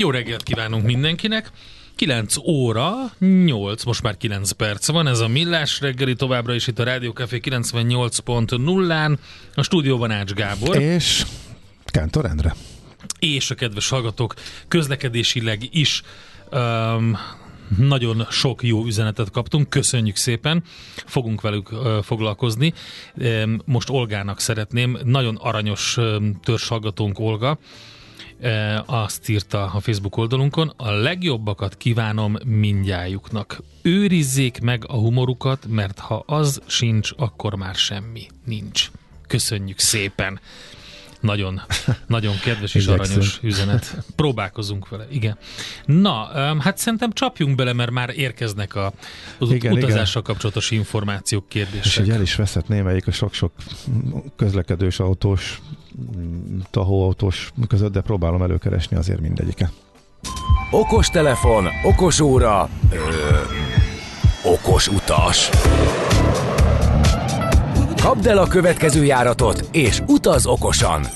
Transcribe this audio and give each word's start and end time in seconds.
Jó 0.00 0.10
reggelt 0.10 0.42
kívánunk 0.42 0.84
mindenkinek! 0.84 1.50
9 1.96 2.36
óra, 2.36 2.92
8, 3.18 3.84
most 3.84 4.02
már 4.02 4.16
9 4.16 4.50
perc 4.50 4.86
van, 4.86 5.06
ez 5.06 5.20
a 5.20 5.28
Millás 5.28 5.80
reggeli 5.80 6.14
továbbra 6.14 6.54
is 6.54 6.66
itt 6.66 6.78
a 6.78 6.84
Rádió 6.84 7.12
Café 7.12 7.40
98.0-án, 7.44 9.18
a 9.54 9.62
stúdióban 9.62 10.10
Ács 10.10 10.32
Gábor. 10.32 10.80
És 10.80 11.26
Kántor 11.84 12.24
Endre. 12.24 12.54
És 13.18 13.50
a 13.50 13.54
kedves 13.54 13.88
hallgatók 13.88 14.34
közlekedésileg 14.68 15.68
is 15.70 16.02
um, 16.52 17.18
nagyon 17.76 18.26
sok 18.30 18.62
jó 18.62 18.84
üzenetet 18.84 19.30
kaptunk, 19.30 19.68
köszönjük 19.68 20.16
szépen, 20.16 20.62
fogunk 21.06 21.40
velük 21.40 21.72
uh, 21.72 22.02
foglalkozni. 22.02 22.72
Um, 23.14 23.60
most 23.64 23.90
Olgának 23.90 24.40
szeretném, 24.40 24.98
nagyon 25.04 25.36
aranyos 25.36 25.96
um, 25.96 26.40
törzshallgatónk 26.40 27.18
Olga, 27.18 27.58
azt 28.86 29.28
írta 29.28 29.62
a 29.62 29.80
Facebook 29.80 30.16
oldalunkon, 30.16 30.72
a 30.76 30.90
legjobbakat 30.90 31.76
kívánom 31.76 32.36
mindjájuknak. 32.44 33.62
Őrizzék 33.82 34.60
meg 34.60 34.84
a 34.86 34.96
humorukat, 34.96 35.66
mert 35.68 35.98
ha 35.98 36.22
az 36.26 36.60
sincs, 36.66 37.10
akkor 37.16 37.54
már 37.54 37.74
semmi 37.74 38.26
nincs. 38.44 38.90
Köszönjük 39.26 39.78
szépen! 39.78 40.40
Nagyon, 41.20 41.60
nagyon 42.06 42.38
kedves 42.38 42.74
és 42.74 42.86
aranyos 42.86 43.38
üzenet. 43.42 43.96
Próbálkozunk 44.16 44.88
vele, 44.88 45.06
igen. 45.10 45.38
Na, 45.86 46.30
hát 46.58 46.78
szerintem 46.78 47.12
csapjunk 47.12 47.56
bele, 47.56 47.72
mert 47.72 47.90
már 47.90 48.10
érkeznek 48.16 48.74
a, 48.74 48.92
az 49.38 49.50
igen, 49.50 49.72
utazással 49.72 50.22
igen. 50.22 50.22
kapcsolatos 50.22 50.70
információk, 50.70 51.48
kérdések. 51.48 51.84
És 51.84 51.96
hogy 51.96 52.10
el 52.10 52.22
is 52.22 52.34
veszett 52.34 52.68
némelyik 52.68 53.06
a 53.06 53.12
sok-sok 53.12 53.52
közlekedős 54.36 55.00
autós, 55.00 55.60
tahóautós 56.70 57.52
között, 57.68 57.92
de 57.92 58.00
próbálom 58.00 58.42
előkeresni 58.42 58.96
azért 58.96 59.20
mindegyike. 59.20 59.70
Okos 60.70 61.08
telefon, 61.10 61.66
okos 61.84 62.20
óra, 62.20 62.68
ö, 62.90 62.96
okos 64.44 64.88
utas. 64.88 65.50
Kapd 68.08 68.26
el 68.26 68.38
a 68.38 68.46
következő 68.46 69.04
járatot, 69.04 69.68
és 69.72 70.02
utaz 70.06 70.46
okosan! 70.46 71.06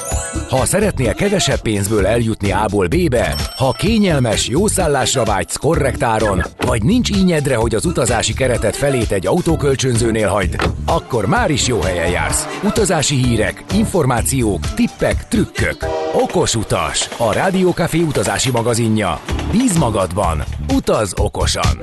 Ha 0.48 0.64
szeretnél 0.64 1.14
kevesebb 1.14 1.60
pénzből 1.60 2.06
eljutni 2.06 2.52
A-ból 2.52 2.86
B-be, 2.86 3.34
ha 3.56 3.72
kényelmes, 3.72 4.48
jó 4.48 4.66
szállásra 4.66 5.24
vágysz 5.24 5.56
korrektáron, 5.56 6.42
vagy 6.66 6.82
nincs 6.82 7.10
ínyedre, 7.10 7.56
hogy 7.56 7.74
az 7.74 7.84
utazási 7.84 8.32
keretet 8.32 8.76
felét 8.76 9.12
egy 9.12 9.26
autókölcsönzőnél 9.26 10.28
hagyd, 10.28 10.56
akkor 10.86 11.26
már 11.26 11.50
is 11.50 11.66
jó 11.66 11.80
helyen 11.80 12.10
jársz. 12.10 12.60
Utazási 12.64 13.14
hírek, 13.14 13.64
információk, 13.74 14.74
tippek, 14.74 15.28
trükkök. 15.28 16.01
Okos 16.14 16.54
utas, 16.54 17.08
a 17.16 17.32
Rádiókafé 17.32 18.00
utazási 18.00 18.50
magazinja. 18.50 19.20
Bíz 19.50 19.78
magadban, 19.78 20.42
utaz 20.74 21.12
okosan. 21.16 21.82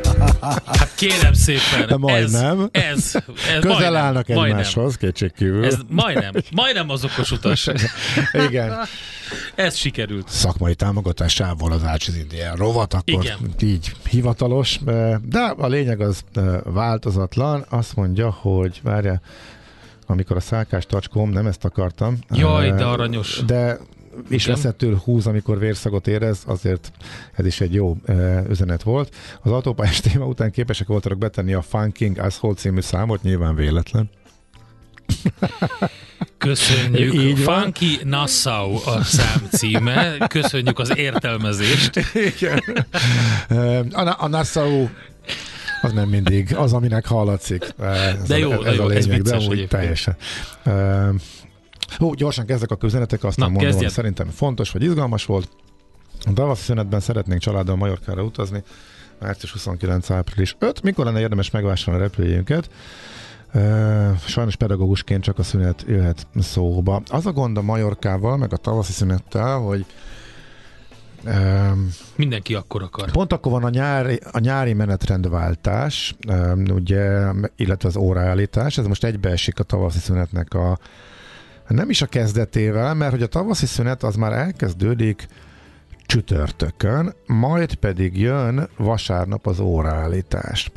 Hát 0.65 0.95
kérem 0.95 1.33
szépen, 1.33 1.87
De 1.87 1.97
majdnem. 1.97 2.69
Ez, 2.71 2.91
ez, 2.91 3.15
ez 3.15 3.61
Közel 3.61 3.67
majdnem, 3.69 3.95
állnak 3.95 4.29
egymáshoz, 4.29 4.95
kétségkívül. 4.95 5.65
Ez 5.65 5.77
majdnem, 5.89 6.33
majdnem 6.51 6.89
az 6.89 7.03
okos 7.03 7.31
utas. 7.31 7.69
Igen. 8.47 8.73
Ez 9.55 9.75
sikerült. 9.75 10.29
Szakmai 10.29 10.75
támogatásával 10.75 11.71
az 11.71 11.83
Ács 11.83 12.07
az 12.07 12.15
Indián 12.15 12.55
rovat, 12.55 12.93
akkor 12.93 13.23
Igen. 13.23 13.37
így 13.61 13.91
hivatalos, 14.09 14.79
de 15.23 15.53
a 15.57 15.67
lényeg 15.67 16.01
az 16.01 16.23
változatlan. 16.63 17.65
Azt 17.69 17.95
mondja, 17.95 18.29
hogy 18.31 18.79
várja, 18.83 19.21
amikor 20.05 20.37
a 20.37 20.39
szálkás 20.39 20.85
tacskom, 20.85 21.29
nem 21.29 21.47
ezt 21.47 21.65
akartam. 21.65 22.17
Jaj, 22.31 22.71
de 22.71 22.83
aranyos. 22.83 23.41
De 23.45 23.79
és 24.29 24.45
veszettől 24.45 24.95
húz, 25.03 25.27
amikor 25.27 25.59
vérszagot 25.59 26.07
érez, 26.07 26.41
azért 26.45 26.91
ez 27.33 27.45
is 27.45 27.61
egy 27.61 27.73
jó 27.73 27.97
e, 28.05 28.43
üzenet 28.49 28.83
volt. 28.83 29.15
Az 29.41 29.51
autópályás 29.51 29.99
téma 30.11 30.25
után 30.25 30.51
képesek 30.51 30.87
voltak 30.87 31.17
betenni 31.17 31.53
a 31.53 31.61
Funking 31.61 32.17
Asshole 32.17 32.53
című 32.53 32.81
számot, 32.81 33.23
nyilván 33.23 33.55
véletlen. 33.55 34.09
Köszönjük. 36.37 37.13
Így 37.13 37.39
Funky 37.39 37.99
Nassau 38.03 38.75
a 38.85 39.03
szám 39.03 39.47
címe. 39.51 40.27
Köszönjük 40.27 40.79
az 40.79 40.97
értelmezést. 40.97 41.99
Igen. 42.13 42.61
A, 43.91 44.23
a 44.23 44.27
Nassau 44.27 44.87
az 45.81 45.91
nem 45.91 46.09
mindig 46.09 46.55
az, 46.55 46.73
aminek 46.73 47.05
hallatszik. 47.05 47.73
Ez 47.79 48.27
de 48.27 48.37
jó, 48.37 48.51
a, 48.51 48.55
ez 48.55 48.63
de 48.63 48.73
jó, 48.73 48.83
a 48.83 48.87
lényeg, 48.87 49.19
ez 49.19 49.29
de 49.29 49.37
úgy 49.37 49.67
teljesen. 49.67 50.15
Hú, 51.99 52.13
gyorsan 52.13 52.45
kezdek 52.45 52.71
a 52.71 52.75
közönetek, 52.75 53.23
aztán 53.23 53.45
Na, 53.45 53.51
mondom, 53.51 53.69
kezdjed. 53.69 53.83
hogy 53.85 53.93
szerintem 53.93 54.27
fontos, 54.27 54.71
vagy 54.71 54.83
izgalmas 54.83 55.25
volt. 55.25 55.49
A 56.25 56.33
tavaszi 56.33 56.63
szünetben 56.63 56.99
szeretnénk 56.99 57.41
családdal 57.41 57.75
Majorkára 57.75 58.23
utazni. 58.23 58.63
Március 59.19 59.51
29. 59.51 60.09
április 60.09 60.55
5. 60.59 60.81
Mikor 60.81 61.05
lenne 61.05 61.19
érdemes 61.19 61.51
megvásárolni 61.51 62.05
a 62.05 62.07
repülőjünket? 62.07 62.69
Sajnos 64.25 64.55
pedagógusként 64.55 65.23
csak 65.23 65.39
a 65.39 65.43
szünet 65.43 65.85
jöhet 65.87 66.27
szóba. 66.39 67.01
Az 67.07 67.25
a 67.25 67.31
gond 67.31 67.57
a 67.57 67.61
Majorkával, 67.61 68.37
meg 68.37 68.53
a 68.53 68.57
tavaszi 68.57 68.91
szünettel, 68.91 69.57
hogy 69.57 69.85
Um, 71.25 71.89
Mindenki 72.15 72.55
akkor 72.55 72.83
akar. 72.83 73.11
Pont 73.11 73.33
akkor 73.33 73.51
van 73.51 73.63
a 73.63 73.69
nyári, 73.69 74.19
a 74.31 74.39
nyári 74.39 74.73
menetrendváltás, 74.73 76.15
um, 76.27 76.63
ugye, 76.69 77.31
illetve 77.55 77.87
az 77.87 77.95
óraállítás, 77.95 78.77
ez 78.77 78.87
most 78.87 79.03
egybeesik 79.03 79.59
a 79.59 79.63
tavaszi 79.63 79.99
szünetnek 79.99 80.53
a 80.53 80.77
nem 81.73 81.89
is 81.89 82.01
a 82.01 82.05
kezdetével, 82.05 82.93
mert 82.93 83.11
hogy 83.11 83.21
a 83.21 83.27
tavaszi 83.27 83.65
szünet 83.65 84.03
az 84.03 84.15
már 84.15 84.33
elkezdődik 84.33 85.27
csütörtökön, 86.05 87.13
majd 87.25 87.75
pedig 87.75 88.19
jön 88.19 88.69
vasárnap 88.77 89.47
az 89.47 89.59
óraállítás. 89.59 90.71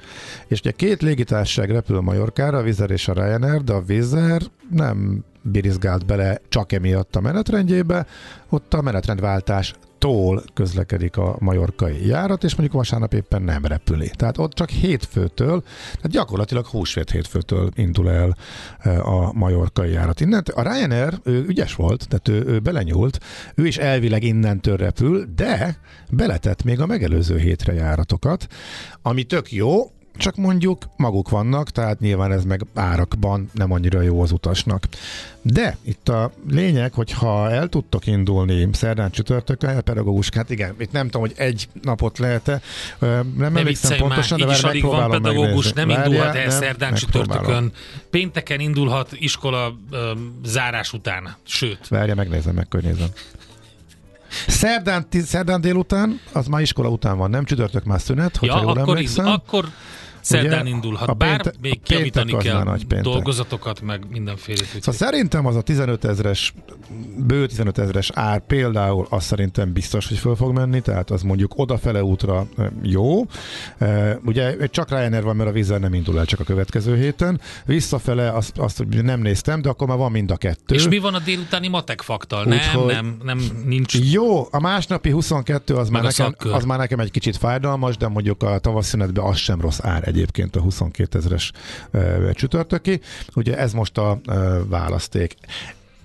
És 0.46 0.58
ugye 0.58 0.70
két 0.70 1.02
légitársaság 1.02 1.70
repül 1.70 2.00
Majorkára, 2.00 2.58
a 2.58 2.62
Vizer 2.62 2.90
és 2.90 3.08
a 3.08 3.12
Ryanair, 3.12 3.62
de 3.62 3.72
a 3.72 3.82
Vizer 3.82 4.42
nem 4.70 5.24
birizgált 5.42 6.06
bele 6.06 6.40
csak 6.48 6.72
emiatt 6.72 7.16
a 7.16 7.20
menetrendjébe, 7.20 8.06
ott 8.48 8.74
a 8.74 8.82
menetrendváltás 8.82 9.74
tól 10.02 10.42
közlekedik 10.54 11.16
a 11.16 11.36
majorkai 11.38 12.06
járat, 12.06 12.44
és 12.44 12.54
mondjuk 12.54 12.76
vasárnap 12.78 13.14
éppen 13.14 13.42
nem 13.42 13.64
repüli. 13.64 14.10
Tehát 14.16 14.38
ott 14.38 14.52
csak 14.52 14.70
hétfőtől, 14.70 15.62
tehát 15.94 16.10
gyakorlatilag 16.10 16.66
húsvét 16.66 17.10
hétfőtől 17.10 17.70
indul 17.74 18.10
el 18.10 18.36
e, 18.78 19.00
a 19.02 19.32
majorkai 19.32 19.90
járat. 19.90 20.20
Innen 20.20 20.42
a 20.54 20.62
Ryanair, 20.62 21.20
ő 21.24 21.44
ügyes 21.48 21.74
volt, 21.74 22.08
tehát 22.08 22.28
ő, 22.28 22.52
ő 22.52 22.58
belenyúlt, 22.58 23.18
ő 23.54 23.66
is 23.66 23.78
elvileg 23.78 24.22
innentől 24.22 24.76
repül, 24.76 25.26
de 25.34 25.78
beletett 26.10 26.64
még 26.64 26.80
a 26.80 26.86
megelőző 26.86 27.38
hétre 27.38 27.72
járatokat, 27.72 28.46
ami 29.02 29.22
tök 29.22 29.52
jó, 29.52 29.90
csak 30.16 30.36
mondjuk 30.36 30.88
maguk 30.96 31.28
vannak, 31.28 31.70
tehát 31.70 32.00
nyilván 32.00 32.32
ez 32.32 32.44
meg 32.44 32.66
árakban 32.74 33.50
nem 33.52 33.72
annyira 33.72 34.00
jó 34.00 34.22
az 34.22 34.32
utasnak. 34.32 34.88
De 35.42 35.76
itt 35.82 36.08
a 36.08 36.32
lényeg, 36.48 36.92
hogy 36.92 37.12
ha 37.12 37.50
el 37.50 37.68
tudtok 37.68 38.06
indulni 38.06 38.68
szerdán 38.72 39.10
csütörtökön, 39.10 39.82
pedagógus, 39.82 40.28
hát 40.34 40.50
igen, 40.50 40.74
itt 40.78 40.92
nem 40.92 41.04
tudom, 41.04 41.20
hogy 41.20 41.32
egy 41.36 41.68
napot 41.82 42.18
lehet-e, 42.18 42.60
nem 42.98 43.34
nem 43.36 43.56
emlékszem 43.56 43.98
pontosan, 43.98 44.38
már, 44.38 44.60
de 44.60 44.68
így 44.68 44.74
is 44.74 44.82
van 44.82 45.10
pedagógus, 45.10 45.72
megnézni. 45.72 45.92
nem 45.92 46.04
indulhat 46.04 46.34
el 46.34 46.50
szerdán 46.50 46.94
csütörtökön. 46.94 47.72
Pénteken 48.10 48.60
indulhat 48.60 49.12
iskola 49.12 49.78
um, 49.90 50.40
zárás 50.44 50.92
után, 50.92 51.36
sőt. 51.42 51.88
Várja, 51.88 52.14
megnézem, 52.14 52.54
megkörnyézem. 52.54 53.08
Szerdán, 54.46 55.06
szerdán 55.10 55.60
délután, 55.60 56.20
az 56.32 56.46
már 56.46 56.60
iskola 56.60 56.88
után 56.88 57.16
van, 57.16 57.30
nem 57.30 57.44
csütörtök 57.44 57.84
már 57.84 58.00
szünet, 58.00 58.36
hogyha 58.36 58.56
ja, 58.56 58.62
jól 58.62 58.78
akkor, 58.78 58.94
emlékszem. 58.94 59.26
akkor 59.26 59.68
Szerdán 60.22 60.60
Ugye, 60.60 60.70
indulhat, 60.70 61.08
a 61.08 61.14
bár 61.14 61.42
pénte, 61.42 61.58
még 61.60 61.80
javítani 61.86 62.36
kell 62.36 62.62
nagy 62.62 62.86
dolgozatokat, 62.86 63.80
meg 63.80 64.06
mindenféle. 64.10 64.64
Szóval 64.64 64.94
szerintem 64.94 65.46
az 65.46 65.56
a 65.56 65.60
15 65.60 66.04
ezres, 66.04 66.54
bő 67.16 67.46
15 67.46 67.78
ezres 67.78 68.10
ár 68.14 68.40
például, 68.46 69.06
az 69.10 69.24
szerintem 69.24 69.72
biztos, 69.72 70.08
hogy 70.08 70.18
föl 70.18 70.36
fog 70.36 70.52
menni, 70.52 70.80
tehát 70.80 71.10
az 71.10 71.22
mondjuk 71.22 71.58
odafele 71.58 72.04
útra 72.04 72.46
jó. 72.82 73.26
Ugye 74.24 74.66
csak 74.66 74.90
Ryanair 74.90 75.22
van, 75.22 75.36
mert 75.36 75.48
a 75.48 75.52
vízzel 75.52 75.78
nem 75.78 75.94
indul 75.94 76.18
el 76.18 76.24
csak 76.24 76.40
a 76.40 76.44
következő 76.44 76.96
héten. 76.96 77.40
Visszafele 77.64 78.32
azt, 78.32 78.58
azt 78.58 78.84
nem 79.02 79.20
néztem, 79.20 79.62
de 79.62 79.68
akkor 79.68 79.88
már 79.88 79.98
van 79.98 80.10
mind 80.10 80.30
a 80.30 80.36
kettő. 80.36 80.74
És 80.74 80.88
mi 80.88 80.98
van 80.98 81.14
a 81.14 81.18
délutáni 81.18 81.68
matek 81.68 82.00
faktal? 82.00 82.44
Nem, 82.44 82.86
nem, 82.86 83.16
nem, 83.22 83.40
nincs. 83.64 83.98
Jó, 84.10 84.46
a 84.50 84.60
másnapi 84.60 85.10
22 85.10 85.74
az, 85.74 85.88
már 85.88 86.02
nekem, 86.02 86.34
az 86.52 86.64
már 86.64 86.78
nekem 86.78 87.00
egy 87.00 87.10
kicsit 87.10 87.36
fájdalmas, 87.36 87.96
de 87.96 88.08
mondjuk 88.08 88.42
a 88.42 88.58
tavaszszünetben 88.58 89.24
az 89.24 89.36
sem 89.36 89.60
rossz 89.60 89.78
ár 89.82 90.08
egyébként 90.12 90.56
a 90.56 90.60
22 90.60 91.18
ezeres 91.18 91.52
csütörtöki. 92.32 93.00
Ugye 93.34 93.58
ez 93.58 93.72
most 93.72 93.98
a 93.98 94.20
választék. 94.68 95.34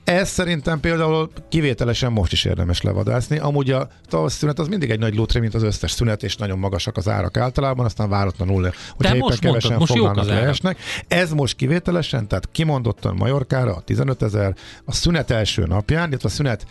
Ez 0.04 0.30
szerintem 0.30 0.80
például 0.80 1.31
kivételesen 1.50 2.12
most 2.12 2.31
is 2.31 2.45
érdemes 2.45 2.81
levadászni. 2.81 3.38
Amúgy 3.38 3.71
a 3.71 3.89
tavasz 4.07 4.33
szünet 4.33 4.59
az 4.59 4.68
mindig 4.68 4.89
egy 4.89 5.00
nagy 5.00 5.15
lótré, 5.15 5.39
mint 5.39 5.54
az 5.54 5.63
összes 5.63 5.92
szünet, 5.92 6.24
és 6.24 6.36
nagyon 6.36 6.59
magasak 6.59 6.98
az 6.98 7.07
árak 7.07 7.38
általában, 7.38 7.86
aztán 7.86 8.09
váratlanul, 8.09 8.74
hogy 8.95 9.06
éppen 9.06 9.18
most 9.18 9.39
kevesen 9.39 9.75
mondtad, 9.75 9.98
foglalnak 9.98 10.25
leesnek. 10.25 10.77
Ez 11.07 11.31
most 11.31 11.56
kivételesen, 11.56 12.27
tehát 12.27 12.50
kimondottan 12.51 13.15
Majorkára 13.15 13.75
a 13.75 13.81
15 13.81 14.21
ezer, 14.21 14.56
a 14.86 14.94
szünet 14.94 15.31
első 15.31 15.65
napján, 15.65 16.10
illetve 16.10 16.27
a 16.27 16.31
szünet 16.31 16.65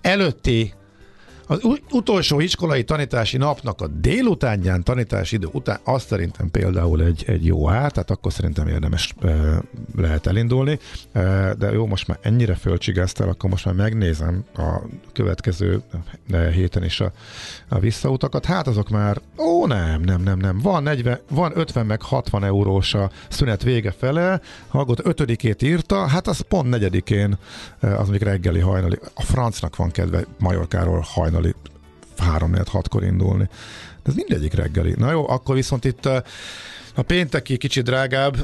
előtti 0.00 0.72
Az 1.46 1.60
utolsó 1.90 2.40
iskolai 2.40 2.84
tanítási 2.84 3.36
napnak 3.36 3.80
a 3.80 3.86
délutánján 3.86 4.82
tanítási 4.82 5.36
idő 5.36 5.48
után, 5.52 5.78
azt 5.84 6.06
szerintem 6.06 6.50
például 6.50 7.02
egy, 7.02 7.24
egy 7.26 7.46
jó 7.46 7.70
ár, 7.70 7.90
tehát 7.90 8.10
akkor 8.10 8.32
szerintem 8.32 8.68
érdemes 8.68 9.14
e, 9.22 9.62
lehet 9.96 10.26
elindulni, 10.26 10.78
e, 11.12 11.54
de 11.54 11.72
jó, 11.72 11.86
most 11.86 12.08
már 12.08 12.18
ennyire 12.20 12.54
fölcsigáztál, 12.54 13.28
akkor 13.28 13.50
most 13.50 13.64
már 13.64 13.74
megnézem 13.74 14.44
a 14.56 14.80
következő 15.12 15.82
héten 16.52 16.84
is 16.84 17.00
a, 17.00 17.12
a 17.68 17.78
visszautakat. 17.78 18.44
Hát 18.44 18.66
azok 18.66 18.88
már, 18.88 19.20
ó 19.38 19.66
nem, 19.66 20.00
nem, 20.00 20.22
nem, 20.22 20.38
nem, 20.38 20.58
van, 20.58 20.82
40, 20.82 21.18
van 21.30 21.52
50 21.54 21.86
meg 21.86 22.02
60 22.02 22.44
eurós 22.44 22.94
a 22.94 23.10
szünet 23.28 23.62
vége 23.62 23.90
fele, 23.90 24.40
Hallgott 24.68 25.06
ötödikét 25.06 25.62
írta, 25.62 26.06
hát 26.06 26.26
az 26.26 26.40
pont 26.40 26.68
negyedikén, 26.68 27.38
az 27.80 28.08
még 28.08 28.22
reggeli 28.22 28.60
hajnali, 28.60 28.98
a 29.14 29.22
francnak 29.22 29.76
van 29.76 29.90
kedve 29.90 30.24
Majorkáról 30.38 31.04
hajnali 31.06 31.41
3 32.22 32.54
6 32.66 32.88
kor 32.88 33.04
indulni. 33.04 33.48
De 34.02 34.10
ez 34.10 34.14
mindegyik 34.14 34.54
reggeli. 34.54 34.94
Na 34.98 35.10
jó, 35.10 35.28
akkor 35.28 35.54
viszont 35.54 35.84
itt 35.84 36.08
a 36.94 37.02
pénteki 37.02 37.56
kicsit 37.56 37.84
drágább, 37.84 38.36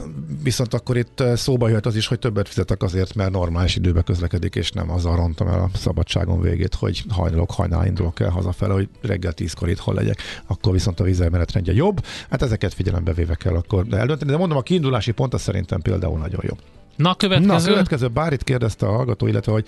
viszont 0.42 0.74
akkor 0.74 0.96
itt 0.96 1.22
szóba 1.34 1.68
jött 1.68 1.86
az 1.86 1.96
is, 1.96 2.06
hogy 2.06 2.18
többet 2.18 2.48
fizetek 2.48 2.82
azért, 2.82 3.14
mert 3.14 3.30
normális 3.30 3.76
időbe 3.76 4.02
közlekedik, 4.02 4.54
és 4.54 4.70
nem 4.70 4.90
azzal 4.90 5.16
rontom 5.16 5.48
el 5.48 5.60
a 5.60 5.76
szabadságom 5.76 6.40
végét, 6.40 6.74
hogy 6.74 7.04
hajnalok, 7.08 7.50
hajnál 7.50 7.86
indulok 7.86 8.20
el 8.20 8.30
hazafele, 8.30 8.72
hogy 8.72 8.88
reggel 9.02 9.32
tízkor 9.32 9.74
hol 9.78 9.94
legyek. 9.94 10.18
Akkor 10.46 10.72
viszont 10.72 11.00
a 11.00 11.04
vizelmenetrendje 11.04 11.72
jobb. 11.72 12.04
Hát 12.30 12.42
ezeket 12.42 12.74
figyelembe 12.74 13.12
véve 13.12 13.34
kell 13.34 13.54
akkor 13.54 13.86
eldönteni. 13.90 14.30
De 14.30 14.36
mondom, 14.36 14.58
a 14.58 14.62
kiindulási 14.62 15.12
pont 15.12 15.34
az 15.34 15.40
szerintem 15.40 15.80
például 15.80 16.18
nagyon 16.18 16.40
jó. 16.42 16.56
Na, 16.96 17.14
következő. 17.14 17.66
Na, 17.66 17.72
következő, 17.72 18.08
bár 18.08 18.32
itt 18.32 18.44
kérdezte 18.44 18.86
a 18.86 18.92
hallgató, 18.92 19.26
illetve 19.26 19.52
hogy 19.52 19.66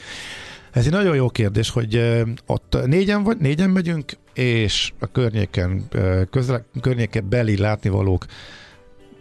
ez 0.72 0.84
egy 0.84 0.92
nagyon 0.92 1.14
jó 1.14 1.30
kérdés, 1.30 1.70
hogy 1.70 2.22
ott 2.46 2.76
négyen, 2.86 3.22
vagy, 3.22 3.36
négyen 3.36 3.70
megyünk, 3.70 4.12
és 4.34 4.92
a 4.98 5.06
környéken, 5.06 5.88
közle, 6.30 6.64
környéken 6.80 7.28
beli 7.28 7.56
látnivalók 7.56 8.26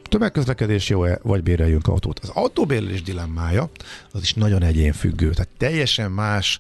tömegközlekedés 0.04 0.90
jó-e, 0.90 1.20
vagy 1.24 1.44
béreljünk 1.44 1.88
autót. 1.88 2.20
Az 2.20 2.30
autóbérlés 2.30 3.02
dilemmája 3.02 3.70
az 4.12 4.22
is 4.22 4.34
nagyon 4.34 4.64
egyénfüggő, 4.64 5.30
tehát 5.30 5.50
teljesen 5.58 6.12
más 6.12 6.60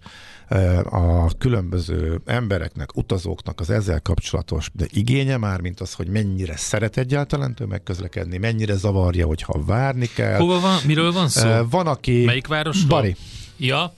a 0.83 1.37
különböző 1.37 2.21
embereknek, 2.25 2.97
utazóknak 2.97 3.59
az 3.59 3.69
ezzel 3.69 4.01
kapcsolatos 4.01 4.69
de 4.73 4.85
igénye 4.89 5.37
már, 5.37 5.61
mint 5.61 5.79
az, 5.79 5.93
hogy 5.93 6.07
mennyire 6.07 6.57
szeret 6.57 6.97
egyáltalán 6.97 7.55
tömegközlekedni, 7.55 8.37
mennyire 8.37 8.75
zavarja, 8.75 9.25
hogyha 9.25 9.63
várni 9.65 10.09
kell. 10.15 10.37
Hova 10.37 10.59
van? 10.59 10.79
Miről 10.85 11.11
van 11.11 11.29
szó? 11.29 11.49
Van, 11.69 11.87
aki... 11.87 12.23
Melyik 12.25 12.47
város? 12.47 12.85
Bari. 12.85 13.15
Ja. 13.57 13.93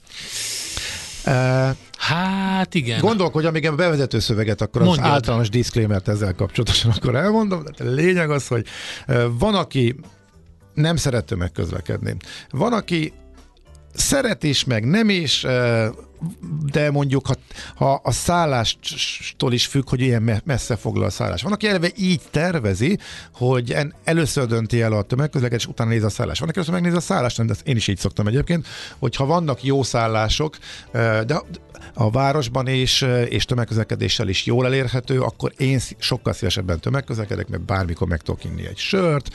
Hát 1.98 2.74
igen. 2.74 3.00
Gondolkodj, 3.00 3.46
amíg 3.46 3.68
a 3.68 3.76
bevezető 3.76 4.20
szöveget, 4.20 4.62
akkor 4.62 4.82
Mondjad. 4.82 5.06
az 5.06 5.12
általános 5.12 5.50
disclaimer 5.50 6.02
ezzel 6.06 6.34
kapcsolatosan 6.34 6.92
akkor 6.92 7.16
elmondom. 7.16 7.64
De 7.78 7.90
lényeg 7.90 8.30
az, 8.30 8.48
hogy 8.48 8.66
van, 9.40 9.56
aki 9.56 9.96
nem 10.74 10.96
szeret 10.96 11.26
tömegközlekedni. 11.26 12.16
Van, 12.50 12.74
aki 12.74 13.14
szeret 13.94 14.44
is, 14.44 14.64
meg 14.64 14.86
nem 14.86 15.10
is, 15.10 15.46
de 16.72 16.92
mondjuk 16.92 17.28
ha, 17.28 17.36
ha 17.76 18.02
a 18.04 18.12
szállástól 18.12 19.54
is 19.54 19.66
függ, 19.66 19.90
hogy 19.90 20.02
ilyen 20.02 20.42
messze 20.44 20.76
foglal 20.76 21.06
a 21.06 21.10
szállás. 21.10 21.42
Van, 21.42 21.52
aki 21.52 21.68
eleve 21.68 21.90
így 21.96 22.22
tervezi, 22.32 23.00
hogy 23.34 23.78
először 24.04 24.46
dönti 24.46 24.82
el 24.82 24.94
a 24.94 25.02
tömegközlekedés, 25.02 25.68
utána 25.68 25.90
néz 25.90 26.04
a 26.04 26.10
szállás. 26.10 26.40
Van, 26.40 26.50
aki 26.50 26.58
először 26.58 26.82
megnéz 26.82 26.98
a 26.98 27.02
szállást, 27.02 27.46
de 27.46 27.54
én 27.64 27.76
is 27.76 27.88
így 27.88 27.98
szoktam 27.98 28.28
egyébként, 28.28 28.68
hogyha 29.00 29.26
vannak 29.26 29.64
jó 29.64 29.84
szállások, 29.84 30.58
de 30.92 31.42
a 31.94 32.12
városban 32.12 32.68
is, 32.68 33.02
és 33.30 33.46
tömegközlekedéssel 33.46 34.28
is 34.28 34.46
jól 34.46 34.66
elérhető, 34.66 35.22
akkor 35.22 35.54
én 35.58 35.80
sokkal 35.98 36.34
szívesebben 36.34 36.80
tömegközlekedek, 36.80 37.48
mert 37.48 37.64
bármikor 37.64 38.08
meg 38.08 38.22
tudok 38.22 38.44
inni 38.44 38.68
egy 38.68 38.78
sört, 38.78 39.30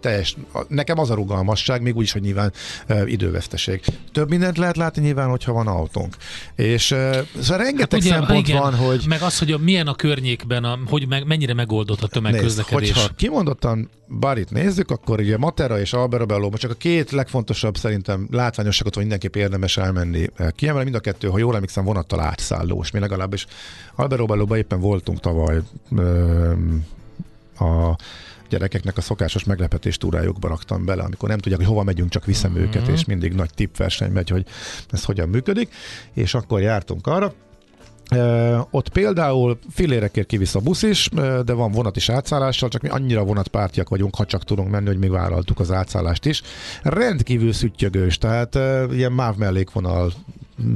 teljes, 0.00 0.36
nekem 0.68 0.98
az 0.98 1.10
a 1.10 1.14
rugalmasság, 1.14 1.82
még 1.82 1.96
úgyis, 1.96 2.12
hogy 2.12 2.22
nyilván 2.22 2.52
időveszteség. 3.04 3.80
Több 4.12 4.28
mindent 4.28 4.58
lehet 4.58 4.76
látni 4.76 5.02
nyilván, 5.02 5.28
hogyha 5.28 5.52
van 5.52 5.66
autónk. 6.12 6.16
És 6.54 6.84
szóval 7.40 7.64
rengeteg 7.64 7.90
hát 7.90 8.00
ugye, 8.00 8.10
szempont 8.10 8.48
igen, 8.48 8.60
van, 8.60 8.74
hogy... 8.74 9.04
Meg 9.08 9.22
az, 9.22 9.38
hogy 9.38 9.52
a, 9.52 9.58
milyen 9.58 9.86
a 9.86 9.94
környékben, 9.94 10.64
a, 10.64 10.78
hogy 10.86 11.08
meg, 11.08 11.26
mennyire 11.26 11.54
megoldott 11.54 12.02
a 12.02 12.08
tömegközlekedés. 12.08 12.80
Nézd, 12.80 12.94
hogyha 12.94 13.14
kimondottan 13.14 13.90
Barit 14.18 14.50
nézzük, 14.50 14.90
akkor 14.90 15.20
ugye 15.20 15.36
Matera 15.36 15.80
és 15.80 15.92
Alberobello 15.92 16.50
csak 16.50 16.70
a 16.70 16.74
két 16.74 17.10
legfontosabb 17.10 17.76
szerintem 17.76 18.28
látványosságot, 18.30 18.94
hogy 18.94 19.02
mindenképp 19.02 19.36
érdemes 19.36 19.76
elmenni. 19.76 20.26
Kiemelem 20.54 20.84
mind 20.84 20.96
a 20.96 21.00
kettő, 21.00 21.28
ha 21.28 21.38
jól 21.38 21.54
emlékszem, 21.54 21.84
vonattal 21.84 22.20
átszállós. 22.20 22.90
Mi 22.90 22.98
legalábbis 22.98 23.46
Alberobellóban 23.94 24.58
éppen 24.58 24.80
voltunk 24.80 25.20
tavaly 25.20 25.60
a 27.58 27.96
gyerekeknek 28.52 28.96
a 28.96 29.00
szokásos 29.00 29.44
meglepetés 29.44 29.96
túrájukba 29.96 30.48
raktam 30.48 30.84
bele, 30.84 31.02
amikor 31.02 31.28
nem 31.28 31.38
tudják, 31.38 31.60
hogy 31.60 31.68
hova 31.68 31.82
megyünk, 31.82 32.10
csak 32.10 32.24
viszem 32.24 32.50
uh-huh. 32.50 32.66
őket, 32.66 32.88
és 32.88 33.04
mindig 33.04 33.32
nagy 33.32 33.50
tippverseny 33.54 34.12
megy, 34.12 34.28
hogy 34.28 34.46
ez 34.90 35.04
hogyan 35.04 35.28
működik, 35.28 35.74
és 36.12 36.34
akkor 36.34 36.60
jártunk 36.60 37.06
arra, 37.06 37.32
ott 38.70 38.88
például 38.88 39.58
filérekért 39.70 40.26
kivisz 40.26 40.54
a 40.54 40.60
busz 40.60 40.82
is, 40.82 41.08
de 41.44 41.52
van 41.52 41.70
vonat 41.70 41.96
is 41.96 42.08
átszállással, 42.08 42.68
csak 42.68 42.82
mi 42.82 42.88
annyira 42.88 43.24
vonatpártiak 43.24 43.88
vagyunk, 43.88 44.14
ha 44.14 44.24
csak 44.24 44.44
tudunk 44.44 44.70
menni, 44.70 44.86
hogy 44.86 44.98
mi 44.98 45.08
vállaltuk 45.08 45.60
az 45.60 45.70
átszállást 45.70 46.26
is. 46.26 46.42
Rendkívül 46.82 47.52
szüttyögős, 47.52 48.18
tehát 48.18 48.58
ilyen 48.92 49.12
MÁV 49.12 49.36
mellékvonal 49.36 50.12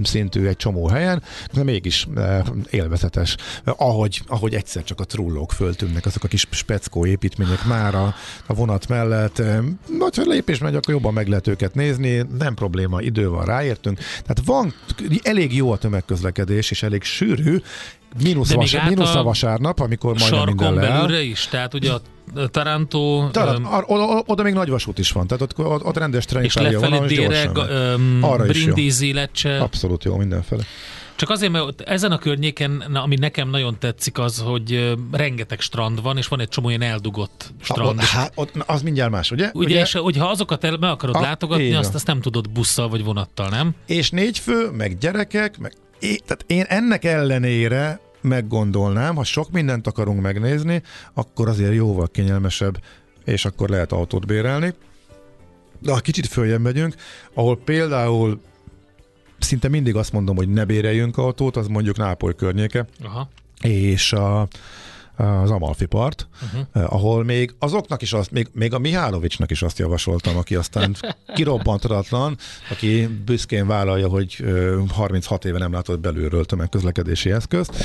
szintű 0.02 0.46
egy 0.46 0.56
csomó 0.56 0.88
helyen, 0.88 1.23
de 1.52 1.62
mégis 1.62 2.06
eh, 2.17 2.44
élvezetes. 2.70 3.37
Ahogy, 3.64 4.23
ahogy 4.26 4.55
egyszer 4.55 4.84
csak 4.84 5.00
a 5.00 5.05
trullók 5.05 5.52
föltűnnek, 5.52 6.06
azok 6.06 6.25
a 6.25 6.28
kis 6.28 6.46
speckó 6.50 7.06
építmények 7.06 7.64
már 7.64 7.94
a, 7.94 8.14
a 8.46 8.55
vonat 8.55 8.88
mellett. 8.88 9.43
Vagy 9.99 10.17
ha 10.17 10.23
lépés 10.26 10.58
megy, 10.58 10.75
akkor 10.75 10.94
jobban 10.94 11.12
meg 11.12 11.28
lehet 11.28 11.46
őket 11.46 11.75
nézni, 11.75 12.26
nem 12.38 12.55
probléma, 12.55 13.00
idő 13.00 13.28
van, 13.28 13.44
ráértünk. 13.44 13.99
Tehát 13.99 14.40
van, 14.44 14.75
elég 15.23 15.55
jó 15.55 15.73
a 15.73 15.76
tömegközlekedés, 15.76 16.70
és 16.70 16.82
elég 16.82 17.02
sűrű, 17.02 17.61
mínusz, 18.23 18.52
vas, 18.52 18.76
mínusz 18.88 19.14
a 19.14 19.23
vasárnap, 19.23 19.81
amikor 19.81 20.19
majdnem 20.19 20.44
minden 20.44 20.75
belülre 20.75 21.23
is, 21.23 21.46
tehát 21.46 21.75
ugye 21.75 21.93
a 21.93 22.00
Taranto... 22.50 23.28
Taran, 23.31 23.64
um, 23.64 23.82
oda, 23.87 24.23
oda 24.26 24.43
még 24.43 24.52
nagy 24.52 24.69
vasút 24.69 24.99
is 24.99 25.11
van, 25.11 25.26
tehát 25.26 25.43
ott, 25.43 25.58
ott, 25.58 25.84
ott 25.84 25.96
rendes 25.96 26.25
tréningpálya 26.25 26.81
van, 26.81 27.05
és 27.05 27.17
délre, 27.17 27.50
um, 27.50 28.19
Arra 28.23 28.44
Brindisi, 28.44 29.12
Lecce. 29.12 29.58
Abszolút 29.58 30.05
jó, 30.05 30.17
mindenfele. 30.17 30.62
Csak 31.17 31.31
azért, 31.31 31.52
mert 31.52 31.81
ezen 31.81 32.12
a 32.12 32.19
környéken, 32.19 32.81
ami 32.81 33.17
nekem 33.17 33.50
nagyon 33.50 33.78
tetszik, 33.78 34.19
az, 34.19 34.38
hogy 34.38 34.96
rengeteg 35.12 35.61
strand 35.61 36.02
van, 36.02 36.16
és 36.16 36.28
van 36.28 36.40
egy 36.40 36.49
csomó 36.49 36.68
ilyen 36.68 36.83
eldugott 36.83 37.52
strand. 37.61 38.00
Ha, 38.00 38.18
hát, 38.18 38.33
ott, 38.35 38.52
az 38.66 38.83
mindjárt 38.83 39.11
más, 39.11 39.30
ugye? 39.30 39.50
Ugye, 39.52 39.66
ugye? 39.66 39.80
és 39.80 39.92
hogyha 39.92 40.28
azokat 40.28 40.64
el, 40.64 40.76
meg 40.76 40.90
akarod 40.90 41.16
a, 41.16 41.21
látogatni, 41.21 41.75
azt, 41.75 41.95
azt 41.95 42.06
nem 42.06 42.21
tudod 42.21 42.50
busszal 42.50 42.88
vagy 42.88 43.04
vonattal, 43.04 43.49
nem? 43.49 43.75
És 43.87 44.11
négy 44.11 44.38
fő, 44.38 44.71
meg 44.71 44.99
gyerekek, 44.99 45.59
meg 45.59 45.73
é, 46.00 46.16
tehát 46.16 46.45
én 46.47 46.64
ennek 46.68 47.04
ellenére 47.04 48.00
meggondolnám, 48.26 49.14
ha 49.14 49.25
sok 49.25 49.50
mindent 49.50 49.87
akarunk 49.87 50.21
megnézni, 50.21 50.83
akkor 51.14 51.49
azért 51.49 51.75
jóval 51.75 52.09
kényelmesebb, 52.09 52.83
és 53.25 53.45
akkor 53.45 53.68
lehet 53.68 53.92
autót 53.92 54.26
bérelni. 54.26 54.75
De 55.78 55.92
ha 55.92 56.00
kicsit 56.00 56.26
följebb 56.26 56.61
megyünk, 56.61 56.95
ahol 57.35 57.59
például 57.59 58.40
szinte 59.38 59.68
mindig 59.68 59.97
azt 59.97 60.12
mondom, 60.12 60.37
hogy 60.37 60.49
ne 60.49 60.64
béreljünk 60.64 61.18
autót, 61.18 61.56
az 61.56 61.66
mondjuk 61.66 61.97
Nápoly 61.97 62.35
környéke. 62.35 62.87
Aha. 63.02 63.28
És 63.61 64.12
a, 64.12 64.49
az 65.16 65.50
Amalfi 65.50 65.87
part, 65.87 66.28
uh-huh. 66.42 66.92
ahol 66.92 67.25
még 67.25 67.54
azoknak 67.58 68.02
is 68.02 68.12
azt, 68.12 68.30
még, 68.30 68.49
még 68.52 68.75
a 68.75 68.78
Mihálovicsnak 68.78 69.50
is 69.50 69.62
azt 69.62 69.78
javasoltam, 69.78 70.37
aki 70.37 70.54
aztán 70.54 70.96
kirobbantatlan, 71.35 72.37
aki 72.70 73.06
büszkén 73.25 73.66
vállalja, 73.66 74.08
hogy 74.08 74.44
36 74.88 75.44
éve 75.44 75.58
nem 75.58 75.73
látott 75.73 76.00
belülről 76.00 76.44
tömegközlekedési 76.44 77.30
eszközt. 77.30 77.85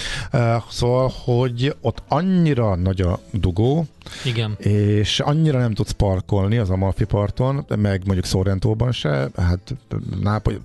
Szóval, 0.69 1.13
hogy 1.23 1.75
ott 1.81 2.03
annyira 2.07 2.75
nagy 2.75 3.01
a 3.01 3.19
dugó, 3.31 3.87
igen. 4.23 4.55
És 4.57 5.19
annyira 5.19 5.59
nem 5.59 5.73
tudsz 5.73 5.91
parkolni 5.91 6.57
az 6.57 6.69
Amalfi 6.69 7.03
parton, 7.03 7.65
meg 7.75 8.01
mondjuk 8.05 8.25
Sorrentóban 8.25 8.91
se, 8.91 9.29
hát 9.35 9.75
Nápoly, 10.21 10.57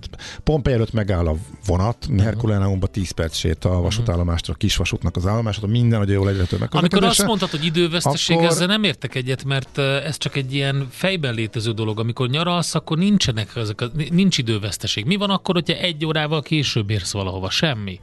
Pompei 0.43 0.73
előtt 0.73 0.93
megáll 0.93 1.27
a 1.27 1.35
vonat, 1.65 1.97
uh-huh. 2.01 2.23
Herkuleánumban 2.23 2.89
10 2.91 3.11
perc 3.11 3.35
sét 3.35 3.65
a 3.65 3.81
vasútállomástól, 3.81 4.55
a 4.55 4.57
kisvasútnak 4.57 5.15
az 5.15 5.25
állomásra, 5.25 5.67
minden 5.67 5.99
nagyon 5.99 6.15
jól 6.15 6.29
egyre 6.29 6.45
Amikor 6.69 7.03
azt 7.03 7.25
mondtad, 7.25 7.49
hogy 7.49 7.65
időveszteség, 7.65 8.35
akkor... 8.35 8.47
ezzel 8.49 8.67
nem 8.67 8.83
értek 8.83 9.15
egyet, 9.15 9.43
mert 9.43 9.77
ez 9.77 10.17
csak 10.17 10.35
egy 10.35 10.53
ilyen 10.53 10.87
fejben 10.91 11.33
létező 11.33 11.71
dolog. 11.71 11.99
Amikor 11.99 12.29
nyaralsz, 12.29 12.75
akkor 12.75 12.97
nincsenek 12.97 13.55
ezek, 13.55 13.81
a, 13.81 13.91
nincs 14.09 14.37
időveszteség. 14.37 15.05
Mi 15.05 15.15
van 15.15 15.29
akkor, 15.29 15.55
hogyha 15.55 15.73
egy 15.73 16.05
órával 16.05 16.41
később 16.41 16.89
érsz 16.89 17.11
valahova? 17.11 17.49
Semmi. 17.49 17.99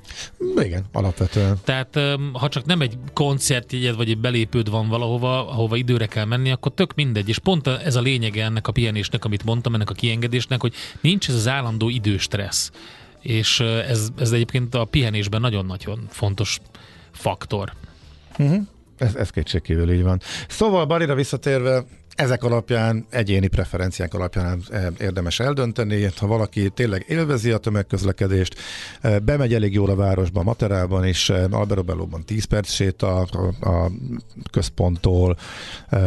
Igen, 0.57 0.85
alapvetően. 0.93 1.59
Tehát 1.65 2.01
ha 2.33 2.49
csak 2.49 2.65
nem 2.65 2.81
egy 2.81 2.99
koncertjegyed, 3.13 3.97
vagy 3.97 4.11
egy 4.11 4.19
belépőd 4.19 4.71
van 4.71 4.89
valahova, 4.89 5.25
ahova, 5.25 5.53
ahova 5.53 5.77
időre 5.77 6.07
kell 6.07 6.25
menni, 6.25 6.51
akkor 6.51 6.73
tök 6.75 6.95
mindegy. 6.95 7.29
És 7.29 7.39
pont 7.39 7.67
ez 7.67 7.97
a 7.97 8.01
lényege 8.01 8.45
ennek 8.45 8.69
a 8.69 8.73
pihenésnek, 8.73 9.25
amit 9.25 9.45
mondtam, 9.45 9.75
ennek 9.75 9.91
a 9.91 9.95
kiengedésnek, 9.95 10.61
hogy 10.61 10.75
nincs 11.01 11.29
ez 11.29 11.35
az 11.35 11.49
állandó 11.49 11.89
időstressz 11.89 12.71
és 13.21 13.61
ez, 13.61 14.09
ez 14.19 14.33
egyébként 14.33 14.75
a 14.75 14.85
pihenésben 14.85 15.41
nagyon-nagyon 15.41 16.07
fontos 16.11 16.61
faktor. 17.13 17.73
Uh-huh. 18.38 18.62
Ez, 18.99 19.14
ez 19.14 19.31
kétségkívül 19.31 19.91
így 19.91 20.03
van. 20.03 20.21
Szóval 20.49 20.85
Barira 20.87 21.14
visszatérve, 21.14 21.85
ezek 22.14 22.44
alapján, 22.44 23.06
egyéni 23.11 23.47
preferenciák 23.47 24.14
alapján 24.14 24.62
eh, 24.71 24.87
érdemes 24.99 25.40
eldönteni. 25.40 26.09
Ha 26.16 26.26
valaki 26.26 26.71
tényleg 26.71 27.04
élvezi 27.09 27.50
a 27.50 27.59
tömegközlekedést, 27.59 28.54
eh, 29.00 29.18
bemegy 29.18 29.54
elég 29.54 29.73
jól 29.73 29.90
a 29.90 29.94
városba, 29.94 30.42
Materában 30.42 31.06
is, 31.06 31.30
eh, 31.30 31.44
Alberobellóban 31.50 32.25
10 32.25 32.44
perc 32.44 32.71
séta 32.71 33.16
a, 33.16 33.68
a 33.68 33.90
központtól. 34.50 35.37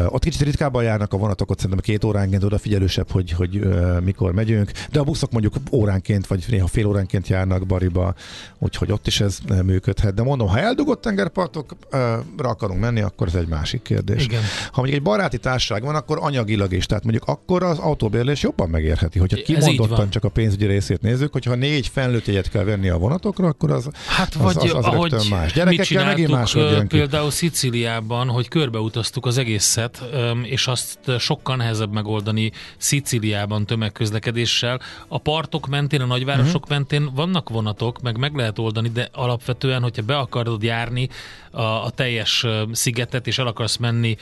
Ott 0.08 0.24
kicsit 0.24 0.42
ritkábban 0.42 0.84
járnak 0.84 1.14
a 1.14 1.18
vonatok, 1.18 1.50
ott 1.50 1.60
szerintem 1.60 1.86
két 1.86 2.04
óránként 2.04 2.44
odafigyelősebb, 2.44 3.12
hogy, 3.12 3.32
hogy 3.32 3.68
mikor 4.04 4.32
megyünk, 4.32 4.72
de 4.92 5.00
a 5.00 5.04
buszok 5.04 5.32
mondjuk 5.32 5.56
óránként, 5.72 6.28
vagy 6.28 6.46
néha 6.48 6.68
fél 6.68 6.86
óránként 6.86 7.28
járnak 7.28 7.66
Bariba, 7.66 8.14
úgyhogy 8.58 8.92
ott 8.92 9.08
is 9.08 9.20
ez 9.22 9.38
működhet. 9.66 10.14
De 10.14 10.24
mondom, 10.24 10.48
ha 10.48 10.60
eldugott 10.60 11.02
tengerpartokra 11.02 12.24
akarunk 12.38 12.80
menni, 12.80 13.02
akkor 13.02 13.28
ez 13.28 13.36
egy 13.36 13.48
másik 13.48 13.82
kérdés. 13.82 14.24
Igen. 14.24 14.42
Ha 14.72 14.82
mondjuk 14.82 14.98
egy 14.98 15.04
baráti 15.04 15.38
társaság 15.38 15.84
van, 15.84 15.96
akkor 15.98 16.18
anyagilag 16.22 16.74
is. 16.74 16.86
Tehát 16.86 17.04
mondjuk 17.04 17.24
akkor 17.28 17.64
az 17.64 17.78
autóbérlés 17.78 18.42
jobban 18.42 18.70
megérheti. 18.70 19.20
Hogyha 19.20 19.42
kimondottan 19.42 20.10
csak 20.10 20.24
a 20.24 20.30
pénzügyi 20.30 20.66
részét 20.66 21.02
nézzük, 21.02 21.32
hogyha 21.32 21.56
négy 21.56 21.88
felnőtt 21.88 22.26
jegyet 22.26 22.50
kell 22.50 22.64
venni 22.64 22.90
a 22.90 22.98
vonatokra, 22.98 23.48
akkor 23.48 23.72
az, 23.72 23.90
hát 24.08 24.36
az, 24.36 24.42
vagy, 24.42 24.58
az, 24.58 24.74
az 24.74 24.86
ahogy 24.86 25.14
más. 25.30 25.54
Gyerekekkel 25.54 26.06
megint 26.06 26.32
más 26.32 26.56
például 26.88 27.32
Sziciliában, 27.32 28.28
hogy 28.28 28.48
körbeutaztuk 28.48 29.26
az 29.26 29.38
egészet, 29.38 30.04
és 30.44 30.68
azt 30.68 31.00
sokkal 31.20 31.56
nehezebb 31.56 31.94
megoldani 31.94 32.52
Sziciliában 32.78 33.66
tömegközlekedéssel. 33.66 34.82
A 35.08 35.18
partok 35.18 35.68
mentén, 35.68 36.02
a 36.02 36.06
nagyvárosok 36.06 36.56
uh-huh. 36.56 36.70
mentén 36.70 37.10
vannak 37.16 37.50
vonatok, 37.50 38.02
meg 38.02 38.18
meg 38.18 38.36
lehet 38.36 38.60
oldani, 38.60 38.90
de 38.90 39.10
alapvetően, 39.14 39.82
hogyha 39.82 40.02
be 40.02 40.18
akarod 40.18 40.64
járni 40.64 41.10
a, 41.52 41.62
a 41.62 41.90
teljes 41.90 42.46
szigetet, 42.72 43.28
és 43.28 43.38
el 43.38 43.48
akarsz 43.48 43.78
menni 43.78 44.18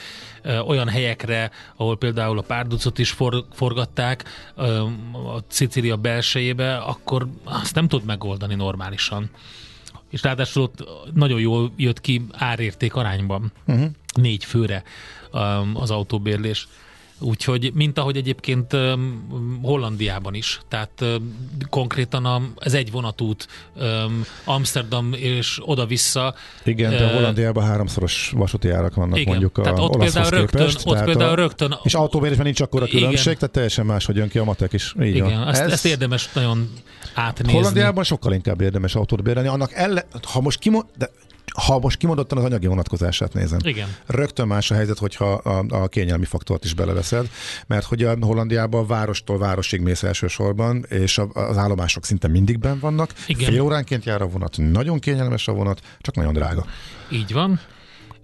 olyan 0.67 0.87
helyekre, 0.87 1.51
ahol 1.75 1.97
például 1.97 2.37
a 2.37 2.41
párducot 2.41 2.99
is 2.99 3.11
for, 3.11 3.45
forgatták 3.53 4.23
a 4.55 5.39
Szicília 5.47 5.95
belsejébe, 5.97 6.77
akkor 6.77 7.27
azt 7.43 7.75
nem 7.75 7.87
tud 7.87 8.05
megoldani 8.05 8.55
normálisan. 8.55 9.29
És 10.09 10.21
ráadásul 10.21 10.63
ott 10.63 10.87
nagyon 11.13 11.39
jól 11.39 11.71
jött 11.75 12.01
ki 12.01 12.25
árérték 12.31 12.95
arányban. 12.95 13.51
Uh-huh. 13.67 13.89
Négy 14.13 14.45
főre 14.45 14.83
az 15.73 15.91
autóbérlés. 15.91 16.67
Úgyhogy, 17.19 17.71
mint 17.73 17.97
ahogy 17.97 18.17
egyébként 18.17 18.75
Hollandiában 19.61 20.33
is, 20.33 20.59
tehát 20.67 21.05
konkrétan 21.69 22.25
a, 22.25 22.41
ez 22.59 22.73
egy 22.73 22.91
vonatút 22.91 23.47
Amsterdam 24.43 25.13
és 25.13 25.59
oda-vissza. 25.61 26.35
Igen, 26.63 26.91
de 26.91 27.13
Hollandiában 27.13 27.65
háromszoros 27.65 28.33
vasúti 28.35 28.69
árak 28.69 28.95
vannak 28.95 29.17
igen, 29.17 29.29
mondjuk 29.29 29.61
tehát 29.63 29.79
a 29.79 29.81
ott 29.81 29.97
például 29.97 30.29
rögtön, 30.29 30.59
képest, 30.59 30.81
ott 30.85 31.03
például 31.03 31.31
a, 31.31 31.35
rögtön... 31.35 31.77
És 31.83 31.93
autóbérésben 31.93 32.45
nincs 32.45 32.61
akkor 32.61 32.81
a 32.81 32.85
különbség, 32.85 33.25
igen, 33.25 33.37
tehát 33.37 33.51
teljesen 33.51 33.85
más, 33.85 34.05
hogy 34.05 34.15
jön 34.15 34.29
ki 34.29 34.37
a 34.37 34.43
matek 34.43 34.73
is. 34.73 34.95
Így 35.01 35.15
igen, 35.15 35.39
van. 35.39 35.47
Ezt, 35.47 35.61
ez, 35.61 35.71
ezt 35.71 35.85
érdemes 35.85 36.31
nagyon 36.33 36.69
átnézni. 37.13 37.53
Hollandiában 37.53 38.03
sokkal 38.03 38.33
inkább 38.33 38.61
érdemes 38.61 38.95
autót 38.95 39.23
bérelni. 39.23 39.47
Annak 39.47 39.71
elle, 39.73 40.05
ha 40.21 40.41
most 40.41 40.59
kimond, 40.59 40.85
de 40.97 41.09
ha 41.55 41.79
most 41.79 41.97
kimondottan 41.97 42.37
az 42.37 42.43
anyagi 42.43 42.67
vonatkozását 42.67 43.33
nézem. 43.33 43.59
Igen. 43.63 43.95
Rögtön 44.05 44.47
más 44.47 44.71
a 44.71 44.75
helyzet, 44.75 44.97
hogyha 44.97 45.33
a, 45.33 45.65
a 45.69 45.87
kényelmi 45.87 46.25
faktort 46.25 46.63
is 46.63 46.73
beleveszed, 46.73 47.29
mert 47.67 47.85
hogy 47.85 48.03
a 48.03 48.15
Hollandiában 48.21 48.87
várostól 48.87 49.37
városig 49.37 49.81
mész 49.81 50.03
elsősorban, 50.03 50.85
és 50.89 51.21
az 51.33 51.57
állomások 51.57 52.05
szinte 52.05 52.27
mindig 52.27 52.59
ben 52.59 52.79
vannak. 52.79 53.13
Igen. 53.27 53.51
Fél 53.51 53.61
óránként 53.61 54.05
jár 54.05 54.21
a 54.21 54.27
vonat, 54.27 54.57
nagyon 54.57 54.99
kényelmes 54.99 55.47
a 55.47 55.53
vonat, 55.53 55.81
csak 55.99 56.15
nagyon 56.15 56.33
drága. 56.33 56.65
Így 57.11 57.33
van. 57.33 57.59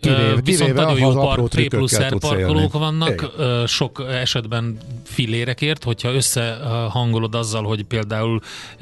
Kivéve, 0.02 0.42
Viszont 0.44 0.74
nagyon 0.74 0.98
jó 0.98 1.12
park, 1.14 1.48
P 1.50 1.68
plusz 1.68 2.00
R 2.00 2.18
parkolók 2.18 2.74
vannak, 2.74 3.32
Igen. 3.36 3.68
sok 3.68 4.06
esetben 4.10 4.78
fillérekért, 5.04 5.84
hogyha 5.84 6.14
összehangolod 6.14 7.36
azzal, 7.36 7.64
hogy 7.64 7.84
például 7.84 8.40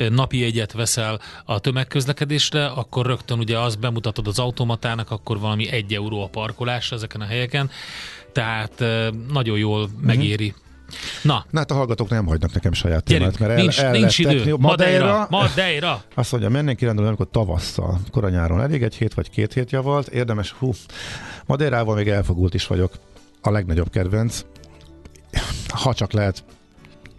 napi 0.10 0.44
egyet 0.44 0.72
veszel 0.72 1.20
a 1.46 1.60
tömegközlekedésre, 1.60 2.66
akkor 2.66 3.06
rögtön 3.06 3.40
ugye 3.40 3.60
azt 3.60 3.80
bemutatod 3.80 4.28
az 4.28 4.40
automatának, 4.40 5.12
akkor 5.12 5.40
valami 5.40 5.70
egy 5.70 5.94
euró 5.94 6.24
a 6.24 6.28
parkolás 6.28 6.92
ezeken 6.92 7.22
a 7.22 7.26
helyeken, 7.26 7.70
tehát 8.32 8.84
nagyon 9.32 9.58
jól 9.58 9.82
uh-huh. 9.84 10.02
megéri 10.02 10.54
Na. 11.22 11.46
Na 11.50 11.60
hát 11.60 11.72
a 11.72 11.74
hallgatók 11.74 12.10
nem 12.10 12.26
hagynak 12.26 12.54
nekem 12.54 12.74
saját 12.74 13.04
témát, 13.04 13.40
mert 13.40 13.56
nincs, 13.56 13.80
el, 13.80 13.86
el 13.86 13.92
nincs 13.92 14.20
idő. 14.20 14.56
Madeira, 14.56 15.28
Madeira. 15.30 16.04
Azt 16.16 16.32
mondja, 16.32 16.50
mennénk 16.50 16.78
kirándulni, 16.78 17.08
amikor 17.08 17.30
tavasszal, 17.32 18.00
koranyáron 18.12 18.62
elég 18.62 18.84
egy 18.84 18.96
hét 18.96 19.14
vagy 19.14 19.30
két 19.30 19.54
hét 19.54 19.72
javalt, 19.72 20.08
érdemes, 20.08 20.52
hú, 20.52 20.72
Madeirával 21.46 21.96
még 21.96 22.08
elfogult 22.08 22.54
is 22.54 22.68
vagyok. 22.68 22.92
A 23.42 23.52
legnagyobb 23.52 23.90
kedvenc. 23.90 24.42
Ha 25.68 25.94
csak 25.94 26.12
lehet 26.12 26.44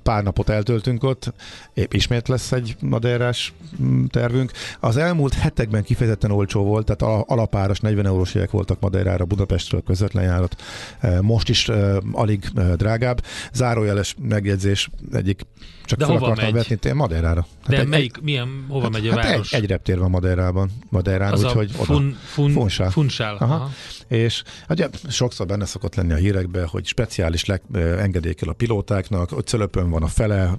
pár 0.03 0.23
napot 0.23 0.49
eltöltünk 0.49 1.05
ott, 1.05 1.33
épp 1.75 1.93
ismét 1.93 2.29
lesz 2.29 2.53
egy 2.53 2.77
madeirás 2.81 3.53
mm, 3.83 4.05
tervünk. 4.05 4.53
Az 4.81 4.97
elmúlt 4.97 5.35
hetekben 5.35 5.83
kifejezetten 5.83 6.31
olcsó 6.31 6.65
volt, 6.65 6.97
tehát 6.97 7.25
alapáras 7.29 7.81
40 7.81 8.07
eurós 8.07 8.35
jegyek 8.35 8.51
voltak 8.51 8.81
Madeirára 8.81 9.25
Budapestről 9.25 9.83
közvetlen 9.83 10.25
járat. 10.25 10.63
E, 11.01 11.21
most 11.21 11.49
is 11.49 11.69
e, 11.69 12.03
alig 12.13 12.45
e, 12.55 12.77
drágább. 12.77 13.25
Zárójeles 13.53 14.15
megjegyzés 14.19 14.91
egyik 15.13 15.47
csak 15.85 15.99
De 15.99 16.05
fel 16.05 16.15
hova 16.15 16.27
akartam 16.27 16.55
megy? 16.55 16.69
vetni 16.69 16.93
Madeirára. 16.93 17.47
Hát 17.63 17.71
De 17.71 17.79
egy, 17.79 17.87
melyik, 17.87 18.17
egy, 18.17 18.23
milyen, 18.23 18.65
hova 18.69 18.83
hát, 18.83 18.91
megy 18.91 19.09
a 19.09 19.15
hát 19.15 19.25
város? 19.25 19.53
Egy, 19.53 19.63
egy 19.63 19.69
reptér 19.69 19.99
van 19.99 20.11
Madeirában, 20.11 20.71
Madeirán, 20.89 21.35
úgyhogy. 21.35 21.71
Fun, 21.71 22.19
fun, 22.25 22.51
funsál. 22.51 22.91
funsál. 22.91 23.37
Aha. 23.39 23.55
Aha. 23.55 23.71
És 24.11 24.43
ugye, 24.69 24.89
sokszor 25.09 25.47
benne 25.47 25.65
szokott 25.65 25.95
lenni 25.95 26.13
a 26.13 26.17
hírekben, 26.17 26.67
hogy 26.67 26.87
speciális 26.87 27.45
le, 27.45 27.61
engedékel 27.99 28.49
a 28.49 28.53
pilótáknak, 28.53 29.31
hogy 29.31 29.47
cölöpön 29.47 29.91
van 29.91 30.03
a 30.03 30.07
fele, 30.07 30.59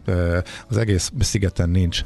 az 0.68 0.78
egész 0.78 1.12
szigeten 1.20 1.70
nincs. 1.70 2.02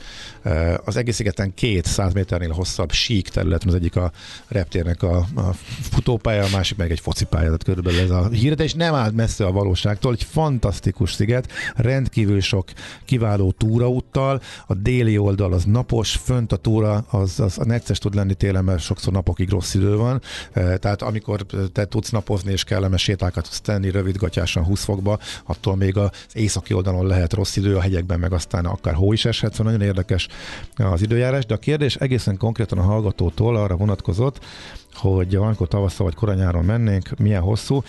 Az 0.85 0.95
egész 0.95 1.15
szigeten 1.15 1.53
két 1.53 1.85
száz 1.85 2.13
méternél 2.13 2.51
hosszabb 2.51 2.91
sík 2.91 3.29
terület, 3.29 3.63
az 3.63 3.73
egyik 3.73 3.95
a 3.95 4.11
reptérnek 4.47 5.03
a, 5.03 5.17
a 5.17 5.53
futópálya, 5.91 6.43
a 6.43 6.49
másik 6.51 6.77
meg 6.77 6.91
egy 6.91 6.99
focipálya, 6.99 7.45
tehát 7.45 7.63
körülbelül 7.63 7.99
ez 7.99 8.09
a 8.09 8.29
hír, 8.29 8.55
de 8.55 8.63
és 8.63 8.73
nem 8.73 8.93
áll 8.93 9.11
messze 9.11 9.45
a 9.45 9.51
valóságtól, 9.51 10.13
egy 10.13 10.23
fantasztikus 10.23 11.13
sziget, 11.13 11.51
rendkívül 11.75 12.41
sok 12.41 12.69
kiváló 13.05 13.51
túraúttal, 13.51 14.41
a 14.67 14.73
déli 14.73 15.17
oldal 15.17 15.53
az 15.53 15.63
napos, 15.63 16.15
fönt 16.15 16.51
a 16.51 16.57
túra 16.57 17.05
az, 17.09 17.39
az 17.39 17.55
necces 17.55 17.97
tud 17.97 18.15
lenni 18.15 18.33
télen, 18.33 18.63
mert 18.63 18.81
sokszor 18.81 19.13
napokig 19.13 19.49
rossz 19.49 19.73
idő 19.73 19.95
van, 19.95 20.21
tehát 20.53 21.01
amikor 21.01 21.34
te 21.71 21.85
tudsz 21.85 22.09
napozni 22.09 22.51
és 22.51 22.63
kellemes 22.63 23.01
sétákat 23.01 23.43
tudsz 23.43 23.61
tenni 23.61 23.91
rövidgatyásan 23.91 24.63
20 24.63 24.83
fokba, 24.83 25.19
attól 25.43 25.75
még 25.75 25.97
az 25.97 26.09
északi 26.33 26.73
oldalon 26.73 27.07
lehet 27.07 27.33
rossz 27.33 27.55
idő, 27.55 27.75
a 27.75 27.81
hegyekben 27.81 28.19
meg 28.19 28.33
aztán 28.33 28.65
akár 28.65 28.93
hó 28.93 29.13
is 29.13 29.25
eshet, 29.25 29.53
szóval 29.53 29.71
nagyon 29.71 29.87
érdekes 29.87 30.27
az 30.75 31.01
időjárás, 31.01 31.45
de 31.45 31.53
a 31.53 31.57
kérdés 31.57 31.95
egészen 31.95 32.37
konkrétan 32.37 32.77
a 32.77 32.81
hallgatótól 32.81 33.55
arra 33.55 33.75
vonatkozott, 33.75 34.45
hogy 34.93 35.37
valamikor 35.37 35.67
tavasszal 35.67 36.05
vagy 36.05 36.15
koranyáron 36.15 36.65
mennénk, 36.65 37.17
milyen 37.17 37.41
hosszú. 37.41 37.83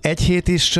Egy 0.00 0.20
hét 0.20 0.48
is 0.48 0.78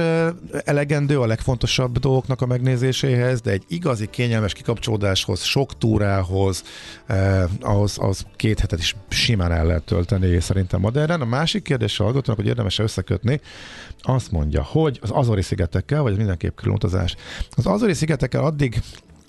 elegendő 0.64 1.20
a 1.20 1.26
legfontosabb 1.26 1.98
dolgoknak 1.98 2.40
a 2.40 2.46
megnézéséhez, 2.46 3.40
de 3.40 3.50
egy 3.50 3.64
igazi 3.68 4.06
kényelmes 4.10 4.52
kikapcsolódáshoz, 4.52 5.42
sok 5.42 5.78
túrához, 5.78 6.64
eh, 7.06 7.44
ahhoz, 7.60 7.98
ahhoz 7.98 8.26
két 8.36 8.60
hetet 8.60 8.78
is 8.78 8.96
simán 9.08 9.52
el 9.52 9.66
lehet 9.66 9.82
tölteni 9.82 10.40
szerintem 10.40 10.80
modern. 10.80 11.20
A 11.20 11.24
másik 11.24 11.62
kérdés 11.62 12.00
a 12.00 12.02
hallgatónak, 12.02 12.40
hogy 12.40 12.48
érdemes 12.48 12.78
összekötni, 12.78 13.40
azt 14.00 14.30
mondja, 14.30 14.62
hogy 14.62 14.98
az 15.02 15.10
Azori 15.10 15.42
szigetekkel, 15.42 16.02
vagy 16.02 16.16
mindenképp 16.16 16.56
külön 16.56 16.74
utazás. 16.74 17.16
Az 17.50 17.66
Azori 17.66 17.94
szigetekkel 17.94 18.44
addig 18.44 18.82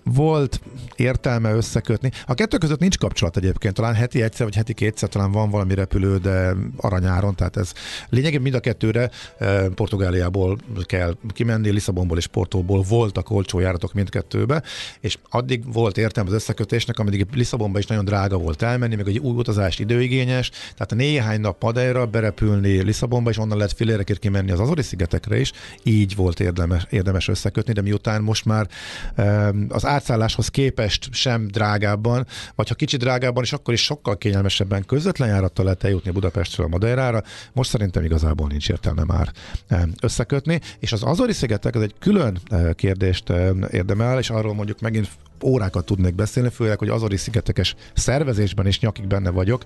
volt 0.03 0.61
értelme 0.95 1.53
összekötni. 1.53 2.11
A 2.25 2.33
kettő 2.33 2.57
között 2.57 2.79
nincs 2.79 2.97
kapcsolat 2.97 3.37
egyébként, 3.37 3.73
talán 3.73 3.93
heti 3.93 4.21
egyszer 4.21 4.45
vagy 4.45 4.55
heti 4.55 4.73
kétszer 4.73 5.09
talán 5.09 5.31
van 5.31 5.49
valami 5.49 5.73
repülő, 5.73 6.17
de 6.17 6.53
aranyáron, 6.77 7.35
tehát 7.35 7.57
ez 7.57 7.73
lényegében 8.09 8.41
mind 8.41 8.55
a 8.55 8.59
kettőre 8.59 9.09
eh, 9.37 9.65
Portugáliából 9.75 10.57
kell 10.83 11.15
kimenni, 11.33 11.69
Lisszabonból 11.69 12.17
és 12.17 12.27
Portóból 12.27 12.81
voltak 12.89 13.29
olcsó 13.29 13.59
járatok 13.59 13.93
mindkettőbe, 13.93 14.63
és 14.99 15.17
addig 15.29 15.73
volt 15.73 15.97
értelme 15.97 16.29
az 16.29 16.35
összekötésnek, 16.35 16.99
ameddig 16.99 17.27
Lisszabonba 17.33 17.79
is 17.79 17.85
nagyon 17.85 18.05
drága 18.05 18.37
volt 18.37 18.61
elmenni, 18.61 18.95
meg 18.95 19.07
egy 19.07 19.19
új 19.19 19.35
utazás 19.35 19.79
időigényes, 19.79 20.49
tehát 20.49 20.95
néhány 20.95 21.41
nap 21.41 21.63
Madeira 21.63 22.05
berepülni 22.05 22.83
Lisszabonba, 22.83 23.29
és 23.29 23.37
onnan 23.37 23.57
lehet 23.57 23.73
filérekért 23.73 24.19
kimenni 24.19 24.51
az 24.51 24.59
Azori 24.59 24.81
szigetekre 24.81 25.39
is, 25.39 25.51
így 25.83 26.15
volt 26.15 26.39
érdemes, 26.39 26.87
érdemes 26.89 27.27
összekötni, 27.27 27.73
de 27.73 27.81
miután 27.81 28.21
most 28.21 28.45
már 28.45 28.67
eh, 29.15 29.49
az 29.69 29.85
átszálláshoz 29.91 30.47
képest 30.47 31.13
sem 31.13 31.47
drágábban, 31.47 32.27
vagy 32.55 32.67
ha 32.67 32.75
kicsit 32.75 32.99
drágábban 32.99 33.43
is, 33.43 33.53
akkor 33.53 33.73
is 33.73 33.83
sokkal 33.83 34.17
kényelmesebben 34.17 34.85
közvetlen 34.85 35.27
járattal 35.29 35.65
lehet 35.65 35.83
eljutni 35.83 36.11
Budapestről 36.11 36.65
a 36.65 36.69
Madeirára. 36.69 37.23
Most 37.53 37.69
szerintem 37.69 38.03
igazából 38.03 38.47
nincs 38.47 38.69
értelme 38.69 39.03
már 39.03 39.31
eh, 39.67 39.81
összekötni, 40.01 40.59
és 40.79 40.91
az 40.91 41.03
Azori 41.03 41.33
szigetek 41.33 41.75
az 41.75 41.81
egy 41.81 41.95
külön 41.99 42.39
eh, 42.47 42.73
kérdést 42.73 43.29
eh, 43.29 43.49
érdemel, 43.71 44.19
és 44.19 44.29
arról 44.29 44.53
mondjuk 44.53 44.79
megint 44.79 45.09
órákat 45.43 45.85
tudnék 45.85 46.15
beszélni, 46.15 46.49
főleg, 46.49 46.77
hogy 46.77 46.89
Azori 46.89 47.17
szigetekes 47.17 47.75
szervezésben 47.93 48.67
is 48.67 48.79
nyakig 48.79 49.07
benne 49.07 49.29
vagyok, 49.29 49.63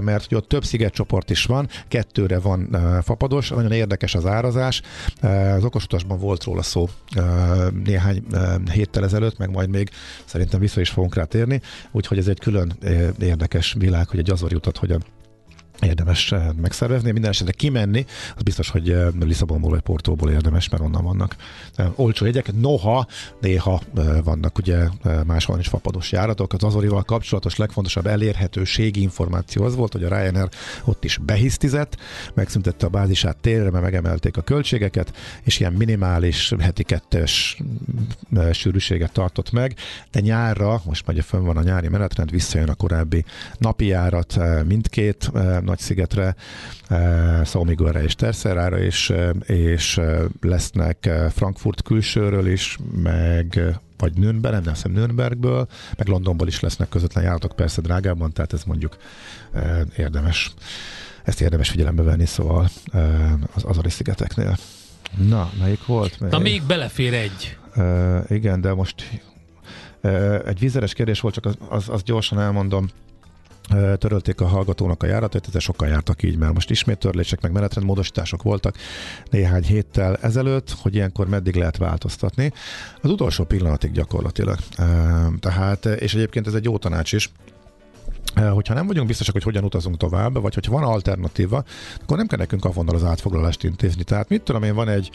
mert 0.00 0.26
hogy 0.26 0.36
ott 0.36 0.48
több 0.48 0.64
szigetcsoport 0.64 1.30
is 1.30 1.44
van, 1.44 1.68
kettőre 1.88 2.38
van 2.38 2.76
fapados, 3.02 3.48
nagyon 3.48 3.72
érdekes 3.72 4.14
az 4.14 4.26
árazás. 4.26 4.82
Az 5.56 5.64
okosutasban 5.64 6.18
volt 6.18 6.44
róla 6.44 6.62
szó 6.62 6.88
néhány 7.84 8.22
héttel 8.72 9.04
ezelőtt, 9.04 9.38
meg 9.38 9.50
majd 9.50 9.68
még 9.68 9.90
szerintem 10.24 10.60
vissza 10.60 10.80
is 10.80 10.90
fogunk 10.90 11.14
rá 11.14 11.24
térni, 11.24 11.60
úgyhogy 11.90 12.18
ez 12.18 12.28
egy 12.28 12.38
külön 12.38 12.72
érdekes 13.20 13.74
világ, 13.78 14.08
hogy 14.08 14.18
egy 14.18 14.30
Azori 14.30 14.54
utat 14.54 14.76
hogyan 14.76 15.04
érdemes 15.80 16.32
eh, 16.32 16.46
megszervezni, 16.60 17.10
minden 17.10 17.30
esetre 17.30 17.52
kimenni, 17.52 18.06
az 18.36 18.42
biztos, 18.42 18.70
hogy 18.70 18.90
eh, 18.90 19.08
Lisszabonból 19.20 19.70
vagy 19.70 19.80
Portóból 19.80 20.30
érdemes, 20.30 20.68
mert 20.68 20.82
onnan 20.82 21.04
vannak 21.04 21.36
eh, 21.74 21.98
olcsó 21.98 22.24
jegyek. 22.24 22.52
Noha 22.60 23.06
néha 23.40 23.80
vannak 24.24 24.58
ugye 24.58 24.88
máshol 25.26 25.58
is 25.58 25.68
fapados 25.68 26.12
járatok. 26.12 26.52
Az 26.52 26.64
Azorival 26.64 27.02
kapcsolatos 27.02 27.56
legfontosabb 27.56 28.06
elérhetőségi 28.06 29.00
információ 29.00 29.64
az 29.64 29.74
volt, 29.74 29.92
hogy 29.92 30.04
a 30.04 30.08
Ryanair 30.08 30.48
ott 30.84 31.04
is 31.04 31.18
behisztizett, 31.18 31.96
megszüntette 32.34 32.86
a 32.86 32.88
bázisát 32.88 33.36
térre, 33.36 33.70
mert 33.70 33.84
megemelték 33.84 34.36
a 34.36 34.42
költségeket, 34.42 35.12
és 35.42 35.60
ilyen 35.60 35.72
minimális 35.72 36.54
heti 36.58 36.82
kettes 36.82 37.62
sűrűséget 38.52 39.12
tartott 39.12 39.50
meg, 39.50 39.74
de 40.10 40.20
nyárra, 40.20 40.82
most 40.84 41.06
már 41.06 41.22
fönn 41.22 41.44
van 41.44 41.56
a 41.56 41.62
nyári 41.62 41.88
menetrend, 41.88 42.30
visszajön 42.30 42.68
a 42.68 42.74
korábbi 42.74 43.24
napi 43.58 43.86
járat 43.86 44.38
mindkét 44.66 45.30
Nagy-szigetre, 45.68 46.34
eh, 46.88 47.44
Szaumigorra 47.44 48.02
és 48.02 48.14
Terszerára 48.14 48.78
is, 48.78 49.10
eh, 49.10 49.30
és 49.46 49.98
eh, 49.98 50.20
lesznek 50.40 51.10
Frankfurt 51.30 51.82
külsőről 51.82 52.46
is, 52.46 52.78
meg 53.02 53.78
vagy 53.98 54.12
Nürnberg, 54.12 54.64
nem 54.64 54.72
hiszem 54.72 54.92
Nürnbergből, 54.92 55.68
meg 55.96 56.06
Londonból 56.06 56.46
is 56.46 56.60
lesznek 56.60 56.88
közvetlen 56.88 57.24
járatok, 57.24 57.56
persze 57.56 57.80
drágában, 57.80 58.32
tehát 58.32 58.52
ez 58.52 58.64
mondjuk 58.64 58.96
érdemes, 59.96 60.54
ezt 61.24 61.40
érdemes 61.40 61.68
figyelembe 61.68 62.02
venni, 62.02 62.26
szóval 62.26 62.68
az 63.54 63.64
Azori 63.64 63.90
szigeteknél. 63.90 64.56
Na, 65.28 65.50
melyik 65.58 65.86
volt? 65.86 66.20
Melyik? 66.20 66.34
Na, 66.34 66.40
még 66.42 66.62
belefér 66.62 67.14
egy. 67.14 67.56
Uh, 67.76 68.24
igen, 68.28 68.60
de 68.60 68.74
most 68.74 69.20
uh, 70.02 70.40
egy 70.46 70.58
vízeres 70.58 70.92
kérdés 70.92 71.20
volt, 71.20 71.34
csak 71.34 71.46
az, 71.46 71.56
az, 71.68 71.88
az 71.88 72.02
gyorsan 72.02 72.40
elmondom 72.40 72.88
törölték 73.98 74.40
a 74.40 74.46
hallgatónak 74.46 75.02
a 75.02 75.06
járatot, 75.06 75.48
ez 75.54 75.62
sokkal 75.62 75.88
jártak 75.88 76.22
így, 76.22 76.36
mert 76.36 76.54
most 76.54 76.70
ismét 76.70 76.98
törlések, 76.98 77.40
meg 77.40 77.52
menetrendmódosítások 77.52 78.42
voltak 78.42 78.76
néhány 79.30 79.64
héttel 79.64 80.16
ezelőtt, 80.16 80.70
hogy 80.70 80.94
ilyenkor 80.94 81.28
meddig 81.28 81.54
lehet 81.54 81.76
változtatni. 81.76 82.52
Az 83.00 83.10
utolsó 83.10 83.44
pillanatig 83.44 83.92
gyakorlatilag. 83.92 84.58
Tehát, 85.40 85.84
és 85.84 86.14
egyébként 86.14 86.46
ez 86.46 86.54
egy 86.54 86.64
jó 86.64 86.78
tanács 86.78 87.12
is, 87.12 87.30
hogyha 88.52 88.74
nem 88.74 88.86
vagyunk 88.86 89.06
biztosak, 89.06 89.34
hogy 89.34 89.42
hogyan 89.42 89.64
utazunk 89.64 89.96
tovább, 89.96 90.40
vagy 90.40 90.54
hogyha 90.54 90.72
van 90.72 90.82
alternatíva, 90.82 91.64
akkor 92.02 92.16
nem 92.16 92.26
kell 92.26 92.38
nekünk 92.38 92.64
avonnal 92.64 92.94
az 92.94 93.04
átfoglalást 93.04 93.64
intézni. 93.64 94.02
Tehát 94.02 94.28
mit 94.28 94.42
tudom 94.42 94.62
én, 94.62 94.74
van 94.74 94.88
egy 94.88 95.10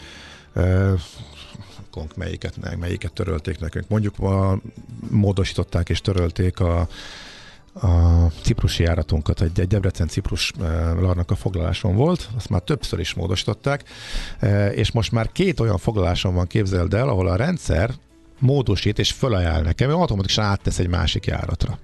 melyiket, 2.16 2.78
melyiket 2.78 3.12
törölték 3.12 3.58
nekünk. 3.58 3.88
Mondjuk 3.88 4.18
a, 4.18 4.60
módosították 5.10 5.88
és 5.88 6.00
törölték 6.00 6.60
a 6.60 6.88
a 7.74 8.26
ciprusi 8.42 8.82
járatunkat, 8.82 9.40
egy, 9.40 9.60
egy 9.60 9.66
Debrecen-Ciprus 9.66 10.52
larnak 10.98 11.30
a 11.30 11.34
foglaláson 11.34 11.96
volt, 11.96 12.28
azt 12.36 12.48
már 12.48 12.60
többször 12.60 12.98
is 12.98 13.14
módosították, 13.14 13.84
és 14.74 14.92
most 14.92 15.12
már 15.12 15.32
két 15.32 15.60
olyan 15.60 15.78
foglaláson 15.78 16.34
van, 16.34 16.46
képzeld 16.46 16.94
el, 16.94 17.08
ahol 17.08 17.28
a 17.28 17.36
rendszer 17.36 17.90
módosít 18.38 18.98
és 18.98 19.12
fölajánl 19.12 19.62
nekem, 19.62 19.88
hogy 19.88 19.96
automatikusan 19.96 20.44
áttesz 20.44 20.78
egy 20.78 20.88
másik 20.88 21.26
járatra. 21.26 21.78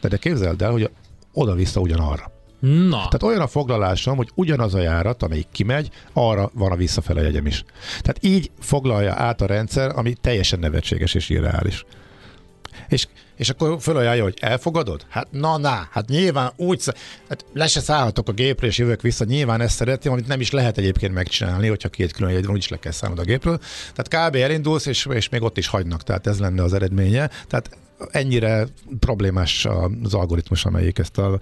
De, 0.00 0.08
de 0.08 0.16
képzeld 0.16 0.62
el, 0.62 0.70
hogy 0.70 0.90
oda-vissza 1.32 1.80
ugyanarra. 1.80 2.30
Na. 2.60 2.96
Tehát 2.96 3.22
olyan 3.22 3.40
a 3.40 3.46
foglalásom, 3.46 4.16
hogy 4.16 4.30
ugyanaz 4.34 4.74
a 4.74 4.80
járat, 4.80 5.22
amelyik 5.22 5.46
kimegy, 5.52 5.90
arra 6.12 6.50
van 6.54 6.72
a 6.72 6.76
visszafele 6.76 7.22
jegyem 7.22 7.46
is. 7.46 7.64
Tehát 8.00 8.24
így 8.24 8.50
foglalja 8.60 9.14
át 9.14 9.40
a 9.40 9.46
rendszer, 9.46 9.98
ami 9.98 10.14
teljesen 10.20 10.58
nevetséges 10.58 11.14
és 11.14 11.28
irreális. 11.28 11.84
És 12.88 13.06
és 13.36 13.48
akkor 13.48 13.76
felajánlja, 13.80 14.22
hogy 14.22 14.36
elfogadod? 14.40 15.06
Hát 15.08 15.26
na, 15.30 15.58
na, 15.58 15.88
hát 15.90 16.08
nyilván 16.08 16.52
úgy, 16.56 16.84
hát 17.28 17.44
le 17.52 17.66
se 17.66 17.80
szállhatok 17.80 18.28
a 18.28 18.32
gépre, 18.32 18.66
és 18.66 18.78
jövök 18.78 19.02
vissza, 19.02 19.24
nyilván 19.24 19.60
ezt 19.60 19.76
szeretném, 19.76 20.12
amit 20.12 20.26
nem 20.26 20.40
is 20.40 20.50
lehet 20.50 20.78
egyébként 20.78 21.14
megcsinálni, 21.14 21.68
hogyha 21.68 21.88
két 21.88 22.12
külön 22.12 22.32
jegyről 22.32 22.52
úgyis 22.52 22.68
le 22.68 22.78
kell 22.78 22.92
szállnod 22.92 23.18
a 23.18 23.22
gépről. 23.22 23.58
Tehát 23.94 24.28
kb. 24.28 24.36
elindulsz, 24.36 24.86
és, 24.86 25.06
és 25.10 25.28
még 25.28 25.42
ott 25.42 25.58
is 25.58 25.66
hagynak, 25.66 26.02
tehát 26.02 26.26
ez 26.26 26.38
lenne 26.38 26.62
az 26.62 26.72
eredménye. 26.72 27.30
Tehát 27.48 27.70
ennyire 28.10 28.66
problémás 29.00 29.66
az 30.02 30.14
algoritmus, 30.14 30.64
amelyik 30.64 30.98
ezt 30.98 31.18
a 31.18 31.38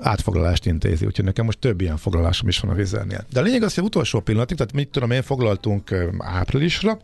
átfoglalást 0.00 0.66
intézi, 0.66 1.06
úgyhogy 1.06 1.24
nekem 1.24 1.44
most 1.44 1.58
több 1.58 1.80
ilyen 1.80 1.96
foglalásom 1.96 2.48
is 2.48 2.58
van 2.58 2.70
a 2.70 2.74
vizernél. 2.74 3.24
De 3.32 3.40
a 3.40 3.42
lényeg 3.42 3.62
az, 3.62 3.74
hogy 3.74 3.84
utolsó 3.84 4.20
pillanatig, 4.20 4.56
tehát 4.56 4.72
mit 4.72 4.88
tudom 4.88 5.10
én, 5.10 5.22
foglaltunk 5.22 5.94
áprilisra, 6.18 6.98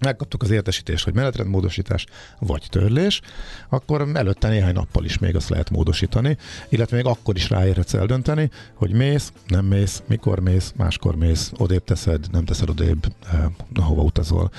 megkaptuk 0.00 0.42
az 0.42 0.50
értesítést, 0.50 1.04
hogy 1.04 1.14
menetrendmódosítás 1.14 2.06
vagy 2.38 2.66
törlés, 2.70 3.20
akkor 3.68 4.08
előtte 4.14 4.48
néhány 4.48 4.74
nappal 4.74 5.04
is 5.04 5.18
még 5.18 5.36
azt 5.36 5.48
lehet 5.48 5.70
módosítani, 5.70 6.36
illetve 6.68 6.96
még 6.96 7.06
akkor 7.06 7.36
is 7.36 7.50
ráérhetsz 7.50 7.94
eldönteni, 7.94 8.50
hogy 8.74 8.92
mész, 8.92 9.32
nem 9.46 9.64
mész, 9.64 10.02
mikor 10.06 10.40
mész, 10.40 10.72
máskor 10.76 11.16
mész, 11.16 11.52
odébb 11.58 11.84
teszed, 11.84 12.26
nem 12.32 12.44
teszed 12.44 12.68
odébb, 12.68 13.06
eh, 13.32 13.44
hova 13.84 14.02
utazol. 14.02 14.50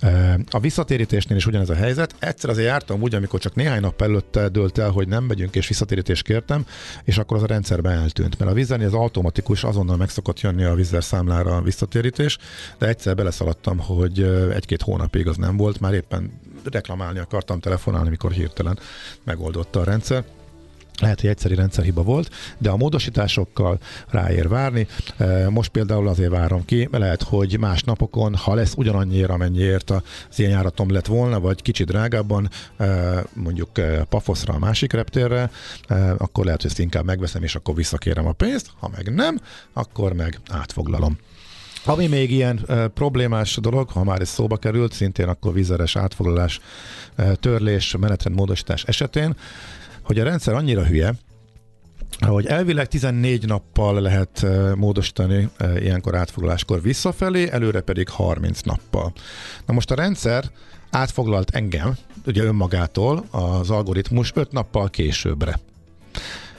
Eh, 0.00 0.34
a 0.50 0.60
visszatérítésnél 0.60 1.36
is 1.36 1.46
ugyanez 1.46 1.70
a 1.70 1.74
helyzet. 1.74 2.14
Egyszer 2.18 2.50
azért 2.50 2.66
jártam 2.66 3.02
úgy, 3.02 3.14
amikor 3.14 3.40
csak 3.40 3.54
néhány 3.54 3.80
nap 3.80 4.02
előtte 4.02 4.48
dőlt 4.48 4.78
el, 4.78 4.90
hogy 4.90 5.08
nem 5.08 5.24
megyünk 5.24 5.56
és 5.56 5.68
visszatérítést 5.68 6.22
kértem, 6.22 6.66
és 7.04 7.18
akkor 7.18 7.36
az 7.36 7.42
a 7.42 7.46
rendszerben 7.46 7.92
eltűnt. 7.92 8.38
Mert 8.38 8.50
a 8.50 8.54
vizerni 8.54 8.84
az 8.84 8.94
automatikus, 8.94 9.64
azonnal 9.64 9.96
meg 9.96 10.08
szokott 10.08 10.40
jönni 10.40 10.64
a 10.64 10.74
vízer 10.74 11.04
számlára 11.04 11.56
a 11.56 11.62
visszatérítés, 11.62 12.38
de 12.78 12.86
egyszer 12.86 13.14
beleszaladtam, 13.14 13.78
hogy 13.78 14.22
eh, 14.22 14.54
egy-két 14.54 14.82
hónapig 14.90 15.26
az 15.26 15.36
nem 15.36 15.56
volt, 15.56 15.80
már 15.80 15.94
éppen 15.94 16.40
reklamálni 16.64 17.18
akartam, 17.18 17.60
telefonálni, 17.60 18.08
mikor 18.08 18.32
hirtelen 18.32 18.78
megoldotta 19.24 19.80
a 19.80 19.84
rendszer. 19.84 20.24
Lehet, 21.00 21.20
hogy 21.20 21.30
egyszeri 21.30 21.54
rendszerhiba 21.54 22.02
volt, 22.02 22.30
de 22.58 22.70
a 22.70 22.76
módosításokkal 22.76 23.78
ráér 24.08 24.48
várni. 24.48 24.86
E, 25.16 25.50
most 25.50 25.70
például 25.70 26.08
azért 26.08 26.30
várom 26.30 26.64
ki, 26.64 26.88
lehet, 26.92 27.22
hogy 27.22 27.58
más 27.58 27.82
napokon, 27.82 28.34
ha 28.34 28.54
lesz 28.54 28.74
ugyanannyira, 28.76 29.34
amennyiért 29.34 29.90
az 29.90 30.02
ilyen 30.38 30.50
járatom 30.50 30.92
lett 30.92 31.06
volna, 31.06 31.40
vagy 31.40 31.62
kicsit 31.62 31.86
drágábban, 31.86 32.50
e, 32.76 33.24
mondjuk 33.34 33.78
e, 33.78 34.04
Pafoszra 34.04 34.54
a 34.54 34.58
másik 34.58 34.92
reptérre, 34.92 35.50
akkor 36.16 36.44
lehet, 36.44 36.62
hogy 36.62 36.70
ezt 36.70 36.80
inkább 36.80 37.04
megveszem, 37.04 37.42
és 37.42 37.54
akkor 37.54 37.74
visszakérem 37.74 38.26
a 38.26 38.32
pénzt. 38.32 38.70
Ha 38.78 38.90
meg 38.96 39.14
nem, 39.14 39.40
akkor 39.72 40.12
meg 40.12 40.40
átfoglalom. 40.48 41.18
Ami 41.84 42.06
még 42.06 42.30
ilyen 42.30 42.60
e, 42.66 42.88
problémás 42.88 43.56
dolog, 43.56 43.90
ha 43.90 44.04
már 44.04 44.20
ez 44.20 44.28
szóba 44.28 44.56
került, 44.56 44.92
szintén 44.92 45.28
akkor 45.28 45.52
vizeres 45.52 45.96
átfoglalás, 45.96 46.60
e, 47.16 47.34
törlés, 47.34 47.96
menetrendmódosítás 47.98 48.84
esetén, 48.84 49.36
hogy 50.02 50.18
a 50.18 50.24
rendszer 50.24 50.54
annyira 50.54 50.86
hülye, 50.86 51.14
hogy 52.26 52.46
elvileg 52.46 52.86
14 52.86 53.46
nappal 53.46 54.00
lehet 54.00 54.46
módosítani 54.74 55.48
ilyenkor 55.78 56.14
átfoglaláskor 56.14 56.82
visszafelé, 56.82 57.50
előre 57.50 57.80
pedig 57.80 58.08
30 58.08 58.60
nappal. 58.60 59.12
Na 59.66 59.74
most 59.74 59.90
a 59.90 59.94
rendszer 59.94 60.44
átfoglalt 60.90 61.50
engem, 61.50 61.96
ugye 62.26 62.42
önmagától 62.42 63.24
az 63.30 63.70
algoritmus 63.70 64.32
5 64.34 64.52
nappal 64.52 64.90
későbbre. 64.90 65.58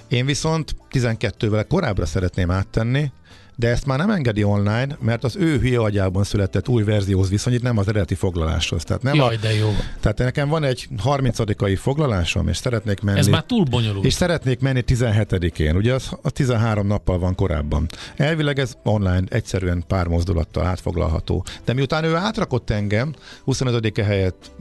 Én 0.07 0.25
viszont 0.25 0.75
12-vel 0.91 1.65
korábbra 1.67 2.05
szeretném 2.05 2.51
áttenni, 2.51 3.11
de 3.55 3.67
ezt 3.67 3.85
már 3.85 3.97
nem 3.97 4.09
engedi 4.09 4.43
online, 4.43 4.97
mert 4.99 5.23
az 5.23 5.35
ő 5.35 5.59
hülye 5.59 5.79
agyában 5.79 6.23
született 6.23 6.67
új 6.67 6.83
verzióhoz 6.83 7.29
viszonyít, 7.29 7.61
nem 7.61 7.77
az 7.77 7.87
eredeti 7.87 8.15
foglaláshoz. 8.15 8.83
Tehát 8.83 9.03
nem 9.03 9.15
Jaj, 9.15 9.35
a, 9.35 9.37
de 9.37 9.53
jó. 9.53 9.75
Tehát 9.99 10.17
nekem 10.17 10.49
van 10.49 10.63
egy 10.63 10.87
30 10.97 11.79
foglalásom, 11.79 12.47
és 12.47 12.57
szeretnék 12.57 13.01
menni. 13.01 13.19
Ez 13.19 13.27
már 13.27 13.43
túl 13.43 13.63
bonyolult. 13.63 14.05
És 14.05 14.13
szeretnék 14.13 14.59
menni 14.59 14.83
17-én, 14.87 15.75
ugye 15.75 15.93
az, 15.93 16.09
az 16.21 16.31
13 16.31 16.87
nappal 16.87 17.19
van 17.19 17.35
korábban. 17.35 17.87
Elvileg 18.15 18.59
ez 18.59 18.73
online 18.83 19.23
egyszerűen 19.29 19.83
pár 19.87 20.07
mozdulattal 20.07 20.65
átfoglalható. 20.65 21.45
De 21.65 21.73
miután 21.73 22.03
ő 22.03 22.15
átrakott 22.15 22.69
engem 22.69 23.13
25-e 23.45 24.03
helyett, 24.03 24.51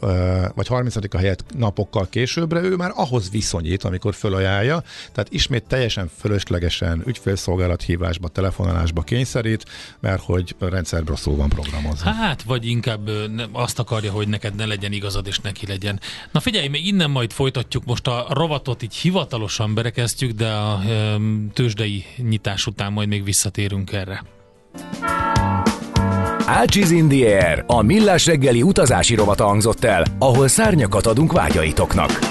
vagy 0.54 0.66
30-a 0.70 1.16
helyett 1.16 1.44
napokkal 1.58 2.06
későbbre, 2.10 2.60
ő 2.62 2.76
már 2.76 2.92
ahhoz 2.94 3.30
viszonyít, 3.30 3.84
amikor 3.84 4.14
fölajánlja. 4.14 4.82
Tehát 5.12 5.32
ismét 5.32 5.64
teljesen 5.68 6.10
fölöslegesen 6.18 7.02
ügyfélszolgálat 7.06 7.82
hívásba, 7.82 8.28
telefonálásba 8.28 8.79
megoldásba 8.80 9.02
kényszerít, 9.02 9.64
mert 10.00 10.22
hogy 10.22 10.54
a 10.58 10.68
rendszer 10.68 11.02
rosszul 11.06 11.36
van 11.36 11.48
programozva. 11.48 12.10
Hát, 12.10 12.42
vagy 12.42 12.66
inkább 12.66 13.10
azt 13.52 13.78
akarja, 13.78 14.12
hogy 14.12 14.28
neked 14.28 14.54
ne 14.54 14.66
legyen 14.66 14.92
igazad, 14.92 15.26
és 15.26 15.38
neki 15.38 15.66
legyen. 15.66 16.00
Na 16.32 16.40
figyelj, 16.40 16.68
még 16.68 16.86
innen 16.86 17.10
majd 17.10 17.32
folytatjuk, 17.32 17.84
most 17.84 18.06
a 18.06 18.26
rovatot 18.30 18.82
így 18.82 18.94
hivatalosan 18.94 19.74
berekeztjük, 19.74 20.30
de 20.30 20.48
a 20.48 20.80
tőzsdei 21.52 22.04
nyitás 22.16 22.66
után 22.66 22.92
majd 22.92 23.08
még 23.08 23.24
visszatérünk 23.24 23.92
erre. 23.92 24.24
Ácsiz 26.46 26.90
in 26.90 27.08
the 27.08 27.48
Air, 27.48 27.64
a 27.66 27.82
millás 27.82 28.26
reggeli 28.26 28.62
utazási 28.62 29.14
rovata 29.14 29.46
hangzott 29.46 29.84
el, 29.84 30.04
ahol 30.18 30.48
szárnyakat 30.48 31.06
adunk 31.06 31.32
vágyaitoknak. 31.32 32.29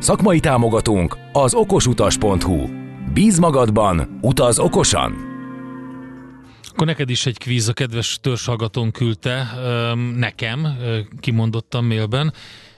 Szakmai 0.00 0.40
támogatónk 0.40 1.16
az 1.32 1.54
okosutas.hu. 1.54 2.68
Bíz 3.12 3.38
magadban, 3.38 4.18
utaz 4.22 4.58
okosan! 4.58 5.14
Akkor 6.72 6.86
neked 6.86 7.10
is 7.10 7.26
egy 7.26 7.38
kvíz 7.38 7.68
a 7.68 7.72
kedves 7.72 8.18
törzshallgatón 8.20 8.90
küldte, 8.90 9.48
nekem, 10.16 10.76
kimondottam 11.20 11.86
mailben. 11.86 12.32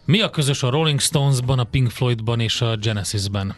Mi 0.04 0.20
a 0.20 0.30
közös 0.30 0.62
a 0.62 0.70
Rolling 0.70 1.00
Stonesban, 1.00 1.58
a 1.58 1.64
Pink 1.64 1.90
Floydban 1.90 2.40
és 2.40 2.60
a 2.60 2.76
Genesisben? 2.76 3.54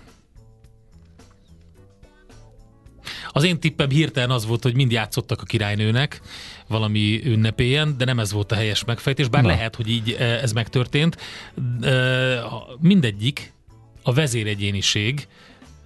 Az 3.36 3.44
én 3.44 3.60
tippem 3.60 3.88
hirtelen 3.88 4.30
az 4.30 4.46
volt, 4.46 4.62
hogy 4.62 4.74
mind 4.74 4.90
játszottak 4.90 5.40
a 5.40 5.44
királynőnek 5.44 6.20
valami 6.68 7.20
ünnepélyen, 7.24 7.94
de 7.98 8.04
nem 8.04 8.18
ez 8.18 8.32
volt 8.32 8.52
a 8.52 8.54
helyes 8.54 8.84
megfejtés, 8.84 9.28
bár 9.28 9.42
Na. 9.42 9.48
lehet, 9.48 9.74
hogy 9.76 9.88
így 9.88 10.12
ez 10.18 10.52
megtörtént. 10.52 11.16
Mindegyik 12.80 13.52
a 14.02 14.12
vezéregyéniség, 14.12 15.26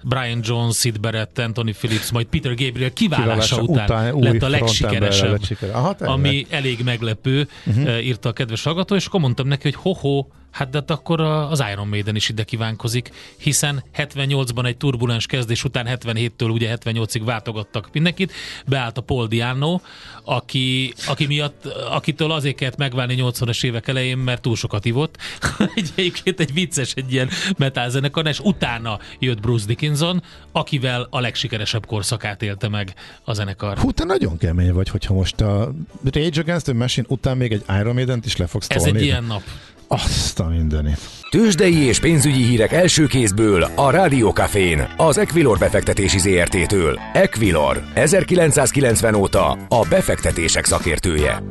Brian 0.05 0.41
Jones, 0.43 0.77
Sid 0.77 1.01
Barrett, 1.01 1.39
Anthony 1.39 1.75
Phillips, 1.75 2.11
majd 2.11 2.27
Peter 2.27 2.55
Gabriel 2.55 2.93
kiválása, 2.93 3.57
kiválása 3.57 3.61
után, 3.63 4.15
után 4.15 4.33
lett 4.33 4.43
a 4.43 4.49
legsikeresebb, 4.49 5.41
lett 5.61 6.01
ami 6.01 6.47
elég 6.51 6.85
meglepő, 6.85 7.49
uh-huh. 7.67 8.05
írta 8.07 8.29
a 8.29 8.33
kedves 8.33 8.63
hallgató, 8.63 8.95
és 8.95 9.07
akkor 9.07 9.21
mondtam 9.21 9.47
neki, 9.47 9.63
hogy 9.63 9.75
ho-ho, 9.75 10.27
Hát 10.51 10.71
de 10.71 10.83
akkor 10.87 11.21
az 11.21 11.63
Iron 11.73 11.89
Maiden 11.89 12.17
is 12.17 12.29
ide 12.29 12.43
kívánkozik, 12.43 13.11
hiszen 13.37 13.85
78-ban 13.97 14.67
egy 14.67 14.77
turbulens 14.77 15.27
kezdés 15.27 15.65
után 15.65 15.87
77-től 15.89 16.53
ugye 16.53 16.77
78-ig 16.77 17.23
váltogattak 17.25 17.89
mindenkit, 17.93 18.33
beállt 18.67 18.99
a 18.99 19.01
Paul 19.01 19.27
Diano, 19.27 19.81
aki, 20.25 20.95
aki 21.07 21.27
miatt, 21.27 21.67
akitől 21.91 22.31
azért 22.31 22.57
kellett 22.57 22.77
megválni 22.77 23.17
80-as 23.19 23.65
évek 23.65 23.89
elején, 23.89 24.19
mert 24.19 24.43
túl 24.43 24.57
sokat 24.57 24.85
ivott. 24.85 25.17
egy, 25.75 25.91
egyébként 25.95 26.41
egy 26.41 26.53
vicces, 26.53 26.93
egy 26.95 27.13
ilyen 27.13 27.29
metálzenekar, 27.57 28.27
és 28.27 28.41
utána 28.41 28.99
jött 29.19 29.41
Bruce 29.41 29.67
Dickinson, 29.67 30.23
akivel 30.53 31.07
a 31.11 31.21
legsikeresebb 31.21 31.87
korszakát 31.87 32.43
élte 32.43 32.69
meg 32.69 32.95
a 33.25 33.33
zenekar. 33.33 33.79
Hú, 33.79 33.91
te 33.91 34.05
nagyon 34.05 34.39
kemény 34.39 34.73
vagy, 34.73 34.89
hogyha 34.89 35.15
most 35.15 35.41
a 35.41 35.73
Rage 36.05 36.41
Against 36.41 36.65
the 36.65 36.75
Machine 36.75 37.07
után 37.11 37.37
még 37.37 37.53
egy 37.53 37.65
Iron 37.69 37.95
Maiden-t 37.95 38.27
is 38.27 38.37
le 38.37 38.47
fogsz 38.47 38.67
tolni. 38.67 38.89
Ez 38.89 38.97
egy 38.97 39.03
ilyen 39.03 39.25
nap. 39.25 39.43
Azt 39.89 40.41
a 40.41 40.49
mindenit. 40.49 41.01
Tőzsdei 41.31 41.77
és 41.77 42.01
pénzügyi 42.01 42.43
hírek 42.43 42.73
első 42.73 43.07
kézből 43.07 43.63
a 43.63 43.91
Rádiókafén, 43.91 44.95
az 44.97 45.19
Equilor 45.19 45.59
befektetési 45.59 46.19
ZRT-től. 46.19 47.01
Equilor, 47.13 47.83
1990 47.95 49.15
óta 49.15 49.51
a 49.51 49.87
befektetések 49.89 50.65
szakértője. 50.65 51.43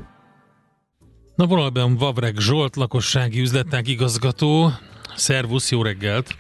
Na 1.36 1.46
vonalban 1.46 1.96
Vavreg 1.96 2.38
Zsolt, 2.38 2.76
lakossági 2.76 3.40
üzletág 3.40 3.88
igazgató. 3.88 4.72
Szervusz, 5.16 5.72
jó 5.72 5.82
reggelt! 5.82 6.36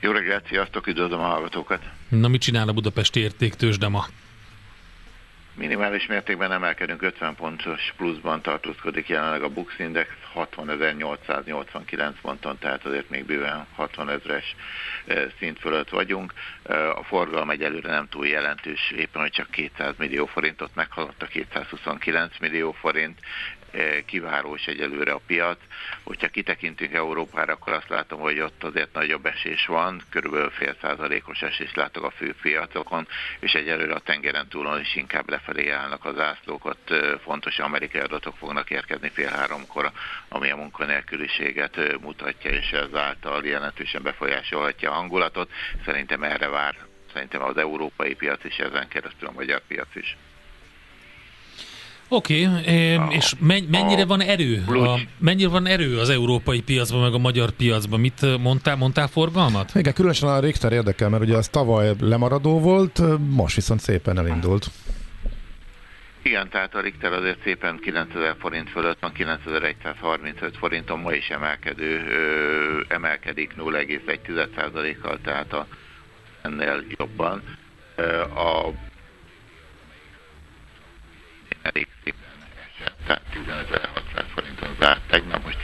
Jó 0.00 0.10
reggelt, 0.10 0.46
sziasztok, 0.46 0.86
üdvözlöm 0.86 1.20
a 1.20 1.26
hallgatókat! 1.26 1.80
Na, 2.08 2.28
mit 2.28 2.40
csinál 2.40 2.68
a 2.68 2.72
Budapesti 2.72 3.20
értéktősde 3.20 3.88
ma? 3.88 4.06
Minimális 5.58 6.06
mértékben 6.06 6.52
emelkedünk, 6.52 7.02
50 7.02 7.34
pontos 7.34 7.92
pluszban 7.96 8.42
tartózkodik 8.42 9.08
jelenleg 9.08 9.42
a 9.42 9.48
Bux 9.48 9.78
Index 9.78 10.08
60.889 10.34 12.12
ponton, 12.22 12.58
tehát 12.58 12.84
azért 12.84 13.10
még 13.10 13.24
bőven 13.24 13.66
60 13.74 14.10
ezres 14.10 14.56
szint 15.38 15.58
fölött 15.58 15.88
vagyunk. 15.88 16.32
A 16.94 17.02
forgalom 17.02 17.50
egyelőre 17.50 17.90
nem 17.90 18.08
túl 18.08 18.26
jelentős, 18.26 18.90
éppen 18.96 19.22
hogy 19.22 19.30
csak 19.30 19.50
200 19.50 19.94
millió 19.96 20.26
forintot 20.26 20.74
meghaladta, 20.74 21.26
229 21.26 22.38
millió 22.38 22.72
forint, 22.72 23.18
kiváró 24.06 24.54
is 24.54 24.66
egyelőre 24.66 25.12
a 25.12 25.20
piac. 25.26 25.58
Hogyha 26.02 26.28
kitekintünk 26.28 26.92
Európára, 26.92 27.52
akkor 27.52 27.72
azt 27.72 27.88
látom, 27.88 28.20
hogy 28.20 28.40
ott 28.40 28.64
azért 28.64 28.92
nagyobb 28.92 29.26
esés 29.26 29.66
van, 29.66 30.02
körülbelül 30.10 30.50
fél 30.50 30.76
százalékos 30.80 31.42
esés 31.42 31.74
látok 31.74 32.04
a 32.04 32.10
fő 32.10 32.34
piacokon, 32.42 33.08
és 33.40 33.52
egyelőre 33.52 33.94
a 33.94 33.98
tengeren 33.98 34.48
túlon 34.48 34.80
is 34.80 34.94
inkább 34.96 35.30
lefelé 35.30 35.70
állnak 35.70 36.04
az 36.04 36.18
ászlók, 36.18 36.64
ott 36.64 36.94
fontos 37.22 37.58
amerikai 37.58 38.00
adatok 38.00 38.36
fognak 38.36 38.70
érkezni 38.70 39.08
fél 39.08 39.28
háromkor, 39.28 39.92
ami 40.28 40.50
a 40.50 40.56
munkanélküliséget 40.56 42.00
mutatja, 42.00 42.50
és 42.50 42.70
ezáltal 42.70 43.44
jelentősen 43.46 44.02
befolyásolhatja 44.02 44.90
a 44.90 44.94
hangulatot. 44.94 45.50
Szerintem 45.84 46.22
erre 46.22 46.48
vár 46.48 46.74
szerintem 47.12 47.42
az 47.42 47.56
európai 47.56 48.14
piac 48.14 48.44
is, 48.44 48.58
ezen 48.58 48.88
keresztül 48.88 49.28
a 49.28 49.32
magyar 49.32 49.60
piac 49.66 49.94
is. 49.94 50.16
Oké, 52.10 52.46
okay, 52.46 52.98
és 53.10 53.34
mennyire 53.70 54.04
van 54.04 54.20
erő? 54.20 54.64
A, 54.66 54.98
mennyire 55.18 55.48
van 55.48 55.66
erő 55.66 55.98
az 55.98 56.08
európai 56.08 56.60
piacban, 56.60 57.00
meg 57.00 57.14
a 57.14 57.18
magyar 57.18 57.50
piacban? 57.50 58.00
Mit 58.00 58.38
mondtál? 58.38 58.76
Mondtál 58.76 59.06
forgalmat? 59.06 59.74
Igen, 59.74 59.92
különösen 59.92 60.28
a 60.28 60.40
Richter 60.40 60.72
érdekel, 60.72 61.08
mert 61.08 61.22
ugye 61.22 61.36
az 61.36 61.48
tavaly 61.48 61.92
lemaradó 62.00 62.60
volt, 62.60 63.02
most 63.30 63.54
viszont 63.54 63.80
szépen 63.80 64.18
elindult. 64.18 64.66
Igen, 66.22 66.48
tehát 66.48 66.74
a 66.74 66.80
Richter 66.80 67.12
azért 67.12 67.42
szépen 67.42 67.78
9000 67.82 68.36
forint 68.38 68.70
fölött 68.70 69.00
van, 69.00 69.12
9135 69.12 70.56
forinton 70.56 70.98
ma 70.98 71.12
is 71.12 71.28
emelkedő, 71.28 72.06
ö, 72.08 72.94
emelkedik 72.94 73.54
0,1%-kal, 73.56 75.18
tehát 75.24 75.52
a, 75.52 75.66
ennél 76.42 76.84
jobban. 76.96 77.42
A 78.34 78.72
115.600 83.08 84.24
forinton 84.34 84.76
zárt, 84.80 85.00
tegnap 85.10 85.44
most 85.44 85.58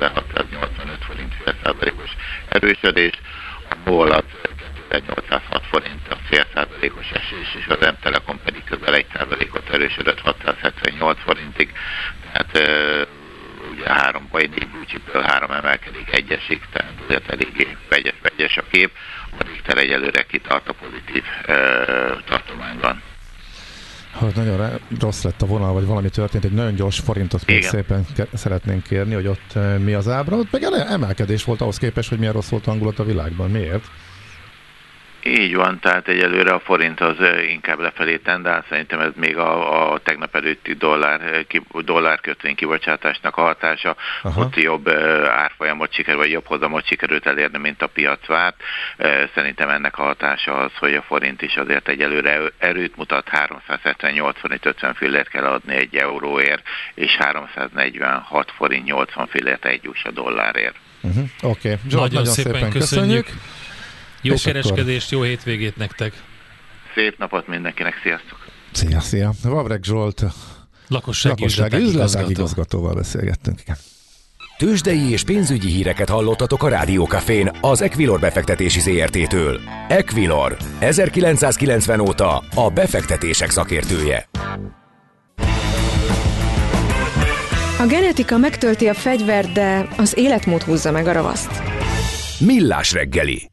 15.685 0.00 0.98
forint, 1.06 1.34
félszázalékos 1.44 2.10
erősödés, 2.48 3.12
a 3.70 3.74
MOL 3.84 4.10
az 4.10 4.24
2806 4.88 5.64
forint, 5.66 6.08
a 6.08 6.16
félszázalékos 6.28 7.10
esés, 7.10 7.54
és 7.58 7.66
az 7.66 7.78
M-Telekom 7.80 8.40
pedig 8.44 8.64
közel 8.64 8.94
1 8.94 9.06
százalékot 9.12 9.70
erősödött 9.70 10.20
678 10.20 11.20
forintig, 11.20 11.72
tehát 12.32 12.56
e, 12.56 13.06
ugye 13.70 13.88
három 13.92 14.28
bajnék 14.30 14.70
búcsiből 14.70 15.22
három 15.22 15.50
emelkedik 15.50 16.16
egyesig, 16.16 16.60
tehát 16.72 16.92
azért 17.06 17.30
eléggé 17.30 17.76
vegyes, 17.88 18.14
vegyes 18.22 18.56
a 18.56 18.62
kép, 18.70 18.90
a 19.38 19.44
Richter 19.46 19.78
egyelőre 19.78 20.22
kitart 20.22 20.68
a 20.68 20.72
pozitív 20.72 21.24
e, 21.46 21.54
tartományban 22.24 23.02
hogy 24.12 24.32
nagyon 24.34 24.80
rossz 25.00 25.22
lett 25.22 25.42
a 25.42 25.46
vonal, 25.46 25.72
vagy 25.72 25.86
valami 25.86 26.08
történt, 26.08 26.44
egy 26.44 26.52
nagyon 26.52 26.74
gyors 26.74 26.98
forintot 26.98 27.46
még 27.46 27.56
Igen. 27.56 27.70
szépen 27.70 28.06
szeretnénk 28.34 28.82
kérni, 28.82 29.14
hogy 29.14 29.26
ott 29.26 29.52
uh, 29.54 29.78
mi 29.78 29.92
az 29.92 30.08
ábra. 30.08 30.36
Ott 30.36 30.50
meg 30.50 30.62
emelkedés 30.88 31.44
volt 31.44 31.60
ahhoz 31.60 31.76
képest, 31.76 32.08
hogy 32.08 32.18
milyen 32.18 32.32
rossz 32.32 32.48
volt 32.48 32.66
a 32.66 32.70
hangulat 32.70 32.98
a 32.98 33.04
világban. 33.04 33.50
Miért? 33.50 33.84
Így 35.24 35.54
van, 35.54 35.78
tehát 35.78 36.08
egyelőre 36.08 36.52
a 36.52 36.58
forint 36.58 37.00
az 37.00 37.16
inkább 37.48 37.78
lefelé 37.78 38.16
tendál, 38.16 38.64
szerintem 38.68 39.00
ez 39.00 39.12
még 39.14 39.36
a, 39.36 39.92
a 39.92 39.98
tegnap 39.98 40.34
előtti 40.34 40.72
dollár, 40.72 41.46
ki, 41.46 41.62
dollár 41.84 42.20
kötvény 42.20 42.54
kibocsátásnak 42.54 43.36
a 43.36 43.40
hatása, 43.40 43.96
Aha. 44.22 44.40
ott 44.40 44.56
jobb 44.56 44.88
árfolyamot 45.28 45.92
sikerül, 45.92 46.20
vagy 46.20 46.30
jobb 46.30 46.46
hozamot 46.46 46.86
sikerült 46.86 47.26
elérni, 47.26 47.58
mint 47.58 47.82
a 47.82 47.86
piac 47.86 48.26
várt. 48.26 48.56
Szerintem 49.34 49.68
ennek 49.68 49.98
a 49.98 50.02
hatása 50.02 50.56
az, 50.56 50.70
hogy 50.78 50.94
a 50.94 51.02
forint 51.02 51.42
is 51.42 51.56
azért 51.56 51.88
egyelőre 51.88 52.40
erőt 52.58 52.96
mutat, 52.96 53.28
378 53.28 54.38
forint 54.38 54.66
50 54.66 54.94
fillért 54.94 55.28
kell 55.28 55.44
adni 55.44 55.74
egy 55.74 55.96
euróért, 55.96 56.62
és 56.94 57.16
346 57.16 58.52
forint 58.56 58.84
80 58.84 59.26
fillért 59.26 59.64
egy 59.64 59.88
USA 59.88 60.10
dollárért. 60.10 60.76
Uh-huh. 61.02 61.24
Oké, 61.42 61.72
okay. 61.72 61.80
nagyon, 61.90 62.08
nagyon 62.08 62.24
szépen, 62.24 62.52
szépen 62.52 62.70
köszönjük. 62.70 63.24
köszönjük. 63.24 63.59
Jó 64.22 64.34
És 64.34 64.42
kereskedést, 64.42 65.12
akkor... 65.12 65.24
jó 65.24 65.30
hétvégét 65.30 65.76
nektek! 65.76 66.22
Szép 66.94 67.18
napot 67.18 67.46
mindenkinek, 67.46 67.94
sziasztok! 68.02 68.46
Szia, 68.72 69.00
szia! 69.00 69.32
Vavreg 69.42 69.82
Zsolt, 69.82 70.24
lakossági, 70.88 71.40
lakossági 71.40 71.82
üzletág 71.82 72.30
igazgatóval 72.30 72.94
beszélgettünk. 72.94 73.60
Igen. 73.60 73.76
Tőzsdei 74.58 75.10
és 75.10 75.24
pénzügyi 75.24 75.68
híreket 75.68 76.08
hallottatok 76.08 76.62
a 76.62 76.68
Rádiókafén 76.68 77.50
az 77.60 77.80
Equilor 77.80 78.20
befektetési 78.20 78.80
ZRT-től. 78.80 79.60
Equilor, 79.88 80.56
1990 80.78 82.00
óta 82.00 82.42
a 82.54 82.70
befektetések 82.70 83.50
szakértője. 83.50 84.28
A 87.78 87.86
genetika 87.88 88.36
megtölti 88.36 88.86
a 88.86 88.94
fegyvert, 88.94 89.52
de 89.52 89.88
az 89.96 90.18
életmód 90.18 90.62
húzza 90.62 90.90
meg 90.90 91.06
a 91.06 91.12
ravaszt. 91.12 91.62
Millás 92.38 92.92
reggeli. 92.92 93.50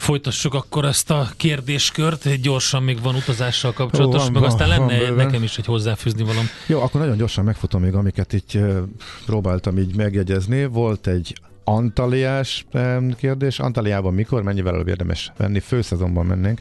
Folytassuk 0.00 0.54
akkor 0.54 0.84
ezt 0.84 1.10
a 1.10 1.28
kérdéskört, 1.36 2.40
gyorsan 2.40 2.82
még 2.82 3.02
van 3.02 3.14
utazással 3.14 3.72
kapcsolatos, 3.72 4.20
Ó, 4.20 4.24
van, 4.24 4.32
meg 4.32 4.42
aztán 4.42 4.68
van, 4.68 4.88
lenne 4.88 5.06
van 5.06 5.14
nekem 5.14 5.42
is 5.42 5.58
egy 5.58 5.66
hozzáfűzni 5.66 6.22
valam. 6.22 6.44
Jó, 6.66 6.80
akkor 6.80 7.00
nagyon 7.00 7.16
gyorsan 7.16 7.44
megfutom 7.44 7.82
még, 7.82 7.94
amiket 7.94 8.32
így 8.32 8.60
próbáltam 9.26 9.78
így 9.78 9.96
megjegyezni. 9.96 10.64
Volt 10.64 11.06
egy 11.06 11.40
Antaliás 11.64 12.66
kérdés. 13.16 13.58
Antaliában 13.58 14.14
mikor, 14.14 14.42
mennyivel 14.42 14.74
előbb 14.74 14.88
érdemes 14.88 15.32
venni? 15.36 15.60
Főszezonban 15.60 16.26
mennénk. 16.26 16.60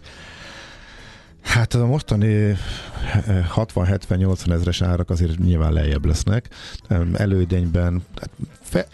Hát 1.42 1.74
a 1.74 1.86
mostani 1.86 2.56
60-70-80 3.56 4.52
ezres 4.52 4.82
árak 4.82 5.10
azért 5.10 5.38
nyilván 5.38 5.74
lejjebb 5.74 6.06
lesznek. 6.06 6.50
Elődényben 7.14 8.02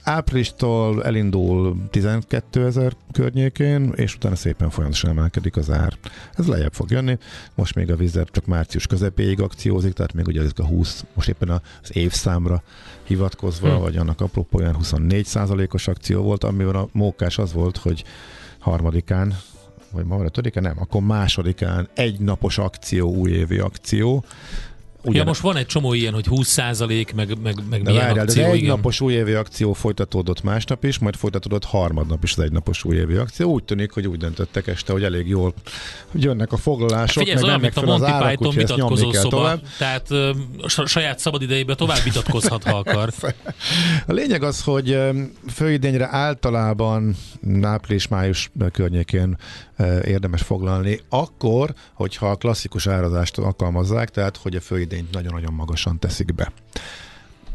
áprilistól 0.03 1.03
elindul 1.03 1.77
12 1.89 2.65
ezer 2.65 2.93
környékén, 3.11 3.91
és 3.95 4.15
utána 4.15 4.35
szépen 4.35 4.69
folyamatosan 4.69 5.09
emelkedik 5.09 5.57
az 5.57 5.69
ár. 5.69 5.93
Ez 6.37 6.47
lejjebb 6.47 6.73
fog 6.73 6.91
jönni. 6.91 7.17
Most 7.55 7.75
még 7.75 7.91
a 7.91 7.95
vízer 7.95 8.27
csak 8.31 8.45
március 8.45 8.87
közepéig 8.87 9.41
akciózik, 9.41 9.93
tehát 9.93 10.13
még 10.13 10.27
ugye 10.27 10.41
a 10.55 10.65
20, 10.65 11.05
most 11.13 11.29
éppen 11.29 11.49
az 11.49 11.95
évszámra 11.95 12.63
hivatkozva, 13.03 13.69
hmm. 13.69 13.81
vagy 13.81 13.97
annak 13.97 14.21
apropóján 14.21 14.75
24 14.75 15.27
os 15.71 15.87
akció 15.87 16.21
volt, 16.21 16.43
amivel 16.43 16.75
a 16.75 16.89
mókás 16.91 17.37
az 17.37 17.53
volt, 17.53 17.77
hogy 17.77 18.03
harmadikán 18.59 19.35
vagy 19.95 20.05
ma 20.05 20.17
van 20.17 20.31
a 20.53 20.59
nem, 20.59 20.75
akkor 20.79 21.01
másodikán 21.01 21.89
egy 21.93 22.19
napos 22.19 22.57
akció, 22.57 23.13
újévi 23.13 23.57
akció, 23.57 24.23
Ugyan... 25.05 25.21
Ja, 25.21 25.23
most 25.23 25.41
van 25.41 25.55
egy 25.55 25.65
csomó 25.65 25.93
ilyen, 25.93 26.13
hogy 26.13 26.25
20% 26.29 27.15
meg, 27.15 27.41
meg, 27.41 27.59
meg 27.69 27.81
de 27.83 27.91
milyen 27.91 28.05
várjál, 28.05 28.25
akció, 28.25 28.43
de 28.43 28.49
egy 28.49 28.55
igen. 28.55 28.69
napos 28.69 29.01
újévi 29.01 29.33
akció 29.33 29.73
folytatódott 29.73 30.43
másnap 30.43 30.83
is, 30.83 30.99
majd 30.99 31.15
folytatódott 31.15 31.65
harmadnap 31.65 32.23
is 32.23 32.31
az 32.31 32.43
egy 32.43 32.51
napos 32.51 32.83
újévi 32.83 33.15
akció. 33.15 33.51
Úgy 33.51 33.63
tűnik, 33.63 33.91
hogy 33.91 34.07
úgy 34.07 34.17
döntöttek 34.17 34.67
este, 34.67 34.91
hogy 34.91 35.03
elég 35.03 35.27
jól 35.27 35.53
jönnek 36.13 36.51
a 36.51 36.57
foglalások, 36.57 37.23
Figyelj, 37.23 37.57
meg 37.59 37.71
a 37.75 37.81
Monty 37.81 38.03
az 38.03 38.09
árak, 38.09 38.29
Python 38.29 38.55
vitatkozó 38.55 39.11
szoba, 39.11 39.29
tovább. 39.29 39.61
tehát 39.77 40.09
uh, 40.09 40.85
saját 40.85 41.19
szabad 41.19 41.41
idejében 41.41 41.75
tovább 41.75 42.03
vitatkozhat, 42.03 42.63
ha 42.63 42.77
akar. 42.77 43.09
A 44.07 44.11
lényeg 44.11 44.43
az, 44.43 44.63
hogy 44.63 44.97
főidényre 45.53 46.07
általában 46.11 47.15
április-május 47.61 48.51
környékén 48.71 49.37
érdemes 50.03 50.41
foglalni, 50.41 50.99
akkor, 51.09 51.73
hogyha 51.93 52.29
a 52.29 52.35
klasszikus 52.35 52.87
árazást 52.87 53.37
alkalmazzák, 53.37 54.09
tehát 54.09 54.37
hogy 54.37 54.55
a 54.55 54.61
főidényt 54.61 55.11
nagyon-nagyon 55.11 55.53
magasan 55.53 55.99
teszik 55.99 56.35
be. 56.35 56.51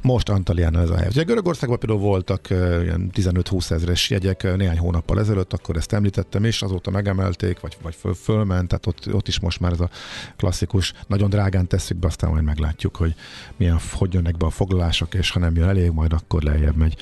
Most 0.02 0.28
Antalián 0.28 0.76
ez 0.76 0.90
a 0.90 0.94
helyzet. 0.94 1.12
Ugye 1.12 1.22
Görögországban 1.22 1.78
például 1.78 2.00
voltak 2.00 2.50
ilyen 2.50 3.10
15-20 3.14 3.70
ezeres 3.70 4.10
jegyek 4.10 4.56
néhány 4.56 4.78
hónappal 4.78 5.18
ezelőtt, 5.18 5.52
akkor 5.52 5.76
ezt 5.76 5.92
említettem 5.92 6.44
is, 6.44 6.62
azóta 6.62 6.90
megemelték, 6.90 7.60
vagy, 7.60 7.76
vagy 7.82 7.94
föl, 7.94 8.14
fölment, 8.14 8.68
tehát 8.68 8.86
ott, 8.86 9.14
ott 9.14 9.28
is 9.28 9.40
most 9.40 9.60
már 9.60 9.72
ez 9.72 9.80
a 9.80 9.90
klasszikus, 10.36 10.92
nagyon 11.06 11.30
drágán 11.30 11.66
tesszük 11.66 11.96
be, 11.96 12.06
aztán 12.06 12.30
majd 12.30 12.44
meglátjuk, 12.44 12.96
hogy 12.96 13.14
milyen, 13.56 13.78
hogy 13.92 14.14
jönnek 14.14 14.36
be 14.36 14.46
a 14.46 14.50
foglalások, 14.50 15.14
és 15.14 15.30
ha 15.30 15.38
nem 15.38 15.56
jön 15.56 15.68
elég, 15.68 15.90
majd 15.90 16.12
akkor 16.12 16.42
lejjebb 16.42 16.76
megy 16.76 16.96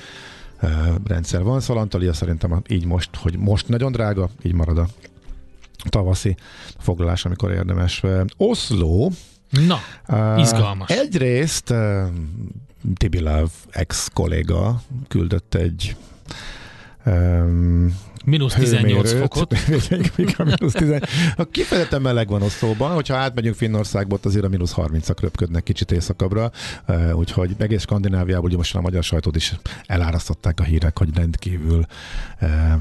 rendszer 1.05 1.43
van. 1.43 1.59
Szóval 1.59 1.81
Antalya 1.81 2.13
szerintem 2.13 2.61
így 2.67 2.85
most, 2.85 3.09
hogy 3.15 3.37
most 3.37 3.67
nagyon 3.67 3.91
drága, 3.91 4.29
így 4.43 4.53
marad 4.53 4.77
a 4.77 4.87
tavaszi 5.89 6.35
foglalás, 6.77 7.25
amikor 7.25 7.51
érdemes. 7.51 8.03
Oszló. 8.37 9.11
Na, 9.49 9.79
izgalmas. 10.37 10.89
Egyrészt 10.89 11.73
Tibi 12.95 13.19
Love 13.19 13.49
ex-kolléga 13.69 14.81
küldött 15.07 15.55
egy 15.55 15.95
um, 17.05 17.95
Minusz 18.25 18.53
18 18.53 19.13
fokot. 19.13 19.53
A 20.37 20.43
mínusz 20.43 20.73
18. 20.73 21.11
A 21.35 21.43
kifejezetten 21.45 22.01
meleg 22.01 22.27
van 22.27 22.41
Oszlóban, 22.41 22.91
hogyha 22.91 23.15
átmegyünk 23.15 23.55
Finnországba, 23.55 24.15
ott 24.15 24.25
azért 24.25 24.45
a 24.45 24.49
mínusz 24.49 24.73
30-ak 24.75 25.17
röpködnek 25.21 25.63
kicsit 25.63 25.91
éjszakabbra, 25.91 26.51
úgyhogy 27.13 27.55
egész 27.57 27.81
Skandináviából, 27.81 28.45
ugye 28.45 28.57
most 28.57 28.75
a 28.75 28.81
magyar 28.81 29.03
sajtót 29.03 29.35
is 29.35 29.55
elárasztották 29.85 30.59
a 30.59 30.63
hírek, 30.63 30.97
hogy 30.97 31.09
rendkívül 31.15 31.85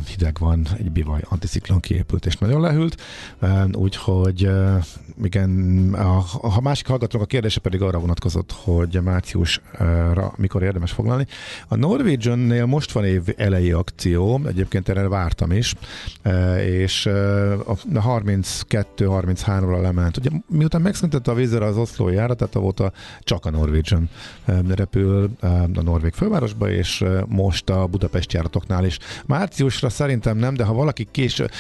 hideg 0.09 0.37
van, 0.39 0.67
egy 0.79 0.91
bivaj 0.91 1.21
antisziklon 1.29 1.81
kiépült 1.81 2.27
és 2.27 2.37
nagyon 2.37 2.61
lehűlt, 2.61 3.03
úgyhogy 3.73 4.51
igen, 5.23 5.51
a, 5.95 6.25
a 6.41 6.61
másik 6.61 6.87
hallgatónak 6.87 7.27
a 7.27 7.31
kérdése 7.31 7.61
pedig 7.61 7.83
arra 7.83 7.99
vonatkozott, 7.99 8.53
hogy 8.53 8.99
márciusra 9.03 10.33
mikor 10.37 10.63
érdemes 10.63 10.93
foglalni. 10.93 11.27
A 11.69 11.77
Norwegian-nél 11.77 12.67
most 12.67 12.93
van 12.93 13.05
év 13.05 13.23
elejé 13.37 13.71
akció, 13.71 14.18
egyébként 14.47 14.89
erre 14.89 15.09
vár 15.09 15.27
jártam 15.29 15.53
is, 15.53 15.75
e, 16.23 16.65
és 16.65 17.07
e, 17.07 17.53
a 17.53 17.77
32-33-ra 17.93 19.81
lement. 19.81 20.17
Ugye 20.17 20.31
miután 20.49 20.81
megszüntette 20.81 21.31
a 21.31 21.35
vízre 21.35 21.65
az 21.65 21.77
oszlói 21.77 22.15
járatát, 22.15 22.57
óta 22.57 22.93
csak 23.21 23.47
a 23.47 23.51
Norwegian 23.51 24.09
e, 24.45 24.61
repül 24.75 25.31
a 25.75 25.83
Norvég 25.83 26.13
fővárosba, 26.13 26.71
és 26.71 27.05
most 27.27 27.71
a 27.71 27.87
Budapest 27.87 28.33
járatoknál 28.33 28.85
is. 28.85 28.99
Márciusra 29.27 29.89
szerintem 29.89 30.37
nem, 30.37 30.55
de 30.55 30.65
ha 30.65 30.73
valaki 30.73 31.09
késő, 31.11 31.51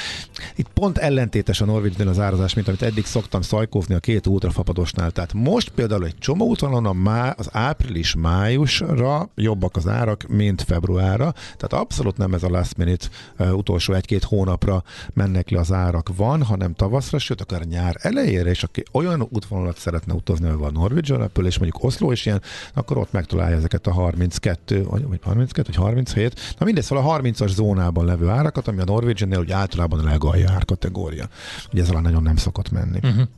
itt 0.56 0.68
pont 0.74 0.98
ellentétes 0.98 1.60
a 1.60 1.64
Norwegian 1.64 2.08
az 2.08 2.18
árazás, 2.18 2.54
mint 2.54 2.68
amit 2.68 2.82
eddig 2.82 3.04
szoktam 3.04 3.42
szajkózni 3.42 3.94
a 3.94 3.98
két 3.98 4.26
útrafapadosnál. 4.26 5.10
Tehát 5.10 5.32
most 5.32 5.68
például 5.68 6.04
egy 6.04 6.18
csomó 6.18 6.46
útvonalon 6.46 6.86
a 6.86 6.92
má, 6.92 7.30
az 7.30 7.48
április-májusra 7.52 9.28
jobbak 9.34 9.76
az 9.76 9.88
árak, 9.88 10.24
mint 10.28 10.62
februárra. 10.62 11.32
Tehát 11.32 11.84
abszolút 11.84 12.16
nem 12.16 12.32
ez 12.38 12.50
a 12.50 12.50
last 12.50 12.76
minute 12.76 13.06
utolsó 13.52 13.92
egy-két 13.92 14.24
hónapra 14.24 14.82
mennek 15.12 15.50
le 15.50 15.58
az 15.58 15.72
árak 15.72 16.10
van, 16.16 16.42
hanem 16.42 16.74
tavaszra, 16.74 17.18
sőt 17.18 17.40
akár 17.40 17.62
nyár 17.62 17.96
elejére, 18.00 18.50
és 18.50 18.62
aki 18.62 18.82
olyan 18.92 19.26
útvonalat 19.30 19.78
szeretne 19.78 20.12
utazni, 20.12 20.46
ahol 20.46 20.58
van 20.58 20.72
Norwegian 20.72 21.18
repül, 21.18 21.46
és 21.46 21.58
mondjuk 21.58 21.84
Oszló 21.84 22.12
is 22.12 22.26
ilyen, 22.26 22.42
akkor 22.74 22.98
ott 22.98 23.12
megtalálja 23.12 23.56
ezeket 23.56 23.86
a 23.86 23.92
32, 23.92 24.84
vagy 24.84 25.20
32, 25.22 25.72
vagy 25.72 25.76
37, 25.76 26.54
na 26.58 26.64
mindegy, 26.64 26.84
szóval 26.84 27.16
a 27.16 27.20
30-as 27.20 27.48
zónában 27.48 28.04
levő 28.04 28.28
árakat, 28.28 28.68
ami 28.68 28.80
a 28.80 28.84
Norwegian-nél 28.84 29.38
ugye 29.38 29.54
általában 29.54 29.98
a 29.98 30.04
legalja 30.04 30.50
árkategória. 30.50 31.28
Ugye 31.72 31.82
ez 31.82 31.90
alá 31.90 32.00
nagyon 32.00 32.22
nem 32.22 32.36
szokott 32.36 32.70
menni. 32.70 32.98
Uh-huh. 33.02 33.28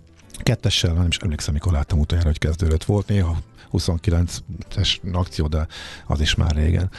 Kettessel, 0.42 0.92
nem 0.92 1.06
is 1.06 1.16
emlékszem, 1.16 1.54
mikor 1.54 1.72
láttam 1.72 1.98
utoljára, 1.98 2.28
hogy 2.28 2.38
kezdődött 2.38 2.84
volt, 2.84 3.08
néha 3.08 3.36
29-es 3.72 4.96
akció, 5.12 5.46
de 5.46 5.66
az 6.06 6.20
is 6.20 6.34
már 6.34 6.54
régen. 6.54 6.90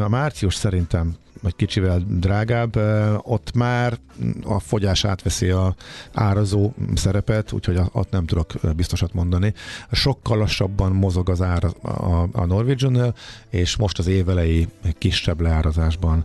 A 0.00 0.08
március 0.08 0.54
szerintem 0.54 1.16
vagy 1.44 1.56
kicsivel 1.56 2.02
drágább, 2.08 2.76
ott 3.22 3.54
már 3.54 3.98
a 4.44 4.58
fogyás 4.60 5.04
átveszi 5.04 5.50
a 5.50 5.74
árazó 6.12 6.74
szerepet, 6.94 7.52
úgyhogy 7.52 7.80
ott 7.92 8.10
nem 8.10 8.26
tudok 8.26 8.52
biztosat 8.76 9.14
mondani. 9.14 9.54
Sokkal 9.92 10.38
lassabban 10.38 10.92
mozog 10.92 11.28
az 11.28 11.42
ár 11.42 11.64
a, 11.82 12.28
a 12.32 12.44
norwegian 12.44 13.14
és 13.50 13.76
most 13.76 13.98
az 13.98 14.06
évelei 14.06 14.68
kisebb 14.98 15.40
leárazásban 15.40 16.24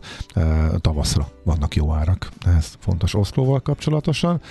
tavaszra 0.78 1.30
vannak 1.44 1.76
jó 1.76 1.94
árak. 1.94 2.30
Ez 2.46 2.74
fontos 2.80 3.14
Oszlóval 3.14 3.60
kapcsolatosan. 3.60 4.42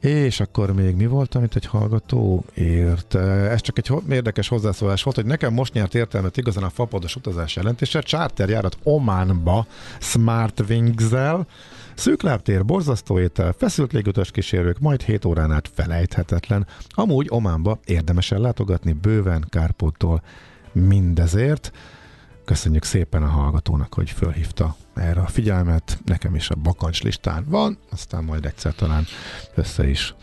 És 0.00 0.40
akkor 0.40 0.72
még 0.72 0.94
mi 0.94 1.06
volt, 1.06 1.34
amit 1.34 1.56
egy 1.56 1.66
hallgató 1.66 2.44
ért? 2.54 3.14
Ez 3.14 3.60
csak 3.60 3.78
egy 3.78 3.92
érdekes 4.10 4.48
hozzászólás 4.48 5.02
volt, 5.02 5.16
hogy 5.16 5.26
nekem 5.26 5.52
most 5.52 5.72
nyert 5.72 5.94
értelmet 5.94 6.36
igazán 6.36 6.64
a 6.64 6.70
fapados 6.70 7.16
utazás 7.16 7.56
jelentése. 7.56 8.00
Charter 8.00 8.48
járat 8.48 8.78
Ománba 8.82 9.66
Smart 10.00 10.62
Wings-zel, 10.68 11.46
Szűk 11.94 12.22
lábtér, 12.22 12.64
borzasztó 12.64 13.20
étel, 13.20 13.52
feszült 13.52 13.92
légutas 13.92 14.30
kísérők, 14.30 14.78
majd 14.78 15.02
7 15.02 15.24
órán 15.24 15.52
át 15.52 15.70
felejthetetlen. 15.74 16.66
Amúgy 16.88 17.26
Ománba 17.30 17.78
érdemes 17.84 18.30
ellátogatni 18.30 18.92
bőven 18.92 19.46
Kárpóttól 19.48 20.22
mindezért. 20.72 21.72
Köszönjük 22.48 22.84
szépen 22.84 23.22
a 23.22 23.26
hallgatónak, 23.26 23.94
hogy 23.94 24.10
fölhívta 24.10 24.76
erre 24.94 25.20
a 25.20 25.26
figyelmet. 25.26 25.98
Nekem 26.04 26.34
is 26.34 26.50
a 26.50 26.54
bakancs 26.54 27.02
listán 27.02 27.44
van, 27.48 27.78
aztán 27.90 28.24
majd 28.24 28.44
egyszer 28.44 28.74
talán 28.74 29.04
össze 29.54 29.88
is 29.88 30.14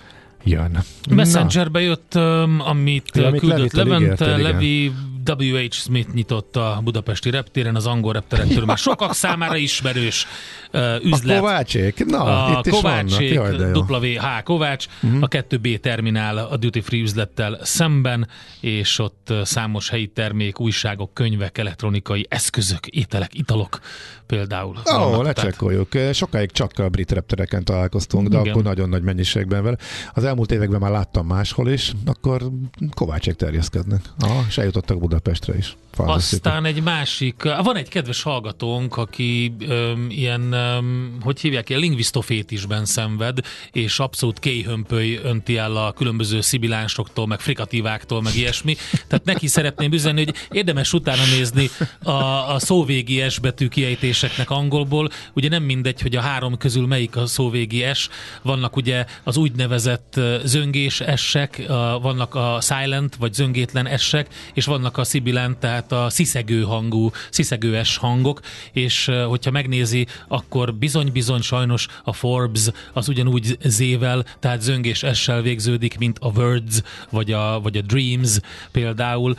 jön. 0.44 0.78
Messengerbe 1.10 1.82
jött, 1.82 2.16
amit, 2.16 3.16
ja, 3.16 3.28
amit 3.28 3.40
küldött 3.40 3.72
Levente, 3.72 4.38
Levi 4.38 4.92
W.H. 5.34 5.74
Smith 5.74 6.14
nyitotta 6.14 6.76
a 6.76 6.82
budapesti 6.82 7.30
reptéren, 7.30 7.76
az 7.76 7.86
angol 7.86 8.14
repterektől 8.14 8.66
már 8.66 8.78
sokak 8.88 9.14
számára 9.14 9.56
ismerős 9.56 10.28
uh, 10.74 10.96
üzlet. 11.04 11.38
A 11.38 11.40
Kovácsék, 11.40 12.06
na, 12.06 12.24
a 12.24 12.60
itt 12.66 12.72
Kovácsék, 12.72 13.32
is 13.32 13.38
vannak. 13.38 13.90
WH 13.90 14.44
Kovács, 14.44 14.86
uh-huh. 15.04 15.24
a 15.24 15.28
2B 15.28 15.80
terminál 15.80 16.38
a 16.38 16.58
duty 16.58 16.82
free 16.82 17.02
üzlettel 17.02 17.60
szemben, 17.62 18.28
és 18.60 19.00
ott 19.00 19.34
számos 19.44 19.90
helyi 19.90 20.08
termék, 20.08 20.60
újságok, 20.60 21.14
könyvek, 21.14 21.58
elektronikai 21.58 22.26
eszközök, 22.30 22.88
ételek, 22.88 23.34
italok 23.34 23.80
például. 24.28 24.76
Ó, 24.98 25.22
lecsekkoljuk. 25.22 25.88
Sokáig 26.14 26.52
csak 26.52 26.80
a 26.80 26.90
brit 26.90 27.12
reptereken 27.12 27.64
találkoztunk, 27.64 28.28
de 28.28 28.40
Igen. 28.40 28.52
akkor 28.52 28.64
nagyon 28.64 28.90
nagy 28.90 29.04
mennyiségben 29.04 29.64
vele. 29.64 29.78
Az 30.14 30.24
elmúlt 30.24 30.52
években 30.52 30.80
már 30.80 30.92
láttam 30.92 31.28
máshol 31.28 31.70
is, 31.70 31.94
akkor 32.06 32.50
Kovácsék 32.94 33.36
terjeszkednek. 33.36 34.02
Aha, 34.20 34.44
és 34.48 34.58
eljutottak 34.58 35.00
Budapestre 35.00 35.58
is. 35.58 35.78
Aztán 35.98 36.66
egy 36.66 36.84
másik, 36.84 37.44
van 37.44 37.76
egy 37.76 37.90
kedves 37.90 38.22
hallgatónk, 38.22 38.98
aki 38.98 39.56
öm, 39.68 40.08
ilyen, 40.10 40.52
öm, 40.52 41.18
hogy 41.22 41.40
hívják, 41.40 41.70
ilyen 41.70 41.82
lingvisztofétisben 41.82 42.86
szenved, 42.86 43.38
és 43.72 44.00
abszolút 44.00 44.40
kéhömpöly 44.40 45.20
önti 45.24 45.58
el 45.58 45.76
a 45.76 45.92
különböző 45.92 46.42
szibilánsoktól, 46.42 47.28
meg 47.28 47.40
frikatíváktól, 47.40 48.22
meg 48.22 48.36
ilyesmi. 48.36 48.76
Tehát 49.08 49.26
neki 49.26 49.48
szeretném 49.48 49.92
üzenni, 49.92 50.24
hogy 50.24 50.36
érdemes 50.52 50.94
utána 50.94 51.24
nézni 51.38 51.70
a, 52.04 52.12
a 52.54 52.60
szóvégi 52.60 53.30
S 53.30 53.40
betű 53.40 53.68
kiejtéseknek 53.68 54.50
angolból. 54.50 55.10
Ugye 55.34 55.50
nem 55.50 55.64
mindegy, 55.64 56.02
hogy 56.02 56.16
a 56.16 56.22
három 56.22 56.58
közül 56.58 56.88
melyik 56.88 57.16
a 57.16 57.26
szóvégi 57.26 57.86
S. 57.94 58.10
Vannak 58.42 58.76
ugye 58.76 59.06
az 59.24 59.38
úgynevezett 59.38 60.20
zöngés 60.44 61.02
essek, 61.02 61.64
vannak 62.02 62.36
a 62.36 62.58
silent 62.62 63.16
vagy 63.16 63.34
zöngétlen 63.34 63.88
essek, 63.88 64.28
és 64.54 64.66
vannak 64.66 64.98
a 64.98 65.04
sibilant, 65.04 65.58
tehát 65.58 65.85
tehát 65.88 66.06
a 66.06 66.10
sziszegő 66.10 66.62
hangú, 66.62 67.12
sziszegőes 67.30 67.98
hangok, 67.98 68.42
és 68.72 69.12
hogyha 69.28 69.52
megnézi, 69.52 70.08
akkor 70.28 70.74
bizony-bizony 70.74 71.42
sajnos 71.42 71.88
a 72.04 72.14
Forbes 72.14 72.70
az 72.94 73.10
ugyanúgy 73.10 73.58
zével, 73.64 74.26
tehát 74.40 74.62
zöngés 74.62 75.04
essel 75.04 75.42
végződik, 75.42 75.98
mint 75.98 76.18
a 76.20 76.32
Words, 76.36 76.82
vagy 77.10 77.32
a, 77.32 77.60
vagy 77.62 77.78
a 77.78 77.82
Dreams 77.82 78.40
például, 78.72 79.36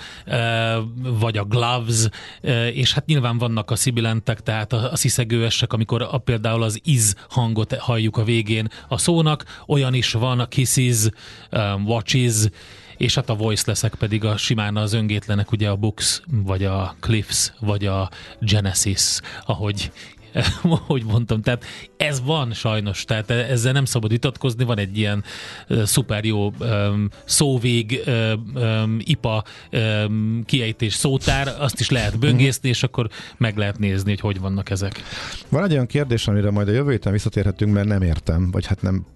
vagy 0.97 1.39
a 1.39 1.45
Gloves, 1.45 2.09
és 2.73 2.93
hát 2.93 3.07
nyilván 3.07 3.39
vannak 3.39 3.71
a 3.71 3.77
szibilentek, 3.77 4.41
tehát 4.41 4.73
a, 4.73 4.93
a 4.93 4.97
sziszegőesek, 4.97 5.73
amikor 5.73 6.03
a, 6.03 6.19
például 6.19 6.63
az 6.63 6.81
iz 6.85 7.15
hangot 7.29 7.77
halljuk 7.77 8.17
a 8.17 8.25
végén 8.25 8.69
a 8.89 8.99
szónak, 8.99 9.45
olyan 9.67 9.95
is 9.95 10.13
van, 10.13 10.41
a 10.41 10.47
kisses, 10.47 11.09
watches, 11.85 12.49
és 12.97 13.15
hát 13.15 13.29
a 13.29 13.35
voice 13.35 13.63
leszek 13.67 13.95
pedig 13.95 14.25
a 14.25 14.37
simán 14.37 14.77
az 14.77 14.93
öngétlenek, 14.93 15.53
ugye 15.53 15.69
a 15.69 15.77
Books, 15.77 16.23
vagy 16.27 16.65
a 16.65 16.97
Cliffs, 17.01 17.53
vagy 17.61 17.87
a 17.87 18.11
Genesis, 18.41 19.21
ahogy 19.47 19.91
hogy 20.87 21.05
mondtam, 21.05 21.43
tehát 21.43 21.65
ez 21.97 22.23
van 22.25 22.53
sajnos, 22.53 23.05
tehát 23.05 23.31
ezzel 23.31 23.73
nem 23.73 23.85
szabad 23.85 24.11
vitatkozni, 24.11 24.65
van 24.65 24.79
egy 24.79 24.99
ilyen 24.99 25.25
szuper 25.85 26.25
jó 26.25 26.53
um, 26.61 27.09
szóvég, 27.25 28.03
um, 28.57 28.97
IPA 29.01 29.45
um, 29.73 30.43
kiejtés 30.45 30.95
szótár, 30.95 31.55
azt 31.59 31.81
is 31.81 31.91
lehet 31.91 32.19
böngészni, 32.19 32.69
és 32.69 32.83
akkor 32.83 33.09
meg 33.37 33.57
lehet 33.57 33.79
nézni, 33.79 34.11
hogy 34.11 34.21
hogy 34.21 34.41
vannak 34.41 34.71
ezek. 34.71 35.03
Van 35.49 35.65
egy 35.65 35.73
olyan 35.73 35.87
kérdés, 35.87 36.29
amire 36.29 36.51
majd 36.51 36.69
a 36.69 36.73
jövő 36.73 36.91
héten 36.91 37.13
visszatérhetünk, 37.13 37.73
mert 37.73 37.87
nem 37.87 38.03
értem, 38.03 38.51
vagy 38.51 38.67
hát 38.67 38.83
nem 38.83 39.07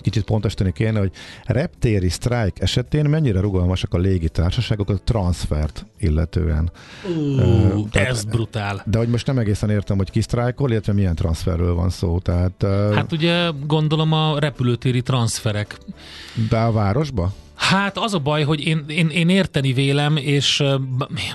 kicsit 0.00 0.24
pontosítani 0.24 0.72
kéne, 0.72 0.98
hogy 0.98 1.10
reptéri 1.44 2.08
sztrájk 2.08 2.60
esetén 2.60 3.04
mennyire 3.04 3.40
rugalmasak 3.40 3.94
a 3.94 3.98
légitársaságok 3.98 4.90
a 4.90 4.96
transfert 5.04 5.86
illetően. 5.98 6.70
Uh, 7.04 7.78
uh, 7.78 7.86
ez 7.92 8.24
brutál. 8.24 8.82
De 8.86 8.98
hogy 8.98 9.08
most 9.08 9.26
nem 9.26 9.38
egészen 9.38 9.70
értem, 9.70 9.96
hogy 9.96 10.10
ki 10.10 10.20
sztrájkol, 10.46 10.70
illetve 10.70 10.92
milyen 10.92 11.14
transferről 11.14 11.74
van 11.74 11.90
szó. 11.90 12.18
Tehát, 12.18 12.66
hát 12.94 13.12
ugye 13.12 13.50
gondolom 13.66 14.12
a 14.12 14.38
repülőtéri 14.38 15.02
transferek. 15.02 15.78
De 16.48 16.58
a 16.58 16.72
városba? 16.72 17.32
Hát 17.68 17.98
az 17.98 18.14
a 18.14 18.18
baj, 18.18 18.42
hogy 18.42 18.66
én, 18.66 18.84
én, 18.88 19.08
én 19.08 19.28
érteni 19.28 19.72
vélem, 19.72 20.16
és 20.16 20.60
uh, 20.60 20.80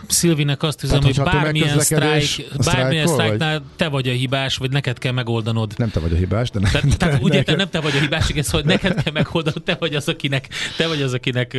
Szilvinek 0.07 0.63
azt 0.63 0.81
hiszem, 0.81 1.01
hogy 1.01 1.21
bármilyen 1.23 1.79
sztrájk, 1.79 2.27
bármilyen 2.65 3.07
sztrájknál 3.07 3.63
te 3.75 3.87
vagy 3.87 4.07
a 4.07 4.11
hibás, 4.11 4.57
vagy 4.57 4.71
neked 4.71 4.97
kell 4.97 5.11
megoldanod. 5.11 5.73
Nem 5.77 5.89
te 5.89 5.99
vagy 5.99 6.11
a 6.13 6.15
hibás, 6.15 6.49
de 6.49 6.59
nem. 6.59 6.71
Te, 6.71 6.81
tehát 6.97 7.21
úgy 7.21 7.33
értem, 7.33 7.55
nem 7.55 7.69
te 7.69 7.79
vagy 7.79 7.95
a 7.95 7.99
hibás, 7.99 8.29
igen, 8.29 8.43
szóval 8.43 8.61
neked 8.61 9.03
kell 9.03 9.13
megoldanod, 9.13 9.63
te 9.63 9.75
vagy 9.79 9.95
az, 9.95 10.07
akinek, 10.07 10.47
te 10.77 10.87
vagy 10.87 11.01
az, 11.01 11.13
akinek, 11.13 11.57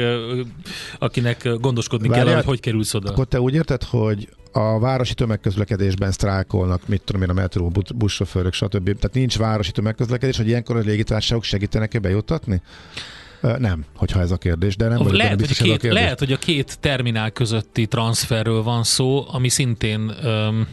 akinek 0.98 1.48
gondoskodni 1.60 2.08
Várjál, 2.08 2.26
kell, 2.26 2.34
hogy 2.34 2.44
hogy 2.44 2.60
kerülsz 2.60 2.94
oda. 2.94 3.10
Akkor 3.10 3.26
te 3.26 3.40
úgy 3.40 3.54
érted, 3.54 3.82
hogy 3.82 4.28
a 4.52 4.78
városi 4.78 5.14
tömegközlekedésben 5.14 6.12
sztrájkolnak, 6.12 6.88
mit 6.88 7.02
tudom 7.02 7.22
én, 7.22 7.28
a 7.28 7.32
metró, 7.32 7.72
buszsofőrök, 7.94 8.52
stb. 8.52 8.84
Tehát 8.84 9.12
nincs 9.12 9.38
városi 9.38 9.70
tömegközlekedés, 9.70 10.36
hogy 10.36 10.48
ilyenkor 10.48 10.76
a 10.76 10.80
légitársaságok 10.80 11.44
segítenek 11.44 11.94
ebbe 11.94 12.08
juttatni? 12.08 12.62
Nem, 13.58 13.84
hogyha 13.96 14.20
ez 14.20 14.30
a 14.30 14.36
kérdés, 14.36 14.76
de 14.76 14.88
nem 14.88 14.98
vagyok 14.98 15.12
lehet, 15.12 15.40
hogy 15.40 15.56
a 15.58 15.62
két, 15.62 15.84
a 15.84 15.92
lehet, 15.92 16.18
hogy 16.18 16.32
a 16.32 16.36
két 16.36 16.78
terminál 16.80 17.30
közötti 17.30 17.86
transferről 17.86 18.62
van 18.62 18.82
szó, 18.82 19.24
ami 19.28 19.48
szintén 19.48 20.12
um, 20.24 20.66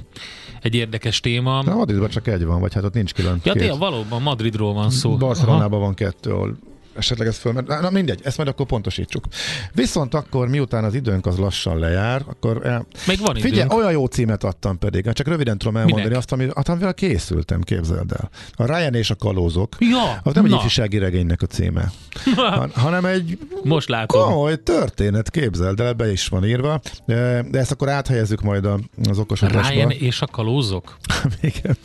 egy 0.62 0.76
érdekes 0.76 1.20
téma. 1.20 1.64
Na, 1.64 1.76
Madridban 1.76 2.10
csak 2.10 2.28
egy 2.28 2.46
van, 2.46 2.60
vagy 2.60 2.74
hát 2.74 2.84
ott 2.84 2.94
nincs 2.94 3.14
külön. 3.14 3.40
Ja, 3.44 3.54
tényleg 3.54 3.78
valóban 3.78 4.22
Madridról 4.22 4.74
van 4.74 4.90
szó. 4.90 5.18
Barcelonában 5.18 5.80
van 5.80 5.94
kettő, 5.94 6.32
ahol 6.32 6.58
esetleg 7.00 7.28
ez 7.28 7.38
föl, 7.38 7.54
na 7.54 7.90
mindegy, 7.90 8.20
ezt 8.24 8.38
majd 8.38 8.50
akkor 8.50 8.66
pontosítsuk. 8.66 9.26
Viszont 9.74 10.14
akkor, 10.14 10.48
miután 10.48 10.84
az 10.84 10.94
időnk 10.94 11.26
az 11.26 11.38
lassan 11.38 11.80
lejár, 11.80 12.22
akkor 12.28 12.66
el... 12.66 12.86
Még 13.08 13.20
van 13.20 13.38
időnk. 13.38 13.54
Figyelj, 13.54 13.70
olyan 13.72 13.92
jó 13.92 14.06
címet 14.06 14.44
adtam 14.44 14.78
pedig, 14.78 15.12
csak 15.12 15.28
röviden 15.28 15.58
tudom 15.58 15.76
elmondani 15.76 16.04
Minek? 16.04 16.18
azt, 16.18 16.32
amit, 16.32 16.54
hát, 16.56 16.70
amivel 16.70 16.94
készültem, 16.94 17.62
képzeld 17.62 18.12
el. 18.12 18.30
A 18.54 18.66
Ryan 18.66 18.94
és 18.94 19.10
a 19.10 19.16
kalózok. 19.16 19.76
Ja, 19.80 20.20
az 20.24 20.34
nem 20.34 20.44
na. 20.44 20.50
egy 20.50 20.56
ifjúsági 20.56 20.98
regénynek 20.98 21.42
a 21.42 21.46
címe, 21.46 21.92
han, 22.36 22.72
hanem 22.76 23.06
egy 23.06 23.38
Most 23.64 23.90
látom. 23.90 24.22
komoly 24.22 24.64
történet, 24.64 25.30
képzeld 25.30 25.80
el, 25.80 25.94
be 25.94 26.12
is 26.12 26.28
van 26.28 26.46
írva, 26.46 26.80
de 27.06 27.44
ezt 27.52 27.72
akkor 27.72 27.90
áthelyezzük 27.90 28.42
majd 28.42 28.68
az 29.10 29.20
okos 29.20 29.42
Ryan 29.42 29.92
és 29.92 30.22
a 30.22 30.28
kalózok? 30.28 30.98
Igen. 31.42 31.78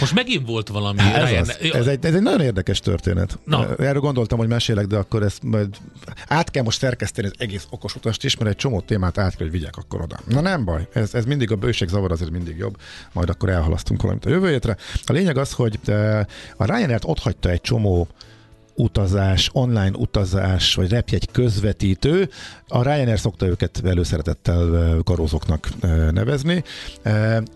Most 0.00 0.14
megint 0.14 0.46
volt 0.46 0.68
valami. 0.68 1.00
Ez, 1.00 1.40
az. 1.40 1.58
ez, 1.72 1.86
egy, 1.86 2.04
ez 2.04 2.14
egy 2.14 2.22
nagyon 2.22 2.40
érdekes 2.40 2.80
történet. 2.80 3.38
Na. 3.44 3.74
Erről 3.76 4.00
gondoltam, 4.00 4.38
hogy 4.38 4.48
mesélek, 4.48 4.86
de 4.86 4.96
akkor 4.96 5.22
ezt 5.22 5.42
majd 5.42 5.76
át 6.28 6.50
kell 6.50 6.62
most 6.62 6.78
szerkeszteni 6.78 7.26
az 7.26 7.34
egész 7.38 7.66
okos 7.70 7.94
utast 7.94 8.24
is, 8.24 8.36
mert 8.36 8.50
egy 8.50 8.56
csomó 8.56 8.80
témát 8.80 9.18
át 9.18 9.36
kell, 9.36 9.46
hogy 9.46 9.58
vigyek 9.58 9.76
akkor 9.76 10.00
oda. 10.00 10.18
Na 10.28 10.40
nem 10.40 10.64
baj, 10.64 10.88
ez, 10.92 11.14
ez 11.14 11.24
mindig 11.24 11.52
a 11.52 11.56
bőség 11.56 11.88
zavar 11.88 12.12
azért 12.12 12.30
mindig 12.30 12.56
jobb, 12.56 12.76
majd 13.12 13.28
akkor 13.28 13.48
elhalasztunk 13.48 14.02
valamit 14.02 14.24
a 14.24 14.28
jövő 14.28 14.50
hétre. 14.50 14.76
A 15.06 15.12
lényeg 15.12 15.36
az, 15.36 15.52
hogy 15.52 15.78
eh, 15.84 16.20
a 16.56 16.64
Ryanair 16.64 17.00
ott 17.02 17.18
hagyta 17.18 17.50
egy 17.50 17.60
csomó 17.60 18.08
utazás, 18.78 19.50
online 19.52 19.96
utazás, 19.96 20.74
vagy 20.74 20.90
repjegy 20.90 21.28
közvetítő. 21.32 22.30
A 22.68 22.82
Ryanair 22.82 23.18
szokta 23.18 23.46
őket 23.46 23.80
előszeretettel 23.84 24.96
karózoknak 25.04 25.68
nevezni, 26.12 26.64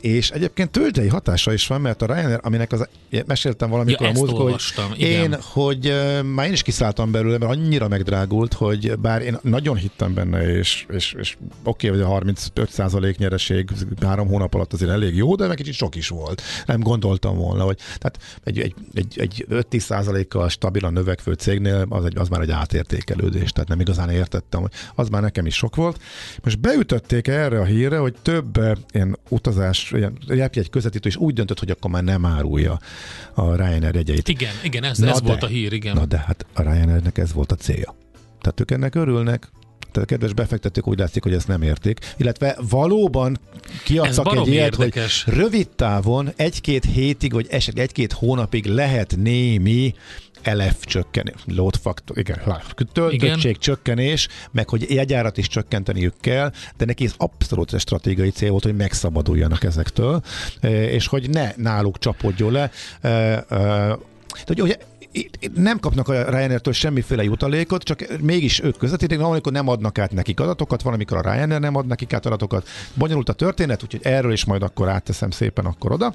és 0.01 0.31
egyébként 0.31 0.71
tőzsdei 0.71 1.09
hatása 1.09 1.53
is 1.53 1.67
van, 1.67 1.81
mert 1.81 2.03
a 2.03 2.07
Ryanair, 2.07 2.39
aminek 2.43 2.73
az, 2.73 2.89
meséltem 3.27 3.71
valamikor 3.71 4.07
ja, 4.07 4.13
a 4.13 4.19
múltkor, 4.19 4.51
hogy 4.51 4.61
igen. 4.97 5.11
én, 5.11 5.37
hogy 5.41 5.95
már 6.35 6.47
én 6.47 6.53
is 6.53 6.63
kiszálltam 6.63 7.11
belőle, 7.11 7.39
mert 7.39 7.51
annyira 7.51 7.89
megdrágult, 7.89 8.53
hogy 8.53 8.99
bár 8.99 9.23
én 9.23 9.39
nagyon 9.43 9.77
hittem 9.77 10.15
benne, 10.15 10.57
és, 10.57 10.87
és, 10.91 11.15
és 11.19 11.37
oké, 11.63 11.89
okay, 11.89 12.01
hogy 12.01 12.13
a 12.13 12.21
35% 12.55 13.17
nyereség 13.17 13.71
három 14.01 14.29
hónap 14.29 14.55
alatt 14.55 14.73
azért 14.73 14.91
elég 14.91 15.17
jó, 15.17 15.35
de 15.35 15.47
meg 15.47 15.57
kicsit 15.57 15.75
sok 15.75 15.95
is 15.95 16.09
volt. 16.09 16.43
Nem 16.67 16.81
gondoltam 16.81 17.37
volna, 17.37 17.65
hogy 17.65 17.79
tehát 17.99 18.19
egy, 18.45 18.59
egy, 18.59 18.75
egy, 18.95 19.15
egy 19.19 19.47
5-10 19.51 20.25
kal 20.29 20.49
stabilan 20.49 20.93
növe 20.93 21.12
növekvő 21.13 21.33
cégnél 21.33 21.87
az, 21.89 22.05
egy, 22.05 22.19
az 22.19 22.29
már 22.29 22.41
egy 22.41 22.51
átértékelődés, 22.51 23.53
tehát 23.53 23.69
nem 23.69 23.81
igazán 23.81 24.11
értettem, 24.11 24.61
hogy 24.61 24.71
az 24.95 25.09
már 25.09 25.23
nekem 25.23 25.47
is 25.47 25.55
sok 25.55 25.77
volt. 25.77 26.01
Most 26.43 26.61
beütötték 26.61 27.29
erre 27.29 27.61
a 27.61 27.65
hírre, 27.65 27.99
hogy 27.99 28.15
több 28.23 28.57
eh, 28.57 28.73
ilyen 28.93 29.19
utazás, 29.29 29.91
ilyen 29.91 30.19
repjegy 30.27 30.71
közvetítő 30.71 31.09
is 31.09 31.17
úgy 31.17 31.35
döntött, 31.35 31.59
hogy 31.59 31.71
akkor 31.71 31.91
már 31.91 32.05
nem 32.05 32.27
árulja 32.27 32.79
a 33.35 33.55
Ryanair 33.55 33.95
jegyeit. 33.95 34.29
Igen, 34.29 34.55
igen, 34.63 34.85
ez, 34.85 35.01
ez 35.01 35.21
de, 35.21 35.27
volt 35.27 35.43
a 35.43 35.47
hír, 35.47 35.73
igen. 35.73 35.95
Na 35.95 36.07
de 36.07 36.19
hát 36.19 36.47
a 36.53 36.63
Ryanairnek 36.63 37.19
ez 37.19 37.33
volt 37.33 37.53
a 37.53 37.55
célja. 37.55 37.95
Tehát 38.41 38.61
ők 38.61 38.71
ennek 38.71 38.95
örülnek, 38.95 39.51
tehát 39.93 40.09
a 40.09 40.13
kedves 40.13 40.33
befektetők 40.33 40.89
úgy 40.89 40.99
látszik, 40.99 41.23
hogy 41.23 41.35
ezt 41.35 41.49
nem 41.49 41.63
értik. 41.63 42.15
Illetve 42.17 42.57
valóban 42.69 43.39
kiadtak 43.85 44.35
egy 44.37 44.47
ilyet, 44.47 44.75
hogy 44.75 44.95
rövid 45.27 45.69
távon 45.69 46.33
egy-két 46.37 46.85
hétig, 46.85 47.33
vagy 47.33 47.47
esetleg 47.51 47.85
egy-két 47.85 48.13
hónapig 48.13 48.67
lehet 48.67 49.17
némi 49.17 49.95
LF 50.45 50.85
csökkenés, 50.85 51.35
load 51.47 51.77
factor, 51.77 52.19
igen, 52.19 52.39
töltöttség 52.93 53.59
csökkenés, 53.59 54.29
meg 54.51 54.69
hogy 54.69 54.91
jegyárat 54.91 55.37
is 55.37 55.49
csökkenteniük 55.49 56.15
kell, 56.21 56.53
de 56.77 56.85
neki 56.85 57.05
ez 57.05 57.15
abszolút 57.17 57.73
egy 57.73 57.81
stratégiai 57.81 58.31
cél 58.31 58.51
volt, 58.51 58.63
hogy 58.63 58.77
megszabaduljanak 58.77 59.65
ezektől, 59.65 60.23
e, 60.61 60.69
és 60.85 61.07
hogy 61.07 61.31
ne 61.31 61.53
náluk 61.57 61.99
csapodjon 61.99 62.53
le. 62.53 62.71
E, 63.01 63.09
e, 63.09 63.99
hogy, 64.47 64.79
nem 65.55 65.79
kapnak 65.79 66.09
a 66.09 66.13
Ryanair-től 66.13 66.73
semmiféle 66.73 67.23
jutalékot, 67.23 67.83
csak 67.83 68.21
mégis 68.21 68.63
ők 68.63 68.77
közvetítik, 68.77 69.19
valamikor 69.19 69.53
nem 69.53 69.69
adnak 69.69 69.99
át 69.99 70.13
nekik 70.13 70.41
adatokat, 70.41 70.83
valamikor 70.83 71.27
a 71.27 71.33
Ryanair 71.33 71.61
nem 71.61 71.77
ad 71.77 71.87
nekik 71.87 72.13
át 72.13 72.27
adatokat. 72.27 72.69
Bonyolult 72.95 73.29
a 73.29 73.33
történet, 73.33 73.83
úgyhogy 73.83 74.01
erről 74.03 74.33
is 74.33 74.45
majd 74.45 74.63
akkor 74.63 74.89
átteszem 74.89 75.31
szépen 75.31 75.65
akkor 75.65 75.93
oda. 75.93 76.15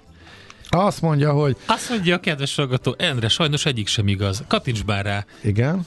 Azt 0.69 1.01
mondja, 1.01 1.31
hogy... 1.31 1.57
Azt 1.65 1.89
mondja 1.89 2.15
a 2.15 2.19
kedves 2.19 2.55
hallgató, 2.55 2.95
Endre, 2.97 3.27
sajnos 3.27 3.65
egyik 3.65 3.87
sem 3.87 4.07
igaz. 4.07 4.43
Katincs 4.47 4.83
bár 4.83 5.05
rá. 5.05 5.25
Igen. 5.43 5.85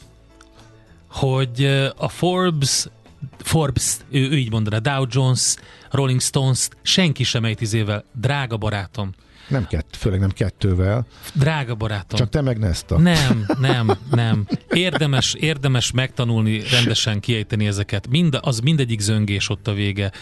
Hogy 1.09 1.64
a 1.97 2.09
Forbes, 2.09 2.87
Forbes, 3.38 3.97
ő, 4.11 4.31
ő 4.31 4.37
így 4.37 4.51
mondaná, 4.51 4.78
Dow 4.78 5.05
Jones, 5.09 5.55
Rolling 5.91 6.20
Stones, 6.20 6.68
senki 6.83 7.24
sem 7.24 7.45
ejt 7.45 7.61
izével, 7.61 8.05
drága 8.12 8.57
barátom. 8.57 9.14
Nem 9.49 9.66
kett, 9.66 9.97
főleg 9.97 10.20
nem 10.20 10.31
kettővel. 10.31 11.07
Drága 11.35 11.74
barátom. 11.74 12.18
Csak 12.18 12.28
te 12.28 12.41
meg 12.41 12.59
Nesta. 12.59 12.99
Nem, 12.99 13.47
nem, 13.61 13.91
nem. 14.11 14.47
Érdemes, 14.68 15.35
érdemes 15.35 15.91
megtanulni 15.91 16.62
rendesen 16.70 17.20
kiejteni 17.20 17.66
ezeket. 17.66 18.09
Mind, 18.09 18.39
az 18.41 18.59
mindegyik 18.59 19.01
zöngés 19.01 19.49
ott 19.49 19.68
a 19.68 19.72
vége. 19.72 20.12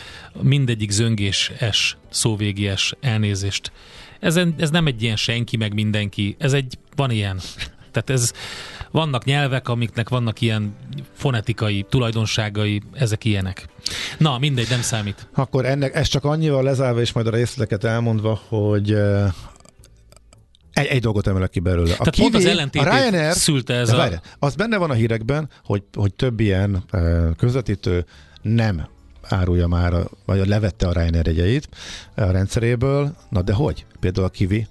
Mindegyik 0.40 0.90
zöngés 0.90 1.52
S, 1.70 1.96
szóvégi 2.10 2.70
S, 2.76 2.94
elnézést. 3.00 3.72
Ez, 4.20 4.40
ez 4.58 4.70
nem 4.70 4.86
egy 4.86 5.02
ilyen 5.02 5.16
senki, 5.16 5.56
meg 5.56 5.74
mindenki. 5.74 6.36
Ez 6.38 6.52
egy, 6.52 6.78
van 6.96 7.10
ilyen. 7.10 7.40
Tehát 7.92 8.10
ez, 8.10 8.32
vannak 8.90 9.24
nyelvek, 9.24 9.68
amiknek 9.68 10.08
vannak 10.08 10.40
ilyen 10.40 10.76
fonetikai 11.12 11.86
tulajdonságai, 11.88 12.82
ezek 12.92 13.24
ilyenek. 13.24 13.66
Na, 14.18 14.38
mindegy, 14.38 14.66
nem 14.70 14.80
számít. 14.80 15.28
Akkor 15.34 15.64
ennek, 15.64 15.94
ez 15.94 16.06
csak 16.06 16.24
annyival 16.24 16.62
lezárva, 16.62 17.00
és 17.00 17.12
majd 17.12 17.26
a 17.26 17.30
részleteket 17.30 17.84
elmondva, 17.84 18.40
hogy 18.48 18.92
eh, 18.92 19.32
egy, 20.72 20.86
egy 20.86 21.00
dolgot 21.00 21.26
emelek 21.26 21.50
ki 21.50 21.60
belőle. 21.60 21.92
A 21.92 21.96
Tehát 21.96 22.14
kivé, 22.14 22.28
pont 22.28 22.44
az 22.44 22.50
ellentétét 22.50 22.88
a 22.88 22.96
Ryanair, 22.96 23.32
szülte 23.32 23.74
ez 23.74 23.88
a... 23.88 23.96
Várj, 23.96 24.14
az 24.38 24.54
benne 24.54 24.76
van 24.76 24.90
a 24.90 24.94
hírekben, 24.94 25.48
hogy, 25.64 25.82
hogy 25.94 26.14
több 26.14 26.40
ilyen 26.40 26.84
eh, 26.90 27.28
közvetítő 27.36 28.04
nem 28.42 28.88
árulja 29.28 29.66
már, 29.66 29.94
vagy 30.24 30.46
levette 30.46 30.86
a 30.86 30.92
Ryanair 30.92 31.26
jegyeit 31.26 31.68
a 32.14 32.30
rendszeréből. 32.30 33.16
Na 33.28 33.42
de 33.42 33.52
hogy? 33.52 33.86
Például 34.00 34.26
a 34.26 34.30
Kiwi 34.30 34.66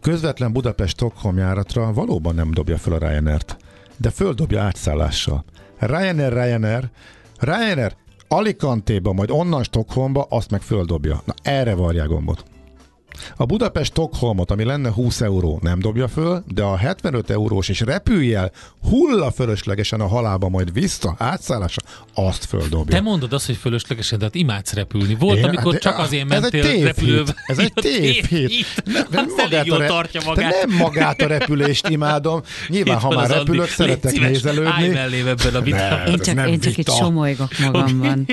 közvetlen 0.00 0.52
Budapest-Stockholm 0.52 1.38
járatra 1.38 1.92
valóban 1.92 2.34
nem 2.34 2.50
dobja 2.50 2.78
föl 2.78 2.92
a 2.92 3.08
Ryanair-t, 3.08 3.56
de 3.96 4.10
földobja 4.10 4.62
átszállással. 4.62 5.44
Ryanair, 5.78 6.32
Ryanair, 6.32 6.90
Ryanair 7.38 7.96
Alicante-ba, 8.28 9.12
majd 9.12 9.30
onnan 9.30 9.62
Stockholmba, 9.62 10.26
azt 10.28 10.50
meg 10.50 10.60
földobja. 10.60 11.22
Na 11.24 11.34
erre 11.42 11.74
varják 11.74 12.08
gombot. 12.08 12.44
A 13.36 13.44
Budapest 13.44 13.90
Stockholmot, 13.90 14.50
ami 14.50 14.64
lenne 14.64 14.90
20 14.90 15.20
euró, 15.20 15.58
nem 15.62 15.78
dobja 15.78 16.08
föl, 16.08 16.44
de 16.54 16.62
a 16.62 16.76
75 16.76 17.30
eurós 17.30 17.68
és 17.68 17.80
repülj 17.80 18.34
el 18.34 18.52
hulla 18.88 19.30
fölöslegesen 19.30 20.00
a 20.00 20.06
halába, 20.06 20.48
majd 20.48 20.72
vissza, 20.72 21.14
átszállása, 21.18 21.80
azt 22.14 22.44
földobja. 22.44 22.96
Te 22.96 23.00
mondod 23.00 23.32
azt, 23.32 23.46
hogy 23.46 23.56
fölöslegesen, 23.56 24.18
de 24.18 24.24
hát 24.24 24.34
imádsz 24.34 24.72
repülni. 24.72 25.14
Volt, 25.14 25.38
Én, 25.38 25.44
amikor 25.44 25.72
de, 25.72 25.78
csak 25.78 25.98
azért 25.98 26.28
mentél 26.28 26.64
ez 26.64 26.70
egy 26.70 26.82
repülővel. 26.82 27.34
Ez 27.46 27.58
egy 27.58 27.72
tévhit. 27.82 28.82
Nem, 29.10 29.26
magát 29.36 29.68
a, 29.68 29.78
re- 29.78 29.86
tartja 29.86 30.20
magát. 30.24 30.66
nem 30.66 30.76
magát 30.76 31.20
a 31.20 31.26
repülést 31.26 31.88
imádom. 31.88 32.42
Nyilván, 32.68 32.98
ha 32.98 33.14
már 33.14 33.30
repülök, 33.30 33.68
szeretek 33.68 34.10
szíves, 34.10 34.28
nézelődni. 34.28 34.96
Állj 34.96 35.18
ebben 35.28 35.54
a 35.54 35.60
vitában. 35.60 36.06
Én 36.06 36.18
csak, 36.18 36.48
én 36.48 36.60
csak 36.60 36.76
itt 36.76 36.90
somolygok 36.90 37.58
magamban. 37.58 38.26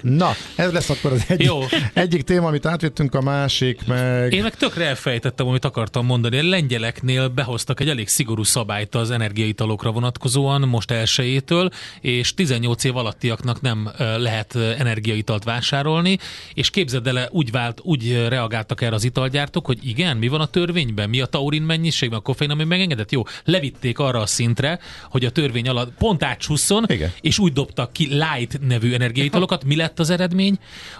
Na, 0.00 0.30
ez 0.56 0.72
lesz 0.72 0.90
akkor 0.90 1.12
az 1.12 1.24
egyik, 1.28 1.50
egyik 1.92 2.22
téma, 2.22 2.46
amit 2.46 2.66
átvittünk, 2.66 3.14
a 3.14 3.20
másik, 3.20 3.86
mert 3.86 4.01
meg... 4.02 4.32
Én 4.32 4.42
meg 4.42 4.54
tökre 4.54 4.86
elfejtettem, 4.86 5.46
amit 5.46 5.64
akartam 5.64 6.06
mondani. 6.06 6.38
A 6.38 6.42
lengyeleknél 6.42 7.28
behoztak 7.28 7.80
egy 7.80 7.88
elég 7.88 8.08
szigorú 8.08 8.42
szabályt 8.42 8.94
az 8.94 9.10
energiaitalokra 9.10 9.90
vonatkozóan 9.90 10.60
most 10.60 10.90
elsőjétől, 10.90 11.70
és 12.00 12.34
18 12.34 12.84
év 12.84 12.96
alattiaknak 12.96 13.60
nem 13.60 13.90
lehet 13.98 14.54
energiaitalt 14.54 15.44
vásárolni, 15.44 16.18
és 16.54 16.70
képzeld 16.70 17.06
el, 17.06 17.28
úgy, 17.30 17.50
vált, 17.50 17.80
úgy 17.82 18.26
reagáltak 18.28 18.80
erre 18.80 18.94
az 18.94 19.04
italgyártók, 19.04 19.66
hogy 19.66 19.78
igen, 19.82 20.16
mi 20.16 20.28
van 20.28 20.40
a 20.40 20.46
törvényben, 20.46 21.08
mi 21.08 21.20
a 21.20 21.26
taurin 21.26 21.62
mennyiség, 21.62 22.12
a 22.12 22.20
koffein, 22.20 22.50
ami 22.50 22.64
megengedett. 22.64 23.12
Jó, 23.12 23.22
levitték 23.44 23.98
arra 23.98 24.20
a 24.20 24.26
szintre, 24.26 24.78
hogy 25.10 25.24
a 25.24 25.30
törvény 25.30 25.68
alatt 25.68 25.92
pont 25.98 26.22
átsúszon, 26.22 26.86
és 27.20 27.38
úgy 27.38 27.52
dobtak 27.52 27.92
ki 27.92 28.08
light 28.08 28.60
nevű 28.66 28.92
energiaitalokat. 28.92 29.64
Mi 29.64 29.76
lett 29.76 29.98
az 29.98 30.10
eredmény? 30.10 30.58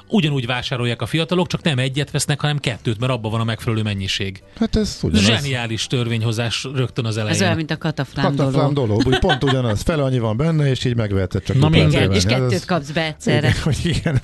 Ugyanúgy 0.09 0.46
vásárolják 0.46 1.03
a 1.03 1.07
fiatalok, 1.07 1.46
csak 1.46 1.62
nem 1.62 1.78
egyet 1.78 2.11
vesznek, 2.11 2.40
hanem 2.40 2.59
kettőt, 2.59 2.91
mert 3.01 3.12
abban 3.12 3.30
van 3.30 3.40
a 3.40 3.45
megfelelő 3.45 3.82
mennyiség. 3.82 4.43
Hát 4.59 4.76
ez 4.76 4.99
ugyanaz. 5.03 5.24
Zseniális 5.24 5.86
törvényhozás 5.86 6.66
rögtön 6.74 7.05
az 7.05 7.16
elején. 7.16 7.34
Ez 7.34 7.43
olyan, 7.43 7.57
mint 7.57 7.70
a 7.70 7.76
kataflám, 7.76 8.24
kataflám 8.36 8.74
dolog. 8.74 9.03
dolog. 9.03 9.18
Pont 9.18 9.45
ugyanaz. 9.45 9.82
Fele 9.82 10.03
annyi 10.03 10.18
van 10.18 10.36
benne, 10.36 10.70
és 10.70 10.84
így 10.84 10.97
megveheted 10.97 11.43
csak. 11.43 11.57
Na 11.57 11.68
igen, 11.72 12.12
és 12.12 12.24
kettőt 12.24 12.53
ez, 12.53 12.64
kapsz 12.64 12.90
be 12.90 13.05
egyszerre. 13.05 13.38
Igen, 13.49 13.61
hogy 13.64 13.78
igen, 13.84 14.20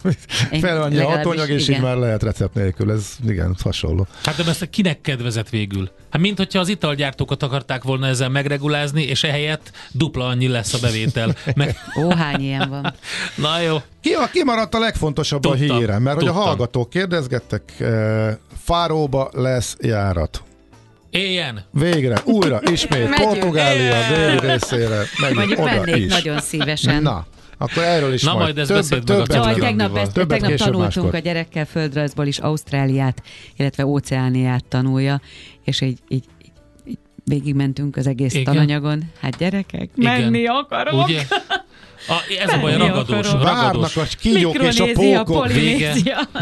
fele 0.61 0.81
annyi 0.81 0.99
hatóanyag, 0.99 1.49
és 1.49 1.69
igen. 1.69 1.77
így 1.77 1.87
már 1.87 1.97
lehet 1.97 2.23
recept 2.23 2.55
nélkül. 2.55 2.91
Ez 2.91 3.17
igen, 3.27 3.57
hasonló. 3.63 4.07
Hát 4.25 4.37
de 4.37 4.51
ezt 4.51 4.71
kinek 4.71 5.01
kedvezett 5.01 5.49
végül? 5.49 5.91
Hát 6.11 6.21
mint 6.21 6.37
hogyha 6.37 6.61
az 6.61 6.69
italgyártókat 6.69 7.43
akarták 7.43 7.83
volna 7.83 8.07
ezzel 8.07 8.29
megregulázni, 8.29 9.03
és 9.03 9.23
ehelyett 9.23 9.71
dupla 9.93 10.27
annyi 10.27 10.49
lesz 10.49 10.75
a 10.75 10.79
bevétel. 10.79 11.35
Meg... 11.55 11.77
Ó, 12.03 12.11
hány 12.11 12.41
ilyen 12.41 12.69
van. 12.69 12.95
Na 13.35 13.61
jó. 13.61 13.77
Ki 14.01 14.13
a 14.13 14.27
kimaradt 14.33 14.75
a 14.75 14.79
legfontosabb 14.79 15.41
tudtam, 15.41 15.71
a 15.71 15.79
híre? 15.79 15.99
Mert 15.99 16.19
tudtam. 16.19 16.35
hogy 16.35 16.43
a 16.43 16.47
hallgatók 16.47 16.91
kérdezgettek, 16.91 17.81
e, 17.81 18.39
Fáróba 18.63 19.29
lesz 19.33 19.77
járat. 19.81 20.43
Éljen! 21.11 21.65
Végre, 21.73 22.17
újra, 22.25 22.61
ismét, 22.71 23.15
Portugália 23.15 23.97
déli 24.09 24.39
részére 24.51 25.03
megyünk 25.21 25.59
oda 25.59 25.97
is. 25.97 26.13
nagyon 26.13 26.41
szívesen. 26.41 27.03
Na, 27.03 27.27
akkor 27.59 27.83
erről 27.83 28.13
is 28.13 28.23
Na 28.23 28.35
majd, 28.35 28.57
majd 28.57 28.59
ezt 28.59 28.91
több, 28.91 29.05
többet, 29.05 29.29
többet, 29.29 29.59
tegnap, 29.59 29.97
ezt, 29.97 30.13
többet 30.13 30.41
tegnap 30.41 30.59
tanultunk 30.59 30.95
máskor. 30.95 31.15
a 31.15 31.19
gyerekkel 31.19 31.65
földrajzból 31.65 32.27
is 32.27 32.39
Ausztráliát, 32.39 33.23
illetve 33.57 33.87
óceániát 33.87 34.65
tanulja, 34.65 35.21
és 35.65 35.81
így, 35.81 35.99
így 36.09 36.25
végigmentünk 37.25 37.97
az 37.97 38.07
egész 38.07 38.33
Igen. 38.35 38.45
tananyagon. 38.45 39.11
Hát 39.21 39.37
gyerekek, 39.37 39.91
Igen. 39.97 40.21
menni 40.21 40.47
akarok! 40.47 41.05
Ugye? 41.05 41.23
A, 42.09 42.15
ez 42.43 42.53
a 42.53 42.59
baj, 42.61 42.75
a 42.75 42.79
ragadós. 42.79 43.31
Várnak 43.33 43.91
a 43.97 44.03
kígyók 44.21 44.63
és 44.63 44.81
a 44.81 44.87
pókok. 44.93 45.53
Vége, 45.53 45.95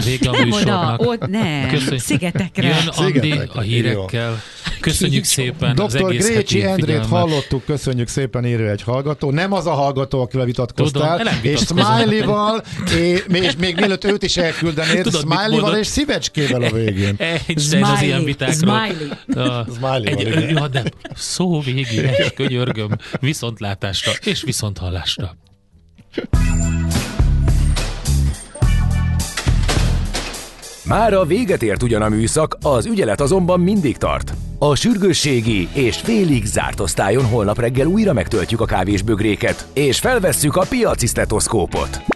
vége 0.04 0.30
a 0.30 0.44
műsornak. 0.44 1.00
Oda, 1.00 1.10
ott, 1.10 1.26
ne, 1.26 1.68
Köszönjük. 1.68 2.00
szigetekre. 2.00 2.66
Jön 2.66 2.88
Andi 2.88 3.40
a 3.54 3.60
hírekkel. 3.60 4.42
Köszönjük 4.80 5.24
szépen 5.24 5.74
Dr. 5.74 6.16
Grécsi 6.16 6.62
Endrét 6.62 7.06
hallottuk, 7.06 7.64
köszönjük 7.64 8.08
szépen, 8.08 8.46
írja 8.46 8.70
egy 8.70 8.82
hallgató. 8.82 9.30
Nem 9.30 9.52
az 9.52 9.66
a 9.66 9.72
hallgató, 9.72 10.20
akivel 10.20 10.44
vitatkoztál. 10.44 11.18
Tudom, 11.18 11.32
és 11.42 11.60
Smiley-val, 11.60 12.62
és 12.96 13.22
még, 13.28 13.50
még 13.58 13.76
mielőtt 13.76 14.04
őt 14.04 14.22
is 14.22 14.36
elküldenéd, 14.36 15.14
Smiley-val 15.14 15.76
és 15.76 15.86
szívecskével 15.86 16.62
a 16.62 16.70
végén. 16.70 17.16
Egy 17.46 17.78
az 17.80 18.02
ilyen 18.02 18.24
vitákról. 18.24 18.80
Smiley. 18.86 19.64
Smiley-val, 19.74 20.68
de 20.68 20.82
szó 21.14 21.60
végére, 21.60 22.30
könyörgöm, 22.30 22.96
viszontlátásra 23.20 24.12
és 24.24 24.42
viszonthallásra. 24.42 25.36
Már 30.84 31.12
a 31.12 31.24
véget 31.24 31.62
ért 31.62 31.82
ugyan 31.82 32.02
a 32.02 32.08
műszak, 32.08 32.56
az 32.62 32.86
ügyelet 32.86 33.20
azonban 33.20 33.60
mindig 33.60 33.96
tart. 33.96 34.32
A 34.58 34.74
sürgősségi 34.74 35.68
és 35.72 35.96
félig 35.96 36.44
zárt 36.44 36.80
osztályon 36.80 37.24
holnap 37.24 37.58
reggel 37.58 37.86
újra 37.86 38.12
megtöltjük 38.12 38.60
a 38.60 38.64
kávésbögréket, 38.64 39.66
és 39.72 39.98
felvesszük 39.98 40.56
a 40.56 40.66
piaci 40.68 41.06
stetoszkópot. 41.06 42.15